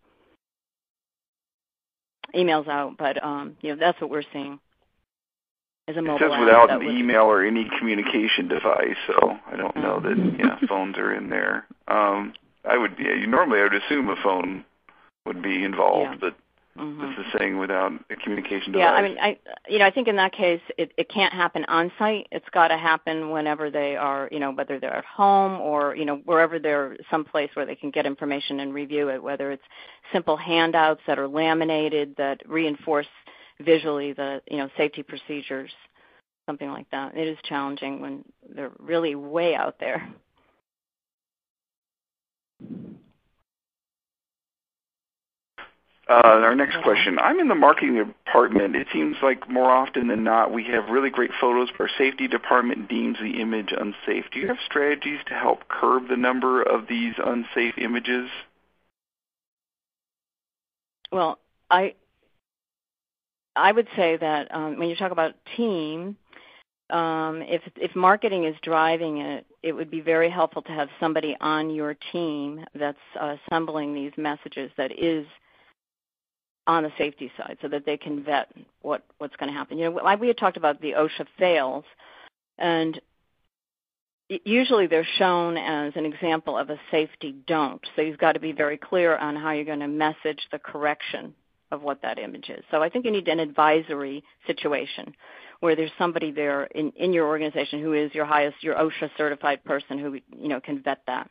Emails 2.35 2.69
out, 2.69 2.97
but 2.99 3.23
um, 3.23 3.57
you 3.61 3.71
know 3.71 3.77
that's 3.81 4.01
what 4.01 4.11
we're 4.11 4.23
seeing 4.33 4.59
as 5.89 5.97
a 5.97 6.03
mobile 6.03 6.27
It 6.27 6.31
says 6.31 6.41
without 6.41 6.71
an 6.71 6.83
email 6.83 7.23
or 7.23 7.45
any 7.45 7.69
communication 7.79 8.49
device, 8.49 8.97
so 9.07 9.37
I 9.51 9.57
don't 9.57 9.77
know 9.77 10.01
that 10.01 10.17
oh. 10.17 10.37
yeah 10.39 10.59
phones 10.69 10.97
are 10.99 11.15
in 11.15 11.29
there. 11.29 11.67
I 12.65 12.77
would 12.77 12.97
yeah, 12.99 13.27
normally 13.27 13.61
I 13.61 13.65
would 13.65 13.75
assume 13.75 14.09
a 14.09 14.17
phone 14.23 14.65
would 15.27 15.43
be 15.43 15.65
involved, 15.65 16.19
yeah. 16.23 16.31
but 16.31 16.37
Mm-hmm. 16.79 17.03
This 17.03 17.27
is 17.27 17.33
saying 17.39 17.59
without 17.59 17.93
a 18.09 18.17
communication 18.17 18.73
device. 18.73 18.87
Yeah, 18.87 18.93
I 18.93 19.03
mean, 19.03 19.19
I 19.21 19.39
you 19.69 19.79
know, 19.79 19.85
I 19.85 19.91
think 19.91 20.09
in 20.09 20.17
that 20.17 20.33
case, 20.33 20.63
it 20.79 20.91
it 20.97 21.11
can't 21.11 21.35
happen 21.35 21.67
on 21.69 21.93
site. 21.99 22.29
It's 22.33 22.49
got 22.51 22.69
to 22.69 22.79
happen 22.79 23.31
whenever 23.31 23.71
they 23.71 23.95
are, 23.95 24.27
you 24.33 24.39
know, 24.39 24.53
whether 24.53 24.81
they're 24.81 24.97
at 24.97 25.05
home 25.05 25.61
or 25.61 25.95
you 25.95 26.07
know 26.07 26.23
wherever 26.25 26.59
they're 26.59 26.97
someplace 27.11 27.51
where 27.53 27.67
they 27.67 27.75
can 27.75 27.91
get 27.91 28.07
information 28.07 28.61
and 28.61 28.73
review 28.73 29.11
it. 29.11 29.23
Whether 29.23 29.53
it's 29.53 29.63
simple 30.15 30.37
handouts 30.37 31.03
that 31.07 31.19
are 31.19 31.29
laminated 31.29 32.15
that 32.17 32.41
reinforce 32.49 33.09
visually 33.61 34.15
the 34.15 34.41
you 34.51 34.57
know 34.57 34.71
safety 34.79 35.03
procedures, 35.03 35.71
something 36.47 36.71
like 36.71 36.91
that. 36.91 37.15
It 37.15 37.29
is 37.29 37.37
challenging 37.45 38.01
when 38.01 38.25
they're 38.49 38.73
really 38.79 39.15
way 39.15 39.55
out 39.55 39.77
there. 39.79 40.09
Our 46.09 46.55
next 46.55 46.83
question. 46.83 47.19
I'm 47.19 47.39
in 47.41 47.49
the 47.49 47.55
marketing 47.55 47.97
department. 47.97 48.77
It 48.77 48.89
seems 48.93 49.17
like 49.23 49.49
more 49.49 49.71
often 49.71 50.09
than 50.09 50.25
not 50.25 50.53
we 50.53 50.65
have 50.65 50.89
really 50.89 51.11
great 51.11 51.31
photos, 51.41 51.69
but 51.71 51.85
our 51.85 51.91
safety 51.99 52.29
department 52.29 52.89
deems 52.89 53.19
the 53.21 53.41
image 53.41 53.73
unsafe. 53.77 54.25
Do 54.33 54.41
you 54.41 54.49
have 54.49 54.59
strategies 54.67 55.21
to 55.29 55.35
help 55.35 55.69
curb 55.69 56.09
the 56.09 56.17
number 56.17 56.63
of 56.63 56.89
these 56.89 57.15
unsafe 57.25 57.79
images? 57.79 58.29
Well, 61.11 61.39
I 61.71 61.95
I 63.55 63.71
would 63.71 63.89
say 63.97 64.17
that 64.17 64.55
um, 64.55 64.79
when 64.79 64.89
you 64.89 64.97
talk 64.97 65.13
about 65.13 65.35
team, 65.57 66.17
um, 66.91 67.43
if 67.43 67.63
if 67.77 67.95
marketing 67.95 68.45
is 68.45 68.57
driving 68.63 69.19
it, 69.19 69.47
it 69.63 69.73
would 69.73 69.91
be 69.91 70.01
very 70.01 70.31
helpful 70.31 70.63
to 70.63 70.73
have 70.73 70.89
somebody 70.99 71.37
on 71.41 71.71
your 71.71 71.97
team 72.13 72.65
that's 72.75 72.99
uh, 73.21 73.37
assembling 73.47 73.95
these 73.95 74.13
messages 74.17 74.71
that 74.77 74.91
is 74.99 75.27
on 76.67 76.85
the 76.85 76.93
safety 76.97 77.31
side, 77.37 77.59
so 77.61 77.69
that 77.69 77.85
they 77.85 77.97
can 77.97 78.23
vet 78.23 78.53
what 78.83 79.05
what's 79.19 79.37
going 79.37 79.51
to 79.51 79.57
happen. 79.57 79.79
You 79.79 79.91
know, 79.91 80.03
like 80.03 80.21
we 80.21 80.29
had 80.29 80.39
talked 80.39 80.57
about 80.57 80.81
the 80.81 80.93
OSHA 80.93 81.27
fails, 81.39 81.85
and 82.59 83.01
usually 84.45 84.87
they're 84.87 85.07
shown 85.19 85.57
as 85.57 85.93
an 85.97 86.07
example 86.07 86.57
of 86.57 86.71
a 86.71 86.79
safety 86.91 87.35
don't. 87.47 87.81
So 87.97 88.03
you've 88.03 88.19
got 88.19 88.33
to 88.33 88.41
be 88.41 88.53
very 88.53 88.77
clear 88.77 89.17
on 89.17 89.37
how 89.37 89.53
you're 89.53 89.65
going 89.65 89.81
to 89.81 89.89
message 89.89 90.41
the 90.51 90.59
correction 90.59 91.35
of 91.71 91.83
what 91.83 92.03
that 92.03 92.19
image 92.19 92.51
is. 92.51 92.63
So 92.71 92.83
I 92.83 92.89
think 92.89 93.05
you 93.05 93.11
need 93.11 93.29
an 93.29 93.41
advisory 93.41 94.23
situation 94.47 95.15
where 95.61 95.75
there's 95.75 95.91
somebody 95.97 96.31
there 96.31 96.65
in, 96.65 96.91
in 96.97 97.13
your 97.13 97.27
organization 97.27 97.81
who 97.81 97.93
is 97.95 98.15
your 98.15 98.25
highest, 98.25 98.63
your 98.63 98.75
OSHA 98.75 99.11
certified 99.17 99.65
person 99.65 99.99
who 99.99 100.15
you 100.15 100.49
know 100.49 100.61
can 100.61 100.83
vet 100.83 101.03
that. 101.07 101.31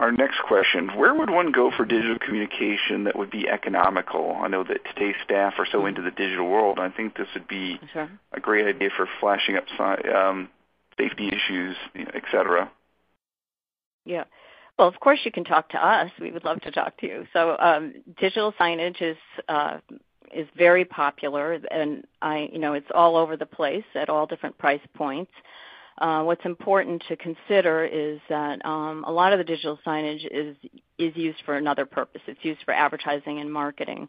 Our 0.00 0.10
next 0.10 0.38
question, 0.48 0.88
where 0.96 1.14
would 1.14 1.28
one 1.28 1.52
go 1.52 1.70
for 1.76 1.84
digital 1.84 2.18
communication 2.18 3.04
that 3.04 3.18
would 3.18 3.30
be 3.30 3.46
economical? 3.46 4.34
I 4.34 4.48
know 4.48 4.64
that 4.64 4.78
today's 4.94 5.14
staff 5.22 5.52
are 5.58 5.66
so 5.70 5.84
into 5.84 6.00
the 6.00 6.10
digital 6.10 6.48
world. 6.48 6.78
I 6.78 6.88
think 6.88 7.18
this 7.18 7.26
would 7.34 7.46
be 7.46 7.78
sure. 7.92 8.08
a 8.32 8.40
great 8.40 8.66
idea 8.66 8.88
for 8.96 9.06
flashing 9.20 9.58
up 9.58 9.64
um, 9.78 10.48
safety 10.96 11.28
issues, 11.28 11.76
et 11.94 12.22
cetera. 12.32 12.70
Yeah. 14.06 14.24
Well, 14.78 14.88
of 14.88 14.98
course 15.00 15.20
you 15.24 15.30
can 15.30 15.44
talk 15.44 15.68
to 15.70 15.86
us. 15.86 16.10
We 16.18 16.30
would 16.30 16.44
love 16.44 16.62
to 16.62 16.70
talk 16.70 16.96
to 17.00 17.06
you. 17.06 17.26
So 17.34 17.58
um, 17.58 17.92
digital 18.18 18.54
signage 18.58 19.02
is 19.02 19.18
uh, 19.50 19.80
is 20.32 20.48
very 20.56 20.86
popular, 20.86 21.60
and 21.70 22.06
I, 22.22 22.48
you 22.50 22.58
know, 22.58 22.72
it's 22.72 22.90
all 22.94 23.16
over 23.16 23.36
the 23.36 23.44
place 23.44 23.84
at 23.94 24.08
all 24.08 24.24
different 24.24 24.56
price 24.56 24.80
points. 24.94 25.32
Uh, 26.00 26.22
what's 26.22 26.44
important 26.46 27.02
to 27.08 27.16
consider 27.16 27.84
is 27.84 28.20
that 28.30 28.64
um, 28.64 29.04
a 29.06 29.12
lot 29.12 29.32
of 29.32 29.38
the 29.38 29.44
digital 29.44 29.78
signage 29.86 30.26
is 30.30 30.56
is 30.98 31.14
used 31.16 31.38
for 31.44 31.56
another 31.56 31.86
purpose. 31.86 32.22
It's 32.26 32.42
used 32.42 32.60
for 32.64 32.72
advertising 32.72 33.38
and 33.40 33.52
marketing. 33.52 34.08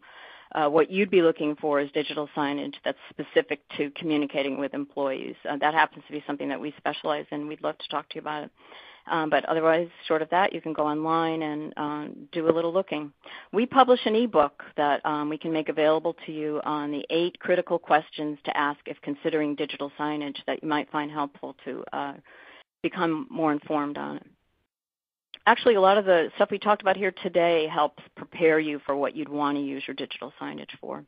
Uh, 0.54 0.68
what 0.68 0.90
you'd 0.90 1.10
be 1.10 1.22
looking 1.22 1.56
for 1.56 1.80
is 1.80 1.90
digital 1.92 2.28
signage 2.36 2.74
that's 2.84 2.98
specific 3.10 3.60
to 3.78 3.90
communicating 3.90 4.58
with 4.58 4.74
employees. 4.74 5.34
Uh, 5.48 5.56
that 5.58 5.72
happens 5.72 6.04
to 6.06 6.12
be 6.12 6.22
something 6.26 6.48
that 6.48 6.60
we 6.60 6.74
specialize 6.76 7.24
in. 7.30 7.48
We'd 7.48 7.62
love 7.62 7.78
to 7.78 7.88
talk 7.88 8.08
to 8.10 8.16
you 8.16 8.20
about 8.20 8.44
it. 8.44 8.50
Um, 9.10 9.30
but 9.30 9.44
otherwise, 9.46 9.88
short 10.06 10.22
of 10.22 10.30
that, 10.30 10.52
you 10.52 10.60
can 10.60 10.72
go 10.72 10.86
online 10.86 11.42
and 11.42 11.74
um, 11.76 12.28
do 12.30 12.48
a 12.48 12.52
little 12.52 12.72
looking. 12.72 13.12
We 13.52 13.66
publish 13.66 14.00
an 14.06 14.14
ebook 14.14 14.62
that 14.76 15.04
um, 15.04 15.28
we 15.28 15.38
can 15.38 15.52
make 15.52 15.68
available 15.68 16.14
to 16.26 16.32
you 16.32 16.60
on 16.64 16.92
the 16.92 17.04
eight 17.10 17.38
critical 17.40 17.78
questions 17.78 18.38
to 18.44 18.56
ask 18.56 18.78
if 18.86 18.96
considering 19.02 19.56
digital 19.56 19.90
signage 19.98 20.36
that 20.46 20.62
you 20.62 20.68
might 20.68 20.90
find 20.90 21.10
helpful 21.10 21.56
to 21.64 21.84
uh, 21.92 22.14
become 22.82 23.26
more 23.30 23.52
informed 23.52 23.98
on 23.98 24.16
it. 24.16 24.26
actually, 25.46 25.74
a 25.74 25.80
lot 25.80 25.98
of 25.98 26.04
the 26.04 26.30
stuff 26.36 26.50
we 26.50 26.58
talked 26.58 26.82
about 26.82 26.96
here 26.96 27.12
today 27.22 27.66
helps 27.66 28.02
prepare 28.16 28.60
you 28.60 28.80
for 28.86 28.94
what 28.94 29.16
you'd 29.16 29.28
want 29.28 29.56
to 29.56 29.62
use 29.62 29.82
your 29.86 29.94
digital 29.94 30.32
signage 30.40 30.70
for. 30.80 31.04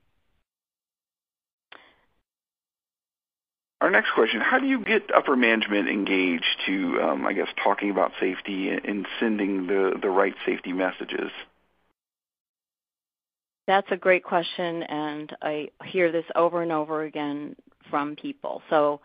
Our 3.85 3.91
next 3.91 4.13
question, 4.15 4.41
how 4.41 4.59
do 4.59 4.67
you 4.67 4.83
get 4.83 5.15
upper 5.15 5.37
management 5.37 5.91
engaged 5.91 6.47
to, 6.65 7.03
um, 7.03 7.27
I 7.27 7.35
guess, 7.35 7.49
talking 7.63 7.91
about 7.91 8.13
safety 8.19 8.71
and 8.71 9.07
sending 9.21 9.67
the, 9.67 9.93
the 10.01 10.09
right 10.09 10.35
safety 10.47 10.73
messages? 10.73 11.31
That's 13.67 13.87
a 13.91 13.99
great 13.99 14.25
question, 14.25 14.85
and 14.85 15.37
I 15.43 15.69
hear 15.85 16.11
this 16.11 16.25
over 16.35 16.63
and 16.63 16.73
over 16.73 17.03
again 17.03 17.57
from 17.91 18.17
people. 18.17 18.63
So 18.71 19.03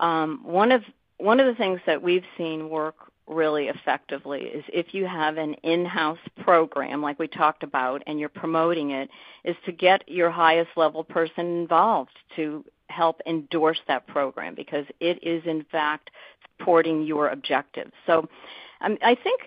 um, 0.00 0.40
one 0.44 0.70
of 0.70 0.82
one 1.16 1.40
of 1.40 1.46
the 1.46 1.54
things 1.54 1.80
that 1.86 2.02
we've 2.02 2.24
seen 2.36 2.68
work 2.68 2.96
really 3.26 3.68
effectively 3.68 4.40
is 4.40 4.64
if 4.68 4.92
you 4.92 5.06
have 5.06 5.38
an 5.38 5.54
in-house 5.62 6.18
program 6.42 7.00
like 7.00 7.18
we 7.18 7.28
talked 7.28 7.62
about 7.62 8.02
and 8.06 8.20
you're 8.20 8.28
promoting 8.28 8.90
it 8.90 9.08
is 9.44 9.56
to 9.64 9.72
get 9.72 10.06
your 10.08 10.30
highest 10.30 10.70
level 10.76 11.04
person 11.04 11.46
involved 11.60 12.10
to 12.36 12.64
help 12.90 13.20
endorse 13.26 13.80
that 13.88 14.06
program 14.06 14.54
because 14.54 14.86
it 15.00 15.22
is 15.22 15.42
in 15.46 15.64
fact 15.70 16.10
supporting 16.58 17.02
your 17.02 17.28
objectives. 17.28 17.92
So 18.06 18.28
um, 18.80 18.98
I 19.02 19.14
think 19.14 19.42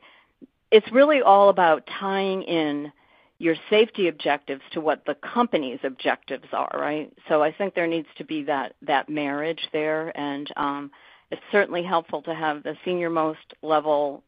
it's 0.71 0.91
really 0.91 1.21
all 1.21 1.49
about 1.49 1.87
tying 1.99 2.43
in 2.43 2.91
your 3.37 3.55
safety 3.69 4.07
objectives 4.07 4.61
to 4.71 4.81
what 4.81 5.05
the 5.05 5.15
company's 5.15 5.79
objectives 5.83 6.47
are, 6.53 6.71
right? 6.73 7.11
So 7.27 7.43
I 7.43 7.51
think 7.51 7.75
there 7.75 7.87
needs 7.87 8.07
to 8.17 8.23
be 8.23 8.43
that 8.43 8.73
that 8.83 9.09
marriage 9.09 9.67
there, 9.73 10.17
and 10.17 10.51
um, 10.55 10.91
it's 11.29 11.41
certainly 11.51 11.83
helpful 11.83 12.21
to 12.23 12.33
have 12.33 12.63
the 12.63 12.75
senior 12.85 13.09
most 13.09 13.53
level 13.61 14.23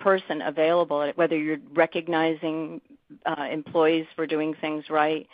person 0.00 0.42
available, 0.42 1.10
whether 1.16 1.36
you're 1.36 1.58
recognizing 1.74 2.80
uh, 3.24 3.46
employees 3.50 4.06
for 4.14 4.26
doing 4.26 4.54
things 4.60 4.84
right 4.90 5.26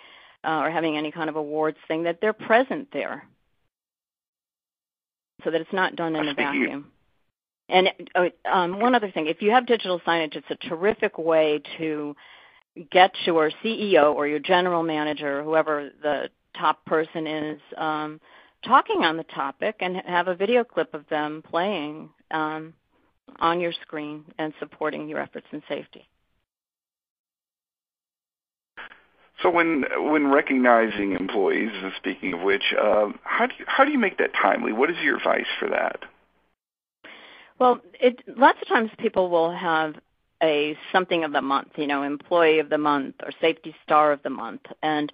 uh, 0.44 0.60
or 0.62 0.70
having 0.70 0.96
any 0.96 1.10
kind 1.10 1.28
of 1.28 1.36
awards 1.36 1.78
thing, 1.88 2.04
that 2.04 2.18
they're 2.20 2.32
present 2.32 2.88
there 2.92 3.26
so 5.44 5.50
that 5.50 5.60
it's 5.60 5.72
not 5.72 5.96
done 5.96 6.14
in 6.16 6.28
a 6.28 6.34
vacuum. 6.34 6.90
And 7.68 7.88
uh, 8.14 8.28
um, 8.50 8.80
one 8.80 8.94
other 8.94 9.10
thing, 9.10 9.26
if 9.26 9.40
you 9.40 9.50
have 9.50 9.66
digital 9.66 10.00
signage, 10.00 10.36
it's 10.36 10.50
a 10.50 10.68
terrific 10.68 11.18
way 11.18 11.62
to 11.78 12.14
get 12.90 13.12
your 13.24 13.50
CEO 13.62 14.14
or 14.14 14.26
your 14.26 14.38
general 14.38 14.82
manager, 14.82 15.42
whoever 15.42 15.90
the 16.02 16.28
top 16.58 16.84
person 16.84 17.26
is, 17.26 17.60
um, 17.76 18.20
talking 18.64 19.04
on 19.04 19.16
the 19.16 19.24
topic 19.24 19.76
and 19.80 19.96
have 20.06 20.28
a 20.28 20.34
video 20.34 20.64
clip 20.64 20.92
of 20.94 21.04
them 21.08 21.42
playing 21.48 22.10
um, 22.30 22.74
on 23.40 23.60
your 23.60 23.72
screen 23.82 24.24
and 24.38 24.52
supporting 24.58 25.08
your 25.08 25.20
efforts 25.20 25.46
in 25.52 25.62
safety. 25.68 26.06
When 29.50 29.84
when 29.96 30.30
recognizing 30.30 31.12
employees, 31.12 31.70
speaking 31.96 32.34
of 32.34 32.40
which, 32.40 32.74
uh, 32.80 33.08
how 33.22 33.46
do 33.46 33.54
you, 33.58 33.64
how 33.66 33.84
do 33.84 33.90
you 33.90 33.98
make 33.98 34.18
that 34.18 34.32
timely? 34.34 34.72
What 34.72 34.90
is 34.90 34.96
your 35.02 35.16
advice 35.16 35.46
for 35.58 35.68
that? 35.68 36.00
Well, 37.58 37.80
lots 38.36 38.58
of 38.60 38.68
times 38.68 38.90
people 38.98 39.30
will 39.30 39.52
have 39.52 39.94
a 40.42 40.76
something 40.90 41.24
of 41.24 41.32
the 41.32 41.42
month, 41.42 41.68
you 41.76 41.86
know, 41.86 42.02
employee 42.02 42.58
of 42.58 42.68
the 42.68 42.78
month 42.78 43.16
or 43.22 43.30
safety 43.40 43.74
star 43.84 44.12
of 44.12 44.22
the 44.22 44.30
month, 44.30 44.62
and 44.82 45.12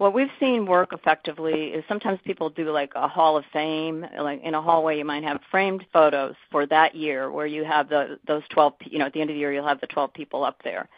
what 0.00 0.14
we've 0.14 0.30
seen 0.40 0.64
work 0.64 0.94
effectively 0.94 1.66
is 1.74 1.84
sometimes 1.86 2.18
people 2.24 2.48
do 2.48 2.70
like 2.70 2.90
a 2.96 3.06
hall 3.06 3.36
of 3.36 3.44
fame 3.52 4.06
like 4.18 4.42
in 4.42 4.54
a 4.54 4.62
hallway 4.62 4.96
you 4.96 5.04
might 5.04 5.22
have 5.22 5.38
framed 5.50 5.84
photos 5.92 6.34
for 6.50 6.64
that 6.64 6.94
year 6.94 7.30
where 7.30 7.44
you 7.44 7.64
have 7.64 7.90
those 7.90 8.42
12 8.48 8.72
you 8.86 8.98
know 8.98 9.04
at 9.04 9.12
the 9.12 9.20
end 9.20 9.28
of 9.28 9.34
the 9.34 9.38
year 9.38 9.52
you'll 9.52 9.68
have 9.68 9.80
the 9.82 9.86
12 9.86 10.14
people 10.14 10.42
up 10.42 10.56
there 10.64 10.88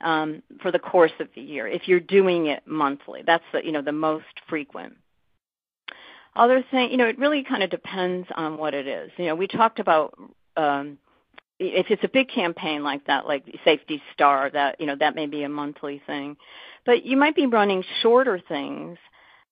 um, 0.00 0.42
for 0.62 0.70
the 0.70 0.78
course 0.78 1.12
of 1.20 1.28
the 1.34 1.40
year 1.40 1.66
if 1.66 1.88
you're 1.88 2.00
doing 2.00 2.46
it 2.46 2.62
monthly. 2.66 3.22
That's 3.26 3.44
the, 3.52 3.64
you 3.64 3.72
know 3.72 3.82
the 3.82 3.92
most 3.92 4.24
frequent. 4.48 4.94
Other 6.36 6.64
thing, 6.70 6.90
you 6.90 6.96
know, 6.96 7.06
it 7.06 7.18
really 7.18 7.42
kind 7.42 7.62
of 7.62 7.70
depends 7.70 8.28
on 8.36 8.58
what 8.58 8.74
it 8.74 8.86
is. 8.86 9.10
You 9.16 9.26
know, 9.26 9.34
we 9.34 9.48
talked 9.48 9.80
about 9.80 10.14
um, 10.56 10.98
if 11.58 11.86
it's 11.90 12.04
a 12.04 12.08
big 12.08 12.28
campaign 12.28 12.84
like 12.84 13.06
that, 13.06 13.26
like 13.26 13.44
Safety 13.64 14.00
Star, 14.12 14.50
that 14.50 14.80
you 14.80 14.86
know 14.86 14.96
that 14.96 15.14
may 15.14 15.26
be 15.26 15.42
a 15.42 15.48
monthly 15.48 16.00
thing, 16.06 16.36
but 16.86 17.04
you 17.04 17.16
might 17.16 17.34
be 17.34 17.46
running 17.46 17.82
shorter 18.02 18.40
things 18.48 18.98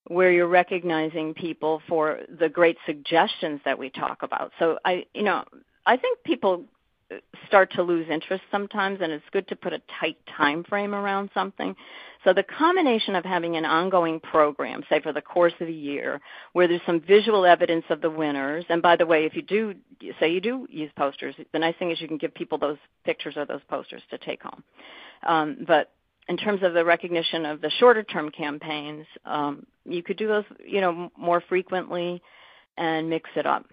where 0.09 0.31
you're 0.31 0.47
recognizing 0.47 1.35
people 1.35 1.83
for 1.89 2.21
the 2.39 2.49
great 2.49 2.77
suggestions 2.87 3.61
that 3.65 3.79
we 3.79 3.91
talk 3.91 4.23
about. 4.23 4.53
So 4.59 4.79
I, 4.85 5.07
you 5.15 5.25
know, 5.25 5.45
I 5.85 5.97
think 5.97 6.23
people 6.25 6.65
start 7.47 7.73
to 7.73 7.83
lose 7.83 8.07
interest 8.11 8.43
sometimes 8.51 8.99
and 9.01 9.13
it's 9.13 9.25
good 9.33 9.47
to 9.49 9.57
put 9.57 9.73
a 9.73 9.81
tight 10.01 10.17
time 10.37 10.65
frame 10.65 10.95
around 10.95 11.31
something. 11.33 11.77
So 12.25 12.33
the 12.33 12.43
combination 12.43 13.15
of 13.15 13.25
having 13.25 13.57
an 13.57 13.65
ongoing 13.65 14.19
program 14.19 14.83
say 14.89 15.01
for 15.01 15.13
the 15.13 15.23
course 15.23 15.53
of 15.61 15.69
the 15.69 15.73
year 15.73 16.21
where 16.53 16.67
there's 16.67 16.81
some 16.85 17.01
visual 17.01 17.47
evidence 17.47 17.85
of 17.91 18.01
the 18.01 18.11
winners 18.11 18.65
and 18.69 18.83
by 18.83 18.97
the 18.97 19.07
way 19.07 19.25
if 19.25 19.37
you 19.37 19.43
do 19.43 19.75
say 20.19 20.33
you 20.33 20.41
do 20.41 20.67
use 20.69 20.91
posters 20.97 21.35
the 21.53 21.59
nice 21.59 21.77
thing 21.79 21.93
is 21.93 22.01
you 22.01 22.09
can 22.09 22.19
give 22.19 22.35
people 22.35 22.59
those 22.59 22.79
pictures 23.05 23.37
or 23.37 23.47
those 23.47 23.63
posters 23.69 24.03
to 24.11 24.19
take 24.19 24.43
home. 24.43 24.65
Um, 25.25 25.65
but 25.67 25.93
in 26.29 26.37
terms 26.37 26.65
of 26.65 26.75
the 26.75 26.85
recognition 26.85 27.47
of 27.47 27.61
the 27.61 27.71
shorter 27.79 28.03
term 28.03 28.31
campaigns 28.31 29.07
um, 29.25 29.65
you 29.85 30.03
could 30.03 30.17
do 30.17 30.27
those 30.27 30.45
you 30.67 30.81
know 30.81 31.13
more 31.17 31.41
frequently 31.49 32.21
and 32.77 33.09
mix 33.09 33.31
it 33.37 33.47
up 33.47 33.65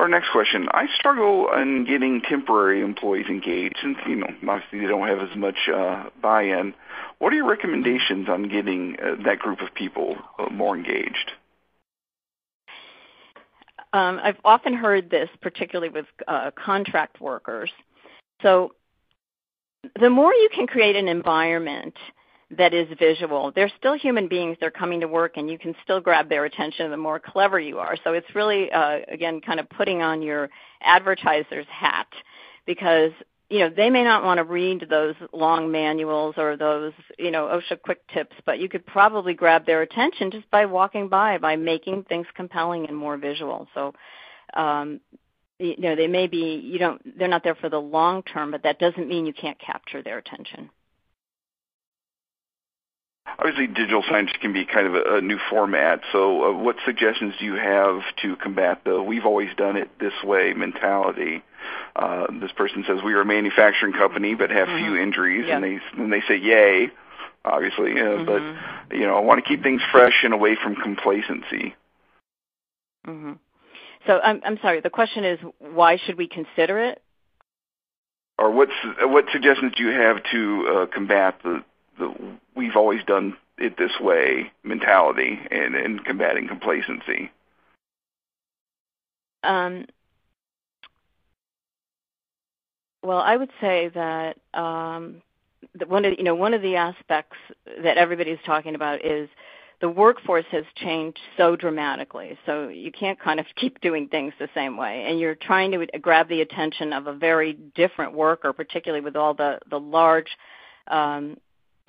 our 0.00 0.08
next 0.08 0.30
question. 0.30 0.66
I 0.72 0.86
struggle 0.98 1.48
in 1.52 1.84
getting 1.84 2.22
temporary 2.22 2.80
employees 2.80 3.26
engaged 3.28 3.76
since, 3.82 3.98
you 4.06 4.16
know, 4.16 4.28
obviously 4.48 4.80
they 4.80 4.86
don't 4.86 5.06
have 5.06 5.20
as 5.20 5.36
much 5.36 5.68
uh, 5.72 6.04
buy-in. 6.22 6.74
What 7.18 7.32
are 7.32 7.36
your 7.36 7.48
recommendations 7.48 8.28
on 8.28 8.48
getting 8.48 8.96
uh, 8.98 9.22
that 9.24 9.38
group 9.38 9.60
of 9.60 9.74
people 9.74 10.16
uh, 10.38 10.48
more 10.50 10.76
engaged? 10.76 11.32
Um, 13.92 14.20
I've 14.22 14.38
often 14.44 14.72
heard 14.74 15.10
this, 15.10 15.28
particularly 15.42 15.90
with 15.90 16.06
contract 16.56 17.20
workers. 17.20 17.70
So 18.42 18.74
the 20.00 20.10
more 20.10 20.32
you 20.32 20.48
can 20.54 20.66
create 20.66 20.96
an 20.96 21.08
environment– 21.08 21.94
that 22.56 22.74
is 22.74 22.88
visual. 22.98 23.52
They're 23.54 23.70
still 23.78 23.94
human 23.96 24.28
beings. 24.28 24.56
They're 24.60 24.70
coming 24.70 25.00
to 25.00 25.08
work, 25.08 25.36
and 25.36 25.48
you 25.48 25.58
can 25.58 25.74
still 25.84 26.00
grab 26.00 26.28
their 26.28 26.44
attention 26.44 26.90
the 26.90 26.96
more 26.96 27.20
clever 27.20 27.60
you 27.60 27.78
are. 27.78 27.96
So 28.02 28.12
it's 28.12 28.34
really, 28.34 28.70
uh, 28.72 28.98
again, 29.08 29.40
kind 29.40 29.60
of 29.60 29.68
putting 29.70 30.02
on 30.02 30.22
your 30.22 30.50
advertiser's 30.82 31.66
hat 31.70 32.08
because 32.66 33.12
you 33.48 33.60
know 33.60 33.70
they 33.74 33.90
may 33.90 34.02
not 34.02 34.24
want 34.24 34.38
to 34.38 34.44
read 34.44 34.86
those 34.90 35.14
long 35.32 35.70
manuals 35.70 36.34
or 36.38 36.56
those 36.56 36.92
you 37.18 37.30
know 37.30 37.46
OSHA 37.46 37.82
quick 37.82 38.06
tips, 38.08 38.34
but 38.44 38.58
you 38.58 38.68
could 38.68 38.84
probably 38.84 39.34
grab 39.34 39.64
their 39.64 39.82
attention 39.82 40.30
just 40.32 40.50
by 40.50 40.66
walking 40.66 41.08
by, 41.08 41.38
by 41.38 41.56
making 41.56 42.04
things 42.04 42.26
compelling 42.34 42.86
and 42.86 42.96
more 42.96 43.16
visual. 43.16 43.68
So. 43.74 43.94
Um, 44.54 45.00
you 45.60 45.76
know 45.76 45.94
they 45.94 46.06
may 46.06 46.26
be 46.26 46.58
you 46.64 46.78
don't 46.78 47.18
they're 47.18 47.28
not 47.28 47.44
there 47.44 47.54
for 47.54 47.68
the 47.68 47.78
long 47.78 48.22
term 48.22 48.50
but 48.50 48.62
that 48.62 48.78
doesn't 48.78 49.06
mean 49.06 49.26
you 49.26 49.32
can't 49.34 49.58
capture 49.60 50.02
their 50.02 50.16
attention 50.16 50.70
obviously 53.38 53.66
digital 53.66 54.02
signage 54.02 54.38
can 54.40 54.52
be 54.52 54.64
kind 54.64 54.86
of 54.86 54.94
a, 54.94 55.16
a 55.16 55.20
new 55.20 55.38
format. 55.50 56.00
So, 56.12 56.44
uh, 56.44 56.58
what 56.58 56.76
suggestions 56.84 57.34
do 57.38 57.44
you 57.44 57.54
have 57.54 58.02
to 58.22 58.36
combat 58.36 58.82
the 58.84 59.02
"we've 59.02 59.24
always 59.24 59.50
done 59.56 59.76
it 59.76 59.90
this 59.98 60.12
way" 60.24 60.52
mentality? 60.54 61.42
Uh, 61.94 62.26
this 62.40 62.52
person 62.52 62.84
says 62.86 62.98
we 63.04 63.14
are 63.14 63.20
a 63.20 63.26
manufacturing 63.26 63.92
company 63.92 64.34
but 64.34 64.50
have 64.50 64.68
mm-hmm. 64.68 64.84
few 64.84 64.96
injuries, 64.96 65.44
yeah. 65.46 65.56
and 65.56 65.64
they 65.64 65.78
and 65.96 66.12
they 66.12 66.22
say 66.26 66.36
yay, 66.36 66.90
obviously. 67.44 67.92
Uh, 67.92 68.04
mm-hmm. 68.04 68.88
But 68.88 68.96
you 68.96 69.06
know, 69.06 69.16
I 69.16 69.20
want 69.20 69.42
to 69.42 69.48
keep 69.48 69.62
things 69.62 69.82
fresh 69.92 70.24
and 70.24 70.34
away 70.34 70.56
from 70.62 70.76
complacency. 70.76 71.74
Mm-hmm. 73.06 73.32
So 74.06 74.18
I'm 74.18 74.40
I'm 74.44 74.58
sorry. 74.62 74.80
The 74.80 74.90
question 74.90 75.24
is, 75.24 75.38
why 75.58 75.98
should 76.04 76.16
we 76.16 76.28
consider 76.28 76.78
it? 76.78 77.02
Or 78.38 78.50
what 78.50 78.68
what 79.02 79.26
suggestions 79.32 79.74
do 79.76 79.82
you 79.82 79.90
have 79.90 80.16
to 80.32 80.68
uh, 80.68 80.86
combat 80.94 81.40
the 81.42 81.62
we've 82.54 82.76
always 82.76 83.04
done 83.04 83.36
it 83.58 83.76
this 83.76 83.92
way 84.00 84.52
mentality 84.62 85.38
and, 85.50 85.74
and 85.74 86.04
combating 86.04 86.48
complacency? 86.48 87.30
Um, 89.42 89.86
well, 93.02 93.18
I 93.18 93.36
would 93.36 93.50
say 93.60 93.90
that, 93.94 94.36
um, 94.54 95.22
one 95.86 96.04
of 96.04 96.14
you 96.18 96.24
know 96.24 96.34
one 96.34 96.54
of 96.54 96.62
the 96.62 96.76
aspects 96.76 97.36
that 97.82 97.96
everybody's 97.96 98.38
talking 98.44 98.74
about 98.74 99.04
is 99.04 99.28
the 99.80 99.88
workforce 99.88 100.44
has 100.50 100.64
changed 100.76 101.18
so 101.36 101.56
dramatically. 101.56 102.38
So 102.44 102.68
you 102.68 102.92
can't 102.92 103.18
kind 103.18 103.40
of 103.40 103.46
keep 103.56 103.80
doing 103.80 104.08
things 104.08 104.34
the 104.38 104.48
same 104.54 104.76
way, 104.76 105.06
and 105.06 105.18
you're 105.18 105.34
trying 105.34 105.70
to 105.72 105.86
grab 106.00 106.28
the 106.28 106.40
attention 106.40 106.92
of 106.92 107.06
a 107.06 107.14
very 107.14 107.54
different 107.74 108.14
worker, 108.14 108.52
particularly 108.52 109.02
with 109.02 109.16
all 109.16 109.34
the 109.34 109.58
the 109.70 109.80
large 109.80 110.28
um, 110.88 111.36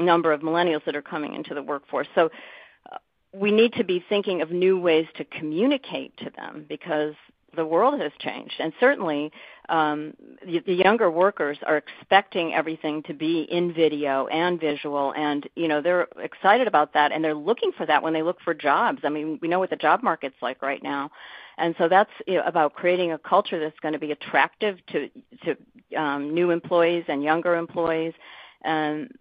number 0.02 0.32
of 0.32 0.42
millennials 0.42 0.84
that 0.86 0.96
are 0.96 1.02
coming 1.02 1.36
into 1.36 1.54
the 1.54 1.64
workforce. 1.64 2.08
So 2.16 2.30
uh, 2.92 2.98
we 3.34 3.52
need 3.52 3.74
to 3.74 3.84
be 3.84 4.04
thinking 4.08 4.42
of 4.42 4.52
new 4.52 4.80
ways 4.80 5.08
to 5.18 5.26
communicate 5.26 6.16
to 6.18 6.32
them 6.36 6.66
because 6.68 7.16
the 7.56 7.66
world 7.66 8.00
has 8.00 8.12
changed, 8.20 8.56
and 8.60 8.72
certainly 8.80 9.32
um, 9.70 10.14
the, 10.46 10.60
the, 10.60 10.74
younger 10.74 11.12
workers 11.12 11.58
are 11.66 11.78
expecting 11.78 12.54
everything 12.54 13.04
to 13.04 13.14
be 13.14 13.42
in 13.42 13.74
video 13.74 14.28
and 14.28 14.60
visual, 14.60 15.14
and 15.16 15.50
you 15.56 15.68
know 15.68 15.82
they're 15.82 16.08
excited 16.18 16.68
about 16.68 16.94
that, 16.94 17.12
and 17.12 17.24
they're 17.24 17.36
looking 17.36 17.72
for 17.74 17.86
that 17.86 18.04
when 18.04 18.14
they 18.14 18.22
look 18.22 18.40
for 18.42 18.54
jobs. 18.54 19.00
I 19.04 19.10
mean, 19.10 19.38
we 19.42 19.48
know 19.48 19.60
what 19.60 19.70
the 19.70 19.76
job 19.76 20.02
market's 20.02 20.42
like 20.42 20.62
right 20.62 20.82
now, 20.82 21.12
and 21.58 21.76
so 21.78 21.90
that's 21.90 22.12
you 22.26 22.36
know, 22.36 22.44
about 22.46 22.74
creating 22.74 23.12
a 23.12 23.18
culture 23.18 23.60
that's 23.60 23.80
going 23.80 23.94
to 23.94 24.00
be 24.00 24.12
attractive 24.12 24.78
to 24.88 25.10
to 25.44 26.00
um, 26.00 26.34
new 26.34 26.52
employees 26.52 27.06
and 27.08 27.22
younger 27.24 27.56
employees, 27.56 28.14
and 28.64 29.12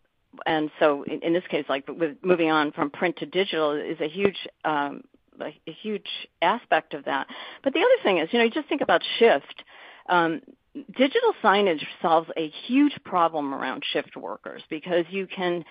and 0.46 0.70
so 0.78 1.02
in, 1.04 1.20
in 1.22 1.32
this 1.32 1.46
case, 1.50 1.64
like 1.68 1.88
with 1.88 2.16
moving 2.22 2.50
on 2.50 2.72
from 2.72 2.90
print 2.90 3.16
to 3.16 3.26
digital 3.26 3.72
is 3.72 4.00
a 4.00 4.08
huge 4.08 4.36
um, 4.64 5.02
a, 5.40 5.54
a 5.66 5.72
huge 5.72 6.08
aspect 6.42 6.94
of 6.94 7.04
that. 7.04 7.26
But 7.62 7.72
the 7.72 7.80
other 7.80 8.02
thing 8.02 8.18
is, 8.18 8.28
you 8.32 8.38
know, 8.38 8.44
you 8.44 8.50
just 8.50 8.68
think 8.68 8.82
about 8.82 9.02
shift. 9.18 9.64
Um, 10.08 10.40
digital 10.74 11.32
signage 11.42 11.84
solves 12.00 12.28
a 12.36 12.48
huge 12.66 12.94
problem 13.04 13.54
around 13.54 13.82
shift 13.92 14.16
workers 14.16 14.62
because 14.70 15.04
you 15.10 15.26
can 15.26 15.64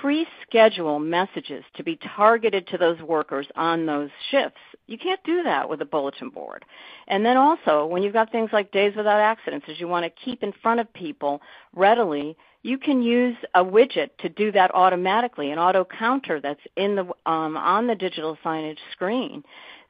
pre-schedule 0.00 0.98
messages 0.98 1.64
to 1.74 1.82
be 1.82 1.98
targeted 2.16 2.66
to 2.68 2.78
those 2.78 3.00
workers 3.00 3.46
on 3.56 3.86
those 3.86 4.10
shifts. 4.30 4.60
You 4.86 4.98
can't 4.98 5.22
do 5.24 5.44
that 5.44 5.68
with 5.68 5.80
a 5.80 5.84
bulletin 5.84 6.28
board. 6.28 6.64
And 7.06 7.24
then 7.24 7.36
also, 7.36 7.86
when 7.86 8.02
you've 8.02 8.12
got 8.12 8.32
things 8.32 8.50
like 8.52 8.72
days 8.72 8.94
without 8.96 9.20
accidents, 9.20 9.66
as 9.68 9.78
you 9.80 9.88
want 9.88 10.04
to 10.04 10.24
keep 10.24 10.42
in 10.42 10.52
front 10.62 10.80
of 10.80 10.92
people 10.92 11.40
readily, 11.74 12.36
you 12.62 12.78
can 12.78 13.02
use 13.02 13.36
a 13.54 13.64
widget 13.64 14.10
to 14.18 14.28
do 14.28 14.52
that 14.52 14.72
automatically, 14.74 15.50
an 15.50 15.58
auto 15.58 15.84
counter 15.84 16.40
that's 16.40 16.60
in 16.76 16.94
the 16.96 17.04
um, 17.26 17.56
on 17.56 17.86
the 17.86 17.94
digital 17.94 18.36
signage 18.44 18.78
screen, 18.92 19.42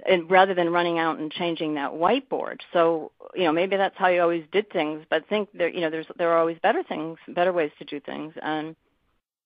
and 0.07 0.31
rather 0.31 0.55
than 0.55 0.71
running 0.71 0.99
out 0.99 1.19
and 1.19 1.31
changing 1.31 1.75
that 1.75 1.93
whiteboard. 1.93 2.59
So 2.73 3.13
you 3.35 3.45
know 3.45 3.53
maybe 3.53 3.77
that's 3.77 3.97
how 3.99 4.09
you 4.09 4.23
always 4.23 4.45
did 4.53 4.71
things, 4.73 5.05
but 5.11 5.29
think 5.29 5.51
there 5.53 5.69
you 5.69 5.81
know 5.81 5.91
there's 5.91 6.07
there 6.17 6.31
are 6.31 6.39
always 6.39 6.59
better 6.63 6.83
things, 6.83 7.19
better 7.29 7.53
ways 7.53 7.73
to 7.79 7.85
do 7.85 8.01
things, 8.01 8.33
and 8.43 8.75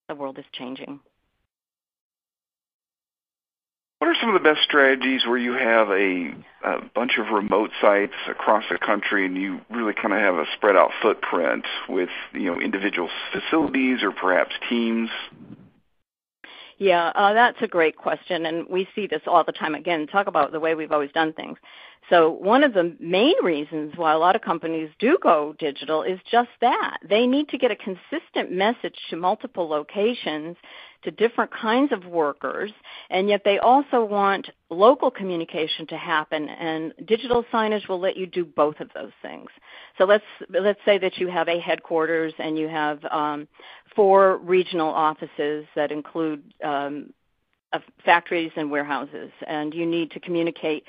the 0.08 0.14
world 0.14 0.38
is 0.38 0.44
changing. 0.52 1.00
What 4.06 4.16
are 4.16 4.20
some 4.20 4.36
of 4.36 4.40
the 4.40 4.48
best 4.48 4.62
strategies 4.62 5.26
where 5.26 5.36
you 5.36 5.54
have 5.54 5.88
a, 5.88 6.32
a 6.64 6.80
bunch 6.94 7.18
of 7.18 7.26
remote 7.34 7.70
sites 7.80 8.12
across 8.30 8.62
the 8.70 8.78
country 8.78 9.26
and 9.26 9.36
you 9.36 9.60
really 9.68 9.94
kind 9.94 10.14
of 10.14 10.20
have 10.20 10.36
a 10.36 10.44
spread 10.54 10.76
out 10.76 10.92
footprint 11.02 11.64
with 11.88 12.08
you 12.32 12.44
know 12.44 12.60
individual 12.60 13.08
facilities 13.32 14.04
or 14.04 14.12
perhaps 14.12 14.52
teams? 14.68 15.10
Yeah, 16.78 17.08
uh, 17.16 17.32
that's 17.32 17.60
a 17.62 17.66
great 17.66 17.96
question, 17.96 18.46
and 18.46 18.68
we 18.70 18.86
see 18.94 19.08
this 19.08 19.22
all 19.26 19.42
the 19.42 19.50
time. 19.50 19.74
Again, 19.74 20.06
talk 20.06 20.28
about 20.28 20.52
the 20.52 20.60
way 20.60 20.76
we've 20.76 20.92
always 20.92 21.10
done 21.10 21.32
things. 21.32 21.58
So 22.08 22.30
one 22.30 22.62
of 22.62 22.74
the 22.74 22.94
main 23.00 23.34
reasons 23.42 23.94
why 23.96 24.12
a 24.12 24.18
lot 24.18 24.36
of 24.36 24.42
companies 24.42 24.90
do 25.00 25.18
go 25.20 25.56
digital 25.58 26.04
is 26.04 26.20
just 26.30 26.50
that. 26.60 26.98
They 27.02 27.26
need 27.26 27.48
to 27.48 27.58
get 27.58 27.72
a 27.72 27.76
consistent 27.76 28.52
message 28.52 28.94
to 29.10 29.16
multiple 29.16 29.68
locations 29.68 30.56
to 31.06 31.12
different 31.12 31.52
kinds 31.52 31.92
of 31.92 32.04
workers, 32.04 32.72
and 33.10 33.28
yet 33.28 33.42
they 33.44 33.58
also 33.60 34.04
want 34.04 34.50
local 34.70 35.08
communication 35.08 35.86
to 35.86 35.96
happen, 35.96 36.48
and 36.48 36.92
digital 37.06 37.44
signage 37.52 37.88
will 37.88 38.00
let 38.00 38.16
you 38.16 38.26
do 38.26 38.44
both 38.44 38.80
of 38.80 38.90
those 38.92 39.12
things. 39.22 39.48
So 39.98 40.04
let's 40.04 40.24
let's 40.50 40.80
say 40.84 40.98
that 40.98 41.16
you 41.18 41.28
have 41.28 41.48
a 41.48 41.60
headquarters 41.60 42.34
and 42.40 42.58
you 42.58 42.66
have 42.66 43.04
um, 43.04 43.46
four 43.94 44.38
regional 44.38 44.88
offices 44.88 45.64
that 45.76 45.92
include 45.92 46.42
um, 46.64 47.12
factories 48.04 48.50
and 48.56 48.68
warehouses, 48.68 49.30
and 49.46 49.72
you 49.72 49.86
need 49.86 50.10
to 50.10 50.20
communicate 50.20 50.84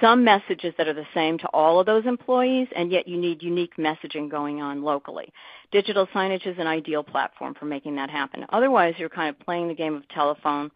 some 0.00 0.24
messages 0.24 0.74
that 0.78 0.88
are 0.88 0.94
the 0.94 1.06
same 1.14 1.38
to 1.38 1.48
all 1.48 1.80
of 1.80 1.86
those 1.86 2.06
employees, 2.06 2.68
and 2.74 2.92
yet 2.92 3.08
you 3.08 3.16
need 3.16 3.42
unique 3.42 3.76
messaging 3.76 4.30
going 4.30 4.62
on 4.62 4.82
locally. 4.82 5.32
Digital 5.72 6.06
signage 6.08 6.46
is 6.46 6.58
an 6.58 6.66
ideal 6.66 7.02
platform 7.02 7.54
for 7.54 7.66
making 7.66 7.96
that 7.96 8.10
happen. 8.10 8.46
Otherwise, 8.50 8.94
you're 8.98 9.08
kind 9.08 9.28
of 9.28 9.38
playing 9.40 9.68
the 9.68 9.74
game 9.74 9.94
of 9.94 10.06
telephone 10.08 10.70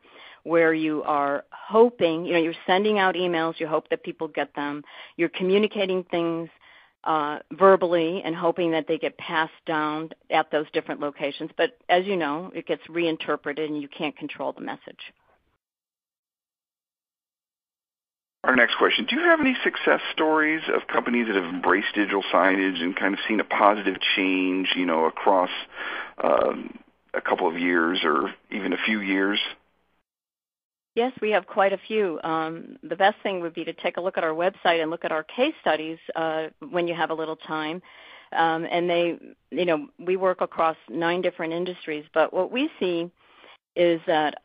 where 0.44 0.72
you 0.72 1.02
are 1.04 1.44
hoping, 1.50 2.24
you 2.24 2.32
know, 2.32 2.38
you're 2.38 2.54
sending 2.66 2.98
out 2.98 3.14
emails, 3.14 3.58
you 3.58 3.66
hope 3.66 3.88
that 3.90 4.02
people 4.02 4.28
get 4.28 4.54
them, 4.54 4.82
you're 5.16 5.28
communicating 5.28 6.04
things 6.04 6.48
uh, 7.04 7.38
verbally 7.52 8.22
and 8.24 8.34
hoping 8.34 8.72
that 8.72 8.86
they 8.88 8.98
get 8.98 9.16
passed 9.18 9.52
down 9.66 10.10
at 10.30 10.50
those 10.50 10.66
different 10.72 11.00
locations. 11.00 11.50
But 11.56 11.76
as 11.88 12.04
you 12.06 12.16
know, 12.16 12.50
it 12.54 12.66
gets 12.66 12.82
reinterpreted 12.88 13.70
and 13.70 13.80
you 13.80 13.88
can't 13.88 14.16
control 14.16 14.52
the 14.52 14.60
message. 14.60 15.12
Our 18.48 18.56
next 18.56 18.76
question, 18.78 19.04
do 19.04 19.14
you 19.14 19.24
have 19.24 19.40
any 19.40 19.54
success 19.62 20.00
stories 20.14 20.62
of 20.74 20.86
companies 20.86 21.26
that 21.26 21.36
have 21.36 21.44
embraced 21.44 21.94
digital 21.94 22.22
signage 22.32 22.80
and 22.80 22.96
kind 22.96 23.12
of 23.12 23.20
seen 23.28 23.40
a 23.40 23.44
positive 23.44 23.96
change, 24.16 24.70
you 24.74 24.86
know, 24.86 25.04
across 25.04 25.50
um, 26.24 26.78
a 27.12 27.20
couple 27.20 27.46
of 27.46 27.58
years 27.58 28.00
or 28.04 28.32
even 28.50 28.72
a 28.72 28.78
few 28.86 29.00
years? 29.00 29.38
Yes, 30.94 31.12
we 31.20 31.32
have 31.32 31.46
quite 31.46 31.74
a 31.74 31.78
few. 31.86 32.18
Um, 32.24 32.78
the 32.82 32.96
best 32.96 33.18
thing 33.22 33.42
would 33.42 33.52
be 33.52 33.66
to 33.66 33.74
take 33.74 33.98
a 33.98 34.00
look 34.00 34.16
at 34.16 34.24
our 34.24 34.32
website 34.32 34.80
and 34.80 34.90
look 34.90 35.04
at 35.04 35.12
our 35.12 35.24
case 35.24 35.52
studies 35.60 35.98
uh, 36.16 36.46
when 36.70 36.88
you 36.88 36.94
have 36.94 37.10
a 37.10 37.14
little 37.14 37.36
time. 37.36 37.82
Um, 38.32 38.66
and 38.70 38.88
they, 38.88 39.18
you 39.50 39.66
know, 39.66 39.88
we 39.98 40.16
work 40.16 40.40
across 40.40 40.78
nine 40.88 41.20
different 41.20 41.52
industries, 41.52 42.06
but 42.14 42.32
what 42.32 42.50
we 42.50 42.70
see 42.80 43.10
is 43.76 44.00
that 44.06 44.36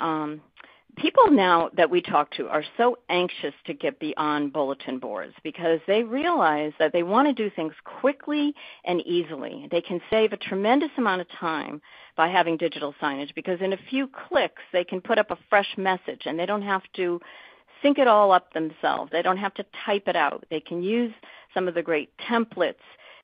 people 0.95 1.31
now 1.31 1.69
that 1.75 1.89
we 1.89 2.01
talk 2.01 2.31
to 2.31 2.47
are 2.47 2.63
so 2.77 2.97
anxious 3.09 3.53
to 3.65 3.73
get 3.73 3.99
beyond 3.99 4.53
bulletin 4.53 4.99
boards 4.99 5.33
because 5.43 5.79
they 5.87 6.03
realize 6.03 6.71
that 6.79 6.93
they 6.93 7.03
want 7.03 7.27
to 7.27 7.33
do 7.33 7.49
things 7.55 7.73
quickly 7.83 8.53
and 8.85 9.01
easily. 9.01 9.67
They 9.71 9.81
can 9.81 10.01
save 10.09 10.33
a 10.33 10.37
tremendous 10.37 10.91
amount 10.97 11.21
of 11.21 11.27
time 11.39 11.81
by 12.15 12.27
having 12.27 12.57
digital 12.57 12.93
signage 13.01 13.33
because 13.33 13.59
in 13.61 13.73
a 13.73 13.79
few 13.89 14.07
clicks 14.29 14.61
they 14.71 14.83
can 14.83 15.01
put 15.01 15.17
up 15.17 15.31
a 15.31 15.37
fresh 15.49 15.73
message 15.77 16.21
and 16.25 16.37
they 16.37 16.45
don't 16.45 16.61
have 16.61 16.83
to 16.95 17.19
think 17.81 17.97
it 17.97 18.07
all 18.07 18.31
up 18.31 18.53
themselves. 18.53 19.11
They 19.11 19.21
don't 19.21 19.37
have 19.37 19.53
to 19.55 19.65
type 19.85 20.07
it 20.07 20.15
out. 20.15 20.45
They 20.49 20.59
can 20.59 20.83
use 20.83 21.13
some 21.53 21.67
of 21.67 21.73
the 21.73 21.83
great 21.83 22.09
templates 22.29 22.75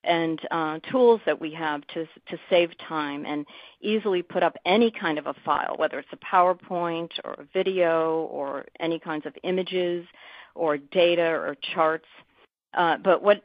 and 0.04 0.40
uh, 0.52 0.80
tools 0.92 1.22
that 1.26 1.40
we 1.40 1.54
have 1.54 1.86
to 1.88 2.06
to 2.06 2.38
save 2.50 2.72
time 2.88 3.26
and 3.26 3.46
easily 3.82 4.22
put 4.22 4.44
up 4.44 4.56
any 4.66 4.92
kind 4.92 5.18
of 5.18 5.28
a 5.28 5.34
file, 5.46 5.76
whether 5.78 6.00
it's 6.00 6.10
a 6.14 6.18
PowerPoint 6.18 7.10
or 7.24 7.34
a 7.34 7.48
video 7.54 8.28
or 8.32 8.66
any 8.80 9.00
kinds 9.00 9.26
of 9.26 9.34
images 9.44 10.06
or 10.56 10.78
data 10.78 11.30
or 11.30 11.56
charts. 11.74 12.08
Uh, 12.74 12.98
but 12.98 13.22
what 13.22 13.44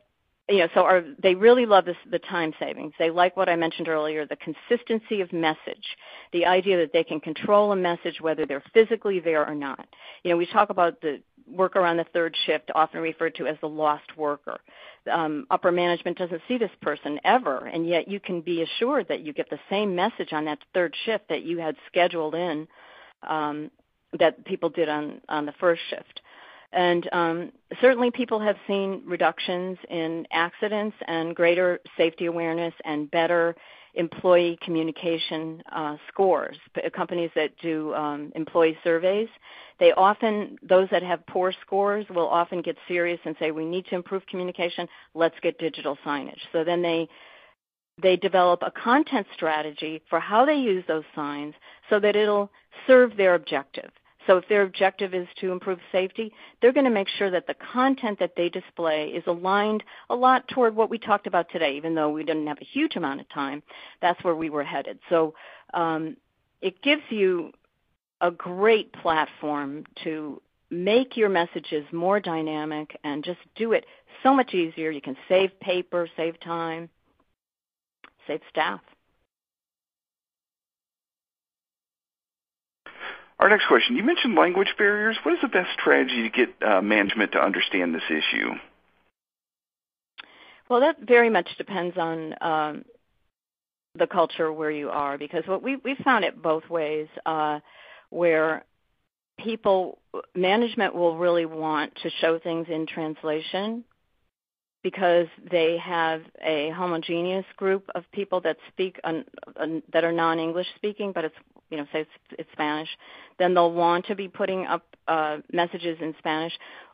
you 0.49 0.59
know, 0.59 0.69
so 0.75 0.83
are, 0.83 1.03
they 1.23 1.35
really 1.35 1.65
love 1.65 1.87
this, 1.87 1.97
the 2.11 2.19
time 2.19 2.53
savings. 2.61 2.93
They 2.99 3.11
like 3.11 3.35
what 3.35 3.49
I 3.49 3.57
mentioned 3.57 3.89
earlier, 3.89 4.27
the 4.27 4.37
consistency 4.37 5.23
of 5.23 5.33
message, 5.33 5.97
the 6.33 6.45
idea 6.45 6.77
that 6.79 6.93
they 6.93 7.03
can 7.03 7.19
control 7.19 7.73
a 7.73 7.77
message 7.77 8.21
whether 8.21 8.45
they're 8.45 8.63
physically 8.75 9.21
there 9.21 9.47
or 9.47 9.55
not. 9.55 9.87
You 10.23 10.31
know, 10.31 10.37
we 10.37 10.47
talk 10.47 10.69
about 10.69 11.01
the 11.01 11.23
worker 11.51 11.85
on 11.85 11.97
the 11.97 12.05
third 12.13 12.37
shift, 12.47 12.71
often 12.75 13.01
referred 13.01 13.35
to 13.37 13.47
as 13.47 13.57
the 13.61 13.69
lost 13.69 14.17
worker. 14.17 14.59
Um, 15.11 15.47
upper 15.51 15.71
management 15.71 16.19
doesn't 16.19 16.43
see 16.49 16.59
this 16.59 16.71
person 16.81 17.21
ever, 17.25 17.67
and 17.67 17.87
yet 17.87 18.09
you 18.09 18.21
can 18.21 18.41
be 18.41 18.63
assured 18.63 19.09
that 19.09 19.21
you 19.21 19.33
get 19.33 19.51
the 19.51 19.59
same 19.69 19.95
message 19.95 20.33
on 20.33 20.47
that 20.47 20.59
third 20.73 20.95
shift 21.05 21.29
that 21.29 21.43
you 21.43 21.59
had 21.59 21.77
scheduled 21.87 22.35
in 22.35 22.67
um, 23.29 23.71
that 24.19 24.45
people 24.45 24.71
did 24.71 24.89
on, 24.89 25.21
on 25.29 25.47
the 25.47 25.55
first 25.61 25.83
shift. 25.91 26.21
And 26.73 27.09
um, 27.13 27.53
certainly 27.81 28.11
people 28.11 28.41
have 28.41 28.57
seen 28.67 29.03
reductions 29.07 29.79
in 29.89 30.27
accidents 30.33 30.97
and 31.07 31.35
greater 31.35 31.79
safety 31.97 32.27
awareness 32.27 32.75
and 32.85 33.11
better 33.11 33.55
employee 33.95 34.59
communication 34.63 35.63
uh, 35.73 35.97
scores. 36.09 36.57
Companies 36.95 37.31
that 37.35 37.51
do 37.63 37.95
um, 37.95 38.33
employee 38.35 38.77
surveys, 38.83 39.29
they 39.81 39.93
often, 39.93 40.59
those 40.63 40.89
that 40.91 41.03
have 41.03 41.27
poor 41.27 41.53
scores 41.63 42.07
will 42.11 42.29
often 42.29 42.63
get 42.63 42.77
serious 42.87 43.21
and 43.25 43.37
say, 43.39 43.51
we 43.51 43.65
need 43.65 43.87
to 43.87 43.95
improve 43.95 44.25
communication, 44.27 44.89
let's 45.15 45.39
get 45.43 45.59
digital 45.59 45.97
signage. 46.05 46.41
So 46.53 46.65
then 46.65 46.83
they, 46.83 47.09
they 48.03 48.17
develop 48.17 48.63
a 48.63 48.71
content 48.71 49.27
strategy 49.35 50.03
for 50.11 50.21
how 50.21 50.45
they 50.45 50.57
use 50.57 50.85
those 50.87 51.05
signs 51.15 51.55
so 51.91 52.01
that 52.01 52.17
it'll 52.17 52.51
serve 52.87 53.17
their 53.17 53.35
objective. 53.35 53.91
So 54.27 54.37
if 54.39 54.49
their 54.49 54.63
objective 54.63 55.15
is 55.15 55.29
to 55.41 55.53
improve 55.53 55.79
safety, 55.93 56.33
they're 56.61 56.73
going 56.73 56.85
to 56.85 56.91
make 56.91 57.09
sure 57.09 57.31
that 57.31 57.47
the 57.47 57.55
content 57.55 58.19
that 58.21 58.33
they 58.37 58.49
display 58.49 59.09
is 59.09 59.25
aligned 59.27 59.85
a 60.09 60.15
lot 60.15 60.49
toward 60.49 60.75
what 60.75 60.91
we 60.91 60.99
talked 60.99 61.27
about 61.27 61.51
today, 61.51 61.77
even 61.77 61.95
though 61.95 62.11
we 62.11 62.25
didn't 62.25 62.47
have 62.47 62.59
a 62.61 62.65
huge 62.65 62.97
amount 62.97 63.21
of 63.21 63.29
time. 63.29 63.63
That's 64.01 64.23
where 64.25 64.35
we 64.35 64.51
were 64.51 64.65
headed. 64.65 64.99
So 65.11 65.35
um, 65.73 66.17
it 66.61 66.81
gives 66.83 67.03
you 67.11 67.53
a 68.21 68.31
great 68.31 68.93
platform 68.93 69.85
to 70.05 70.41
make 70.71 71.17
your 71.17 71.29
messages 71.29 71.85
more 71.93 72.21
dynamic 72.21 72.99
and 73.05 73.23
just 73.23 73.41
do 73.55 73.73
it 73.73 73.85
so 74.23 74.35
much 74.35 74.55
easier. 74.55 74.91
You 74.91 75.03
can 75.03 75.17
save 75.29 75.59
paper, 75.61 76.09
save 76.17 76.41
time, 76.41 76.89
save 78.27 78.41
staff. 78.49 78.81
Our 83.45 83.51
next 83.51 83.67
question, 83.67 83.95
you 83.95 84.03
mentioned 84.03 84.37
language 84.37 84.73
barriers. 84.79 85.19
What 85.23 85.35
is 85.35 85.41
the 85.43 85.49
best 85.49 85.69
strategy 85.79 86.23
to 86.23 86.31
get 86.31 86.67
uh, 86.67 86.81
management 86.81 87.33
to 87.33 87.39
understand 87.39 87.95
this 87.95 88.03
issue? 88.09 88.53
Well, 90.71 90.81
that 90.81 90.97
very 91.07 91.29
much 91.29 91.51
depends 91.59 91.99
on 91.99 92.35
um, 92.41 92.85
the 93.99 94.07
culture 94.07 94.51
where 94.51 94.71
you 94.71 94.89
are, 94.89 95.19
because 95.19 95.43
what 95.45 95.63
we 95.63 95.79
found 96.03 96.25
it 96.25 96.41
both 96.41 96.71
ways, 96.71 97.07
uh, 97.27 97.61
where 98.09 98.65
people 99.39 99.99
management 100.35 100.95
will 100.95 101.19
really 101.19 101.45
want 101.45 101.95
to 101.97 102.09
show 102.23 102.39
things 102.39 102.69
in 102.71 102.87
translation 102.87 103.85
because 104.83 105.27
they 105.51 105.77
have 105.77 106.23
a 106.43 106.71
homogeneous 106.71 107.45
group 107.59 107.91
of 107.95 108.05
people 108.11 108.41
that 108.41 108.57
speak 108.69 108.99
that 109.05 110.03
are 110.03 110.13
non-English 110.13 110.69
speaking, 110.77 111.13
but 111.13 111.27
it's 111.27 111.37
you 111.75 111.81
know 111.81 111.87
say 111.93 112.07
it's, 112.39 112.49
Spanish, 112.53 112.89
then 113.39 113.55
they'll 113.55 113.73
want 113.73 114.07
to 114.07 114.15
be 114.15 114.29
putting 114.29 114.65
up 114.67 114.85
uh, 115.09 115.39
messages 115.53 115.99
in 116.01 116.15
Spanish, 116.19 116.53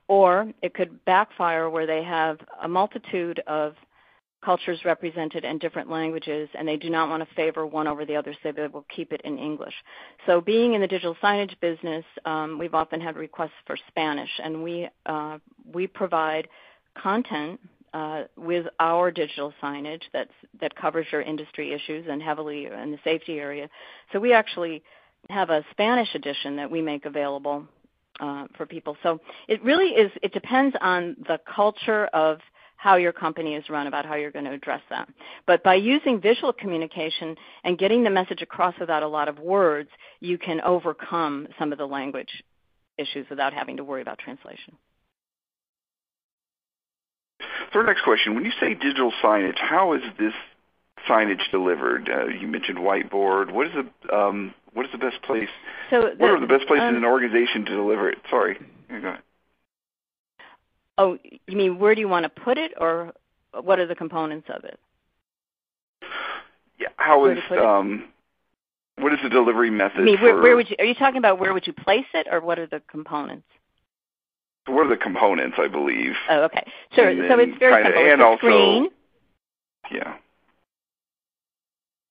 or 0.08 0.50
it 0.62 0.74
could 0.74 1.04
backfire 1.04 1.68
where 1.68 1.86
they 1.86 2.02
have 2.02 2.38
a 2.62 2.68
multitude 2.68 3.40
of 3.46 3.74
cultures 4.42 4.80
represented 4.86 5.44
and 5.44 5.60
different 5.60 5.90
languages, 5.90 6.48
and 6.58 6.66
they 6.66 6.78
do 6.78 6.88
not 6.88 7.10
want 7.10 7.26
to 7.26 7.34
favor 7.34 7.66
one 7.66 7.86
over 7.86 8.06
the 8.06 8.16
other, 8.16 8.34
so 8.42 8.52
they 8.52 8.66
will 8.68 8.86
keep 8.94 9.12
it 9.12 9.20
in 9.24 9.38
English. 9.38 9.74
So, 10.24 10.40
being 10.40 10.72
in 10.72 10.80
the 10.80 10.86
digital 10.86 11.14
signage 11.22 11.58
business, 11.60 12.04
um, 12.24 12.58
we've 12.58 12.74
often 12.74 13.02
had 13.02 13.16
requests 13.16 13.60
for 13.66 13.76
Spanish, 13.88 14.30
and 14.42 14.62
we 14.62 14.88
uh, 15.04 15.38
we 15.72 15.86
provide 15.86 16.48
content 17.00 17.60
uh, 17.92 18.24
with 18.36 18.66
our 18.78 19.10
digital 19.10 19.52
signage 19.62 20.02
that's, 20.12 20.32
that 20.60 20.74
covers 20.74 21.06
your 21.10 21.22
industry 21.22 21.72
issues 21.72 22.06
and 22.08 22.22
heavily 22.22 22.66
in 22.66 22.90
the 22.90 22.98
safety 23.04 23.38
area. 23.38 23.68
So 24.12 24.20
we 24.20 24.32
actually 24.32 24.82
have 25.28 25.50
a 25.50 25.64
Spanish 25.70 26.14
edition 26.14 26.56
that 26.56 26.70
we 26.70 26.82
make 26.82 27.04
available 27.04 27.66
uh, 28.20 28.46
for 28.56 28.66
people. 28.66 28.96
So 29.02 29.20
it 29.48 29.62
really 29.62 29.88
is, 29.88 30.10
it 30.22 30.32
depends 30.32 30.76
on 30.80 31.16
the 31.26 31.40
culture 31.54 32.06
of 32.06 32.38
how 32.76 32.96
your 32.96 33.12
company 33.12 33.54
is 33.56 33.68
run 33.68 33.86
about 33.86 34.06
how 34.06 34.14
you're 34.14 34.30
going 34.30 34.46
to 34.46 34.52
address 34.52 34.80
that. 34.88 35.06
But 35.46 35.62
by 35.62 35.74
using 35.74 36.18
visual 36.18 36.52
communication 36.52 37.36
and 37.62 37.78
getting 37.78 38.04
the 38.04 38.10
message 38.10 38.40
across 38.40 38.74
without 38.80 39.02
a 39.02 39.08
lot 39.08 39.28
of 39.28 39.38
words, 39.38 39.90
you 40.20 40.38
can 40.38 40.62
overcome 40.62 41.48
some 41.58 41.72
of 41.72 41.78
the 41.78 41.86
language 41.86 42.42
issues 42.96 43.26
without 43.28 43.52
having 43.52 43.76
to 43.76 43.84
worry 43.84 44.00
about 44.00 44.18
translation. 44.18 44.76
Our 47.74 47.84
next 47.84 48.02
question, 48.02 48.34
when 48.34 48.44
you 48.44 48.52
say 48.60 48.74
digital 48.74 49.12
signage, 49.22 49.58
how 49.58 49.92
is 49.92 50.02
this 50.18 50.32
signage 51.08 51.50
delivered? 51.50 52.08
Uh, 52.08 52.26
you 52.26 52.48
mentioned 52.48 52.78
whiteboard. 52.78 53.52
What 53.52 53.66
is 53.68 53.72
the 53.72 54.14
um, 54.14 54.54
what 54.72 54.86
is 54.86 54.92
the 54.92 54.98
best 54.98 55.22
place? 55.22 55.48
So 55.90 56.02
the, 56.02 56.16
what 56.16 56.30
are 56.30 56.40
the 56.40 56.46
best 56.46 56.66
places 56.66 56.82
um, 56.82 56.90
in 56.90 56.96
an 56.96 57.04
organization 57.04 57.64
to 57.66 57.76
deliver 57.76 58.10
it? 58.10 58.18
Sorry, 58.28 58.58
go 58.88 58.96
ahead. 58.96 59.20
Oh, 60.98 61.18
you 61.46 61.56
mean 61.56 61.78
where 61.78 61.94
do 61.94 62.00
you 62.00 62.08
want 62.08 62.24
to 62.24 62.28
put 62.28 62.58
it, 62.58 62.72
or 62.78 63.12
what 63.52 63.78
are 63.78 63.86
the 63.86 63.94
components 63.94 64.48
of 64.54 64.64
it? 64.64 64.78
Yeah, 66.78 66.88
how 66.96 67.26
is 67.26 67.38
um, 67.52 68.08
what 68.98 69.12
is 69.12 69.20
the 69.22 69.30
delivery 69.30 69.70
method? 69.70 70.00
I 70.00 70.04
mean, 70.04 70.20
where, 70.20 70.40
where 70.40 70.56
would 70.56 70.68
you? 70.68 70.76
Are 70.78 70.84
you 70.84 70.94
talking 70.94 71.18
about 71.18 71.38
where 71.38 71.54
would 71.54 71.66
you 71.66 71.72
place 71.72 72.06
it, 72.14 72.26
or 72.30 72.40
what 72.40 72.58
are 72.58 72.66
the 72.66 72.82
components? 72.90 73.46
What 74.70 74.86
are 74.86 74.90
the 74.90 74.96
components? 74.96 75.56
I 75.58 75.68
believe. 75.68 76.12
Oh, 76.28 76.42
okay. 76.44 76.64
Sure. 76.92 77.12
So 77.28 77.38
it's 77.38 77.58
very 77.58 77.84
simple. 77.84 78.02
It's 78.02 78.12
and 78.12 78.22
a 78.22 78.24
also, 78.24 78.38
screen. 78.38 78.88
Yeah. 79.92 80.16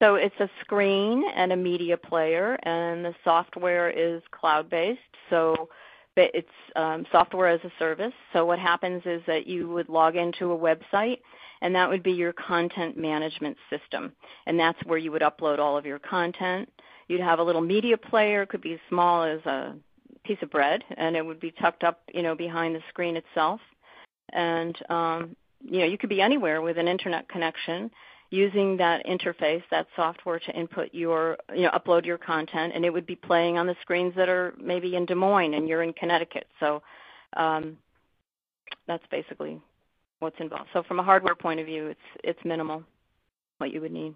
So 0.02 0.16
it's 0.16 0.40
a 0.40 0.50
screen 0.62 1.24
and 1.36 1.52
a 1.52 1.58
media 1.58 1.98
player, 1.98 2.58
and 2.64 3.04
the 3.04 3.14
software 3.24 3.90
is 3.90 4.22
cloud-based. 4.32 5.00
So 5.30 5.70
it's 6.16 6.48
um, 6.76 7.06
software 7.12 7.48
as 7.48 7.62
a 7.64 7.72
service. 7.80 8.14
So 8.34 8.46
what 8.46 8.60
happens 8.60 9.04
is 9.06 9.22
that 9.28 9.48
you 9.48 9.70
would 9.70 9.90
log 9.90 10.16
into 10.16 10.52
a 10.52 10.58
website, 10.58 11.20
and 11.62 11.76
that 11.76 11.90
would 11.90 12.04
be 12.04 12.12
your 12.12 12.34
content 12.34 12.98
management 12.98 13.58
system, 13.70 14.14
and 14.46 14.60
that's 14.60 14.80
where 14.86 14.98
you 14.98 15.12
would 15.12 15.22
upload 15.22 15.60
all 15.60 15.78
of 15.78 15.86
your 15.86 16.00
content. 16.00 16.70
You'd 17.08 17.22
have 17.22 17.40
a 17.40 17.44
little 17.44 17.62
media 17.62 17.98
player, 17.98 18.44
it 18.44 18.50
could 18.50 18.62
be 18.62 18.74
as 18.74 18.80
small 18.88 19.24
as 19.24 19.40
a 19.46 19.76
piece 20.30 20.44
of 20.44 20.52
bread, 20.52 20.84
and 20.96 21.16
it 21.16 21.26
would 21.26 21.40
be 21.40 21.52
tucked 21.60 21.84
up, 21.84 22.02
you 22.14 22.22
know, 22.22 22.36
behind 22.36 22.76
the 22.76 22.82
screen 22.90 23.18
itself. 23.18 23.60
And 24.32 24.76
um, 24.90 25.36
you 25.62 25.80
know, 25.80 25.86
you 25.86 25.98
could 25.98 26.10
be 26.10 26.22
anywhere 26.22 26.62
with 26.62 26.78
an 26.78 26.88
internet 26.88 27.28
connection 27.28 27.90
using 28.30 28.78
that 28.78 29.04
interface, 29.08 29.64
that 29.72 29.88
software 29.96 30.40
to 30.40 30.52
input 30.52 30.90
your, 30.94 31.36
you 31.56 31.64
know, 31.64 31.72
upload 31.72 32.06
your 32.06 32.20
content, 32.20 32.74
and 32.76 32.86
it 32.86 32.92
would 32.92 33.08
be 33.08 33.16
playing 33.16 33.58
on 33.58 33.66
the 33.66 33.76
screens 33.82 34.14
that 34.16 34.30
are 34.30 34.54
maybe 34.62 34.96
in 34.96 35.06
Des 35.08 35.16
Moines 35.16 35.56
and 35.56 35.68
you're 35.68 35.82
in 35.82 35.94
Connecticut. 35.94 36.46
So 36.60 36.84
um, 37.36 37.78
that's 38.88 39.04
basically 39.10 39.60
what's 40.20 40.40
involved. 40.40 40.70
So 40.74 40.84
from 40.84 41.00
a 41.00 41.04
hardware 41.04 41.36
point 41.36 41.60
of 41.60 41.66
view, 41.66 41.88
it's 41.88 42.08
it's 42.24 42.46
minimal 42.46 42.84
what 43.58 43.74
you 43.74 43.82
would 43.82 43.92
need. 43.92 44.14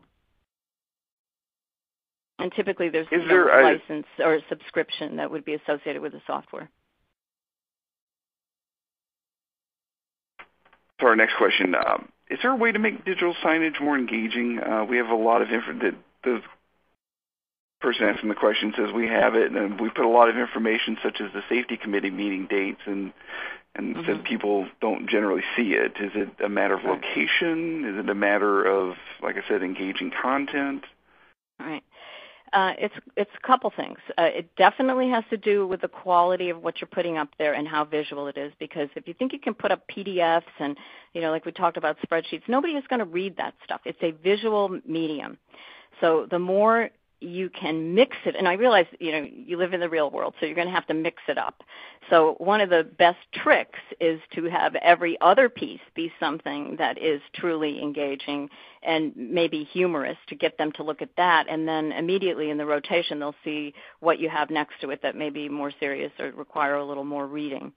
And 2.40 2.52
typically 2.52 2.90
there's 2.90 3.08
is 3.12 3.22
there 3.28 3.48
a 3.48 3.64
license 3.64 4.08
or 4.20 4.36
a 4.36 4.42
subscription 4.50 5.18
that 5.18 5.30
would 5.30 5.46
be 5.46 5.54
associated 5.54 6.02
with 6.02 6.14
the 6.14 6.22
software. 6.26 6.70
So 11.00 11.08
our 11.08 11.16
next 11.16 11.36
question, 11.38 11.76
um, 11.76 12.10
is 12.30 12.40
there 12.42 12.52
a 12.52 12.56
way 12.56 12.72
to 12.72 12.80
make 12.80 13.06
digital 13.06 13.36
signage 13.44 13.82
more 13.82 13.98
engaging? 13.98 14.60
Uh, 14.60 14.86
we 14.86 14.98
have 14.98 15.10
a 15.10 15.16
lot 15.16 15.42
of 15.42 15.50
info. 15.52 15.74
The, 15.74 15.96
the 16.24 16.42
person 17.82 18.08
asking 18.08 18.30
the 18.30 18.36
question 18.36 18.74
says 18.76 18.88
we 18.96 19.08
have 19.08 19.36
it, 19.36 19.52
and 19.52 19.80
we 19.80 19.90
put 19.90 20.06
a 20.06 20.10
lot 20.10 20.30
of 20.30 20.38
information 20.38 20.98
such 21.04 21.20
as 21.20 21.32
the 21.34 21.42
safety 21.50 21.78
committee 21.78 22.10
meeting 22.10 22.48
dates, 22.50 22.82
and 22.86 23.12
and 23.76 23.96
mm-hmm. 23.96 24.06
said 24.06 24.24
people 24.24 24.68
don't 24.82 25.10
generally 25.10 25.44
see 25.56 25.74
it. 25.74 25.94
Is 26.00 26.12
it 26.16 26.30
a 26.44 26.50
matter 26.50 26.76
of 26.76 26.84
location? 26.84 27.86
Is 27.86 28.04
it 28.04 28.10
a 28.10 28.16
matter 28.16 28.64
of, 28.64 28.96
like 29.22 29.36
I 29.36 29.48
said, 29.48 29.64
engaging 29.64 30.12
content? 30.22 30.84
All 31.60 31.68
right. 31.68 31.84
Uh, 32.54 32.74
it's 32.78 32.94
it's 33.18 33.32
a 33.36 33.48
couple 33.48 33.72
things. 33.76 33.98
Uh, 34.18 34.24
it 34.24 34.56
definitely 34.56 35.10
has 35.10 35.24
to 35.32 35.38
do 35.38 35.66
with 35.66 35.82
the 35.82 35.88
quality 35.88 36.50
of 36.52 36.62
what 36.62 36.80
you're 36.80 36.88
putting 36.88 37.18
up 37.18 37.30
there 37.40 37.54
and 37.54 37.68
how 37.68 37.84
visual 37.84 38.28
it 38.28 38.38
is. 38.38 38.54
Because 38.60 38.90
if 38.96 39.08
you 39.08 39.16
think 39.16 39.34
you 39.34 39.40
can 39.40 39.56
put 39.56 39.72
up 39.72 39.82
PDFs 39.88 40.44
and 40.60 40.78
you 41.14 41.22
know, 41.22 41.32
like 41.32 41.46
we 41.46 41.52
talked 41.52 41.78
about 41.78 41.98
spreadsheets, 42.08 42.44
nobody 42.48 42.74
is 42.74 42.84
going 42.88 43.00
to 43.00 43.06
read 43.06 43.38
that 43.38 43.56
stuff. 43.64 43.82
It's 43.86 44.02
a 44.04 44.12
visual 44.12 44.80
medium. 44.86 45.40
So 46.00 46.28
the 46.30 46.40
more 46.40 46.92
you 47.24 47.50
can 47.50 47.96
mix 47.96 48.18
it 48.26 48.36
and 48.36 48.48
i 48.48 48.54
realize 48.54 48.86
you 49.00 49.12
know 49.12 49.26
you 49.32 49.58
live 49.58 49.74
in 49.74 49.80
the 49.80 49.90
real 49.90 50.12
world 50.12 50.34
so 50.40 50.46
you're 50.46 50.56
going 50.56 50.68
to 50.68 50.74
have 50.74 50.86
to 50.86 50.94
mix 50.94 51.22
it 51.28 51.38
up 51.38 51.64
so 52.10 52.36
one 52.38 52.60
of 52.60 52.70
the 52.70 52.84
best 52.98 53.20
tricks 53.34 53.80
is 54.00 54.20
to 54.34 54.46
have 54.46 54.76
every 54.76 55.18
other 55.22 55.48
piece 55.48 55.80
be 55.96 56.12
something 56.20 56.76
that 56.78 56.98
is 56.98 57.22
truly 57.34 57.82
engaging 57.82 58.50
and 58.84 59.14
maybe 59.16 59.64
humorous 59.64 60.18
to 60.28 60.36
get 60.36 60.58
them 60.58 60.72
to 60.74 60.84
look 60.84 61.02
at 61.02 61.16
that 61.16 61.46
and 61.50 61.68
then 61.68 61.92
immediately 61.94 62.50
in 62.50 62.58
the 62.58 62.66
rotation 62.66 63.20
they'll 63.20 63.36
see 63.44 63.74
what 64.02 64.20
you 64.20 64.30
have 64.30 64.50
next 64.50 64.80
to 64.82 64.90
it 64.90 65.02
that 65.02 65.16
may 65.16 65.30
be 65.30 65.48
more 65.48 65.72
serious 65.80 66.12
or 66.20 66.32
require 66.32 66.76
a 66.76 66.86
little 66.86 67.06
more 67.06 67.28
reading 67.28 67.72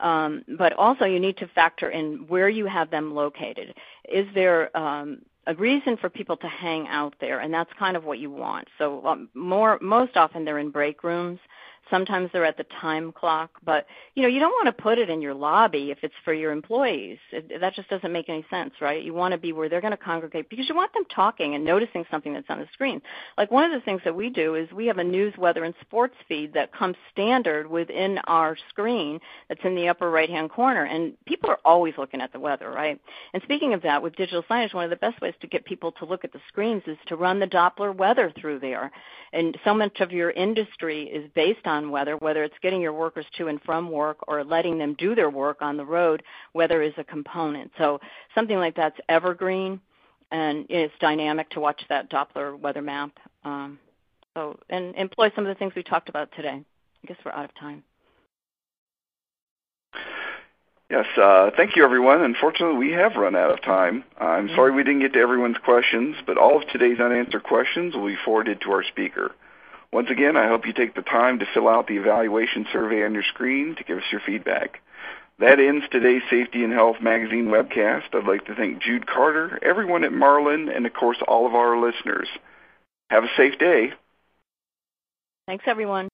um, 0.00 0.42
but 0.56 0.72
also 0.72 1.04
you 1.04 1.20
need 1.20 1.36
to 1.38 1.46
factor 1.48 1.90
in 1.90 2.26
where 2.26 2.48
you 2.48 2.66
have 2.66 2.90
them 2.90 3.14
located. 3.14 3.74
Is 4.10 4.26
there 4.34 4.74
um, 4.76 5.20
a 5.46 5.54
reason 5.54 5.96
for 5.96 6.08
people 6.08 6.36
to 6.38 6.48
hang 6.48 6.86
out 6.88 7.14
there, 7.20 7.40
and 7.40 7.52
that's 7.52 7.70
kind 7.78 7.96
of 7.96 8.04
what 8.04 8.18
you 8.18 8.30
want. 8.30 8.68
So 8.78 9.04
um, 9.06 9.28
more, 9.34 9.78
most 9.80 10.16
often 10.16 10.44
they're 10.44 10.58
in 10.58 10.70
break 10.70 11.02
rooms. 11.02 11.40
Sometimes 11.90 12.30
they're 12.32 12.44
at 12.44 12.56
the 12.56 12.66
time 12.80 13.12
clock, 13.12 13.50
but 13.64 13.86
you 14.14 14.22
know 14.22 14.28
you 14.28 14.40
don't 14.40 14.52
want 14.52 14.74
to 14.74 14.82
put 14.82 14.98
it 14.98 15.10
in 15.10 15.20
your 15.20 15.34
lobby 15.34 15.90
if 15.90 15.98
it's 16.02 16.14
for 16.24 16.32
your 16.32 16.52
employees. 16.52 17.18
It, 17.32 17.60
that 17.60 17.74
just 17.74 17.88
doesn't 17.90 18.12
make 18.12 18.28
any 18.28 18.46
sense, 18.50 18.74
right? 18.80 19.02
You 19.02 19.12
want 19.14 19.32
to 19.32 19.38
be 19.38 19.52
where 19.52 19.68
they're 19.68 19.80
going 19.80 19.92
to 19.92 19.96
congregate 19.96 20.48
because 20.48 20.68
you 20.68 20.74
want 20.74 20.92
them 20.94 21.04
talking 21.14 21.54
and 21.54 21.64
noticing 21.64 22.04
something 22.10 22.32
that's 22.32 22.48
on 22.48 22.60
the 22.60 22.68
screen. 22.72 23.02
Like 23.36 23.50
one 23.50 23.64
of 23.64 23.72
the 23.72 23.84
things 23.84 24.00
that 24.04 24.14
we 24.14 24.30
do 24.30 24.54
is 24.54 24.70
we 24.72 24.86
have 24.86 24.98
a 24.98 25.04
news, 25.04 25.34
weather, 25.36 25.64
and 25.64 25.74
sports 25.80 26.14
feed 26.28 26.54
that 26.54 26.72
comes 26.72 26.96
standard 27.10 27.66
within 27.68 28.18
our 28.26 28.56
screen 28.68 29.20
that's 29.48 29.64
in 29.64 29.74
the 29.74 29.88
upper 29.88 30.10
right-hand 30.10 30.50
corner, 30.50 30.84
and 30.84 31.14
people 31.26 31.50
are 31.50 31.60
always 31.64 31.94
looking 31.98 32.20
at 32.20 32.32
the 32.32 32.40
weather, 32.40 32.70
right? 32.70 33.00
And 33.34 33.42
speaking 33.42 33.74
of 33.74 33.82
that, 33.82 34.02
with 34.02 34.16
digital 34.16 34.44
signage, 34.44 34.74
one 34.74 34.84
of 34.84 34.90
the 34.90 34.96
best 34.96 35.20
ways 35.20 35.34
to 35.40 35.46
get 35.46 35.64
people 35.64 35.92
to 35.92 36.04
look 36.04 36.24
at 36.24 36.32
the 36.32 36.40
screens 36.48 36.82
is 36.86 36.98
to 37.06 37.16
run 37.16 37.40
the 37.40 37.46
Doppler 37.46 37.94
weather 37.94 38.32
through 38.40 38.60
there. 38.60 38.90
And 39.32 39.56
so 39.64 39.72
much 39.74 40.00
of 40.00 40.12
your 40.12 40.30
industry 40.30 41.04
is 41.04 41.30
based 41.34 41.66
on 41.66 41.71
weather, 41.90 42.16
whether 42.16 42.44
it's 42.44 42.54
getting 42.62 42.80
your 42.80 42.92
workers 42.92 43.26
to 43.38 43.48
and 43.48 43.60
from 43.62 43.90
work 43.90 44.18
or 44.28 44.44
letting 44.44 44.78
them 44.78 44.94
do 44.98 45.14
their 45.14 45.30
work 45.30 45.62
on 45.62 45.76
the 45.76 45.84
road, 45.84 46.22
weather 46.54 46.82
is 46.82 46.92
a 46.98 47.04
component. 47.04 47.70
So 47.78 48.00
something 48.34 48.56
like 48.56 48.76
that's 48.76 48.98
evergreen 49.08 49.80
and 50.30 50.66
it's 50.70 50.94
dynamic 51.00 51.50
to 51.50 51.60
watch 51.60 51.80
that 51.88 52.10
Doppler 52.10 52.58
weather 52.58 52.82
map. 52.82 53.12
Um, 53.44 53.78
so 54.34 54.58
and 54.70 54.94
employ 54.96 55.30
some 55.34 55.44
of 55.46 55.54
the 55.54 55.58
things 55.58 55.74
we 55.74 55.82
talked 55.82 56.08
about 56.08 56.30
today. 56.34 56.62
I 57.04 57.06
guess 57.06 57.18
we're 57.24 57.32
out 57.32 57.44
of 57.44 57.54
time. 57.54 57.84
Yes, 60.92 61.06
uh, 61.16 61.50
thank 61.56 61.74
you, 61.74 61.84
everyone. 61.84 62.20
Unfortunately, 62.20 62.76
we 62.76 62.92
have 62.92 63.16
run 63.16 63.34
out 63.34 63.50
of 63.50 63.62
time. 63.62 64.04
I'm 64.18 64.48
sorry 64.48 64.72
we 64.72 64.84
didn't 64.84 65.00
get 65.00 65.14
to 65.14 65.20
everyone's 65.20 65.56
questions, 65.64 66.16
but 66.26 66.36
all 66.36 66.60
of 66.60 66.68
today's 66.68 67.00
unanswered 67.00 67.44
questions 67.44 67.94
will 67.94 68.08
be 68.08 68.18
forwarded 68.22 68.60
to 68.60 68.72
our 68.72 68.84
speaker. 68.84 69.32
Once 69.92 70.08
again, 70.10 70.36
I 70.36 70.48
hope 70.48 70.66
you 70.66 70.72
take 70.72 70.94
the 70.94 71.02
time 71.02 71.38
to 71.40 71.46
fill 71.52 71.68
out 71.68 71.86
the 71.86 71.98
evaluation 71.98 72.66
survey 72.72 73.04
on 73.04 73.12
your 73.12 73.22
screen 73.22 73.76
to 73.76 73.84
give 73.84 73.98
us 73.98 74.04
your 74.10 74.22
feedback. 74.24 74.80
That 75.38 75.60
ends 75.60 75.84
today's 75.90 76.22
Safety 76.30 76.64
and 76.64 76.72
Health 76.72 76.96
Magazine 77.02 77.46
webcast. 77.46 78.14
I'd 78.14 78.26
like 78.26 78.46
to 78.46 78.54
thank 78.54 78.82
Jude 78.82 79.06
Carter, 79.06 79.58
everyone 79.62 80.04
at 80.04 80.12
Marlin, 80.12 80.68
and 80.68 80.86
of 80.86 80.94
course 80.94 81.18
all 81.26 81.46
of 81.46 81.54
our 81.54 81.78
listeners. 81.78 82.28
Have 83.10 83.24
a 83.24 83.30
safe 83.36 83.58
day. 83.58 83.92
Thanks, 85.46 85.64
everyone. 85.66 86.08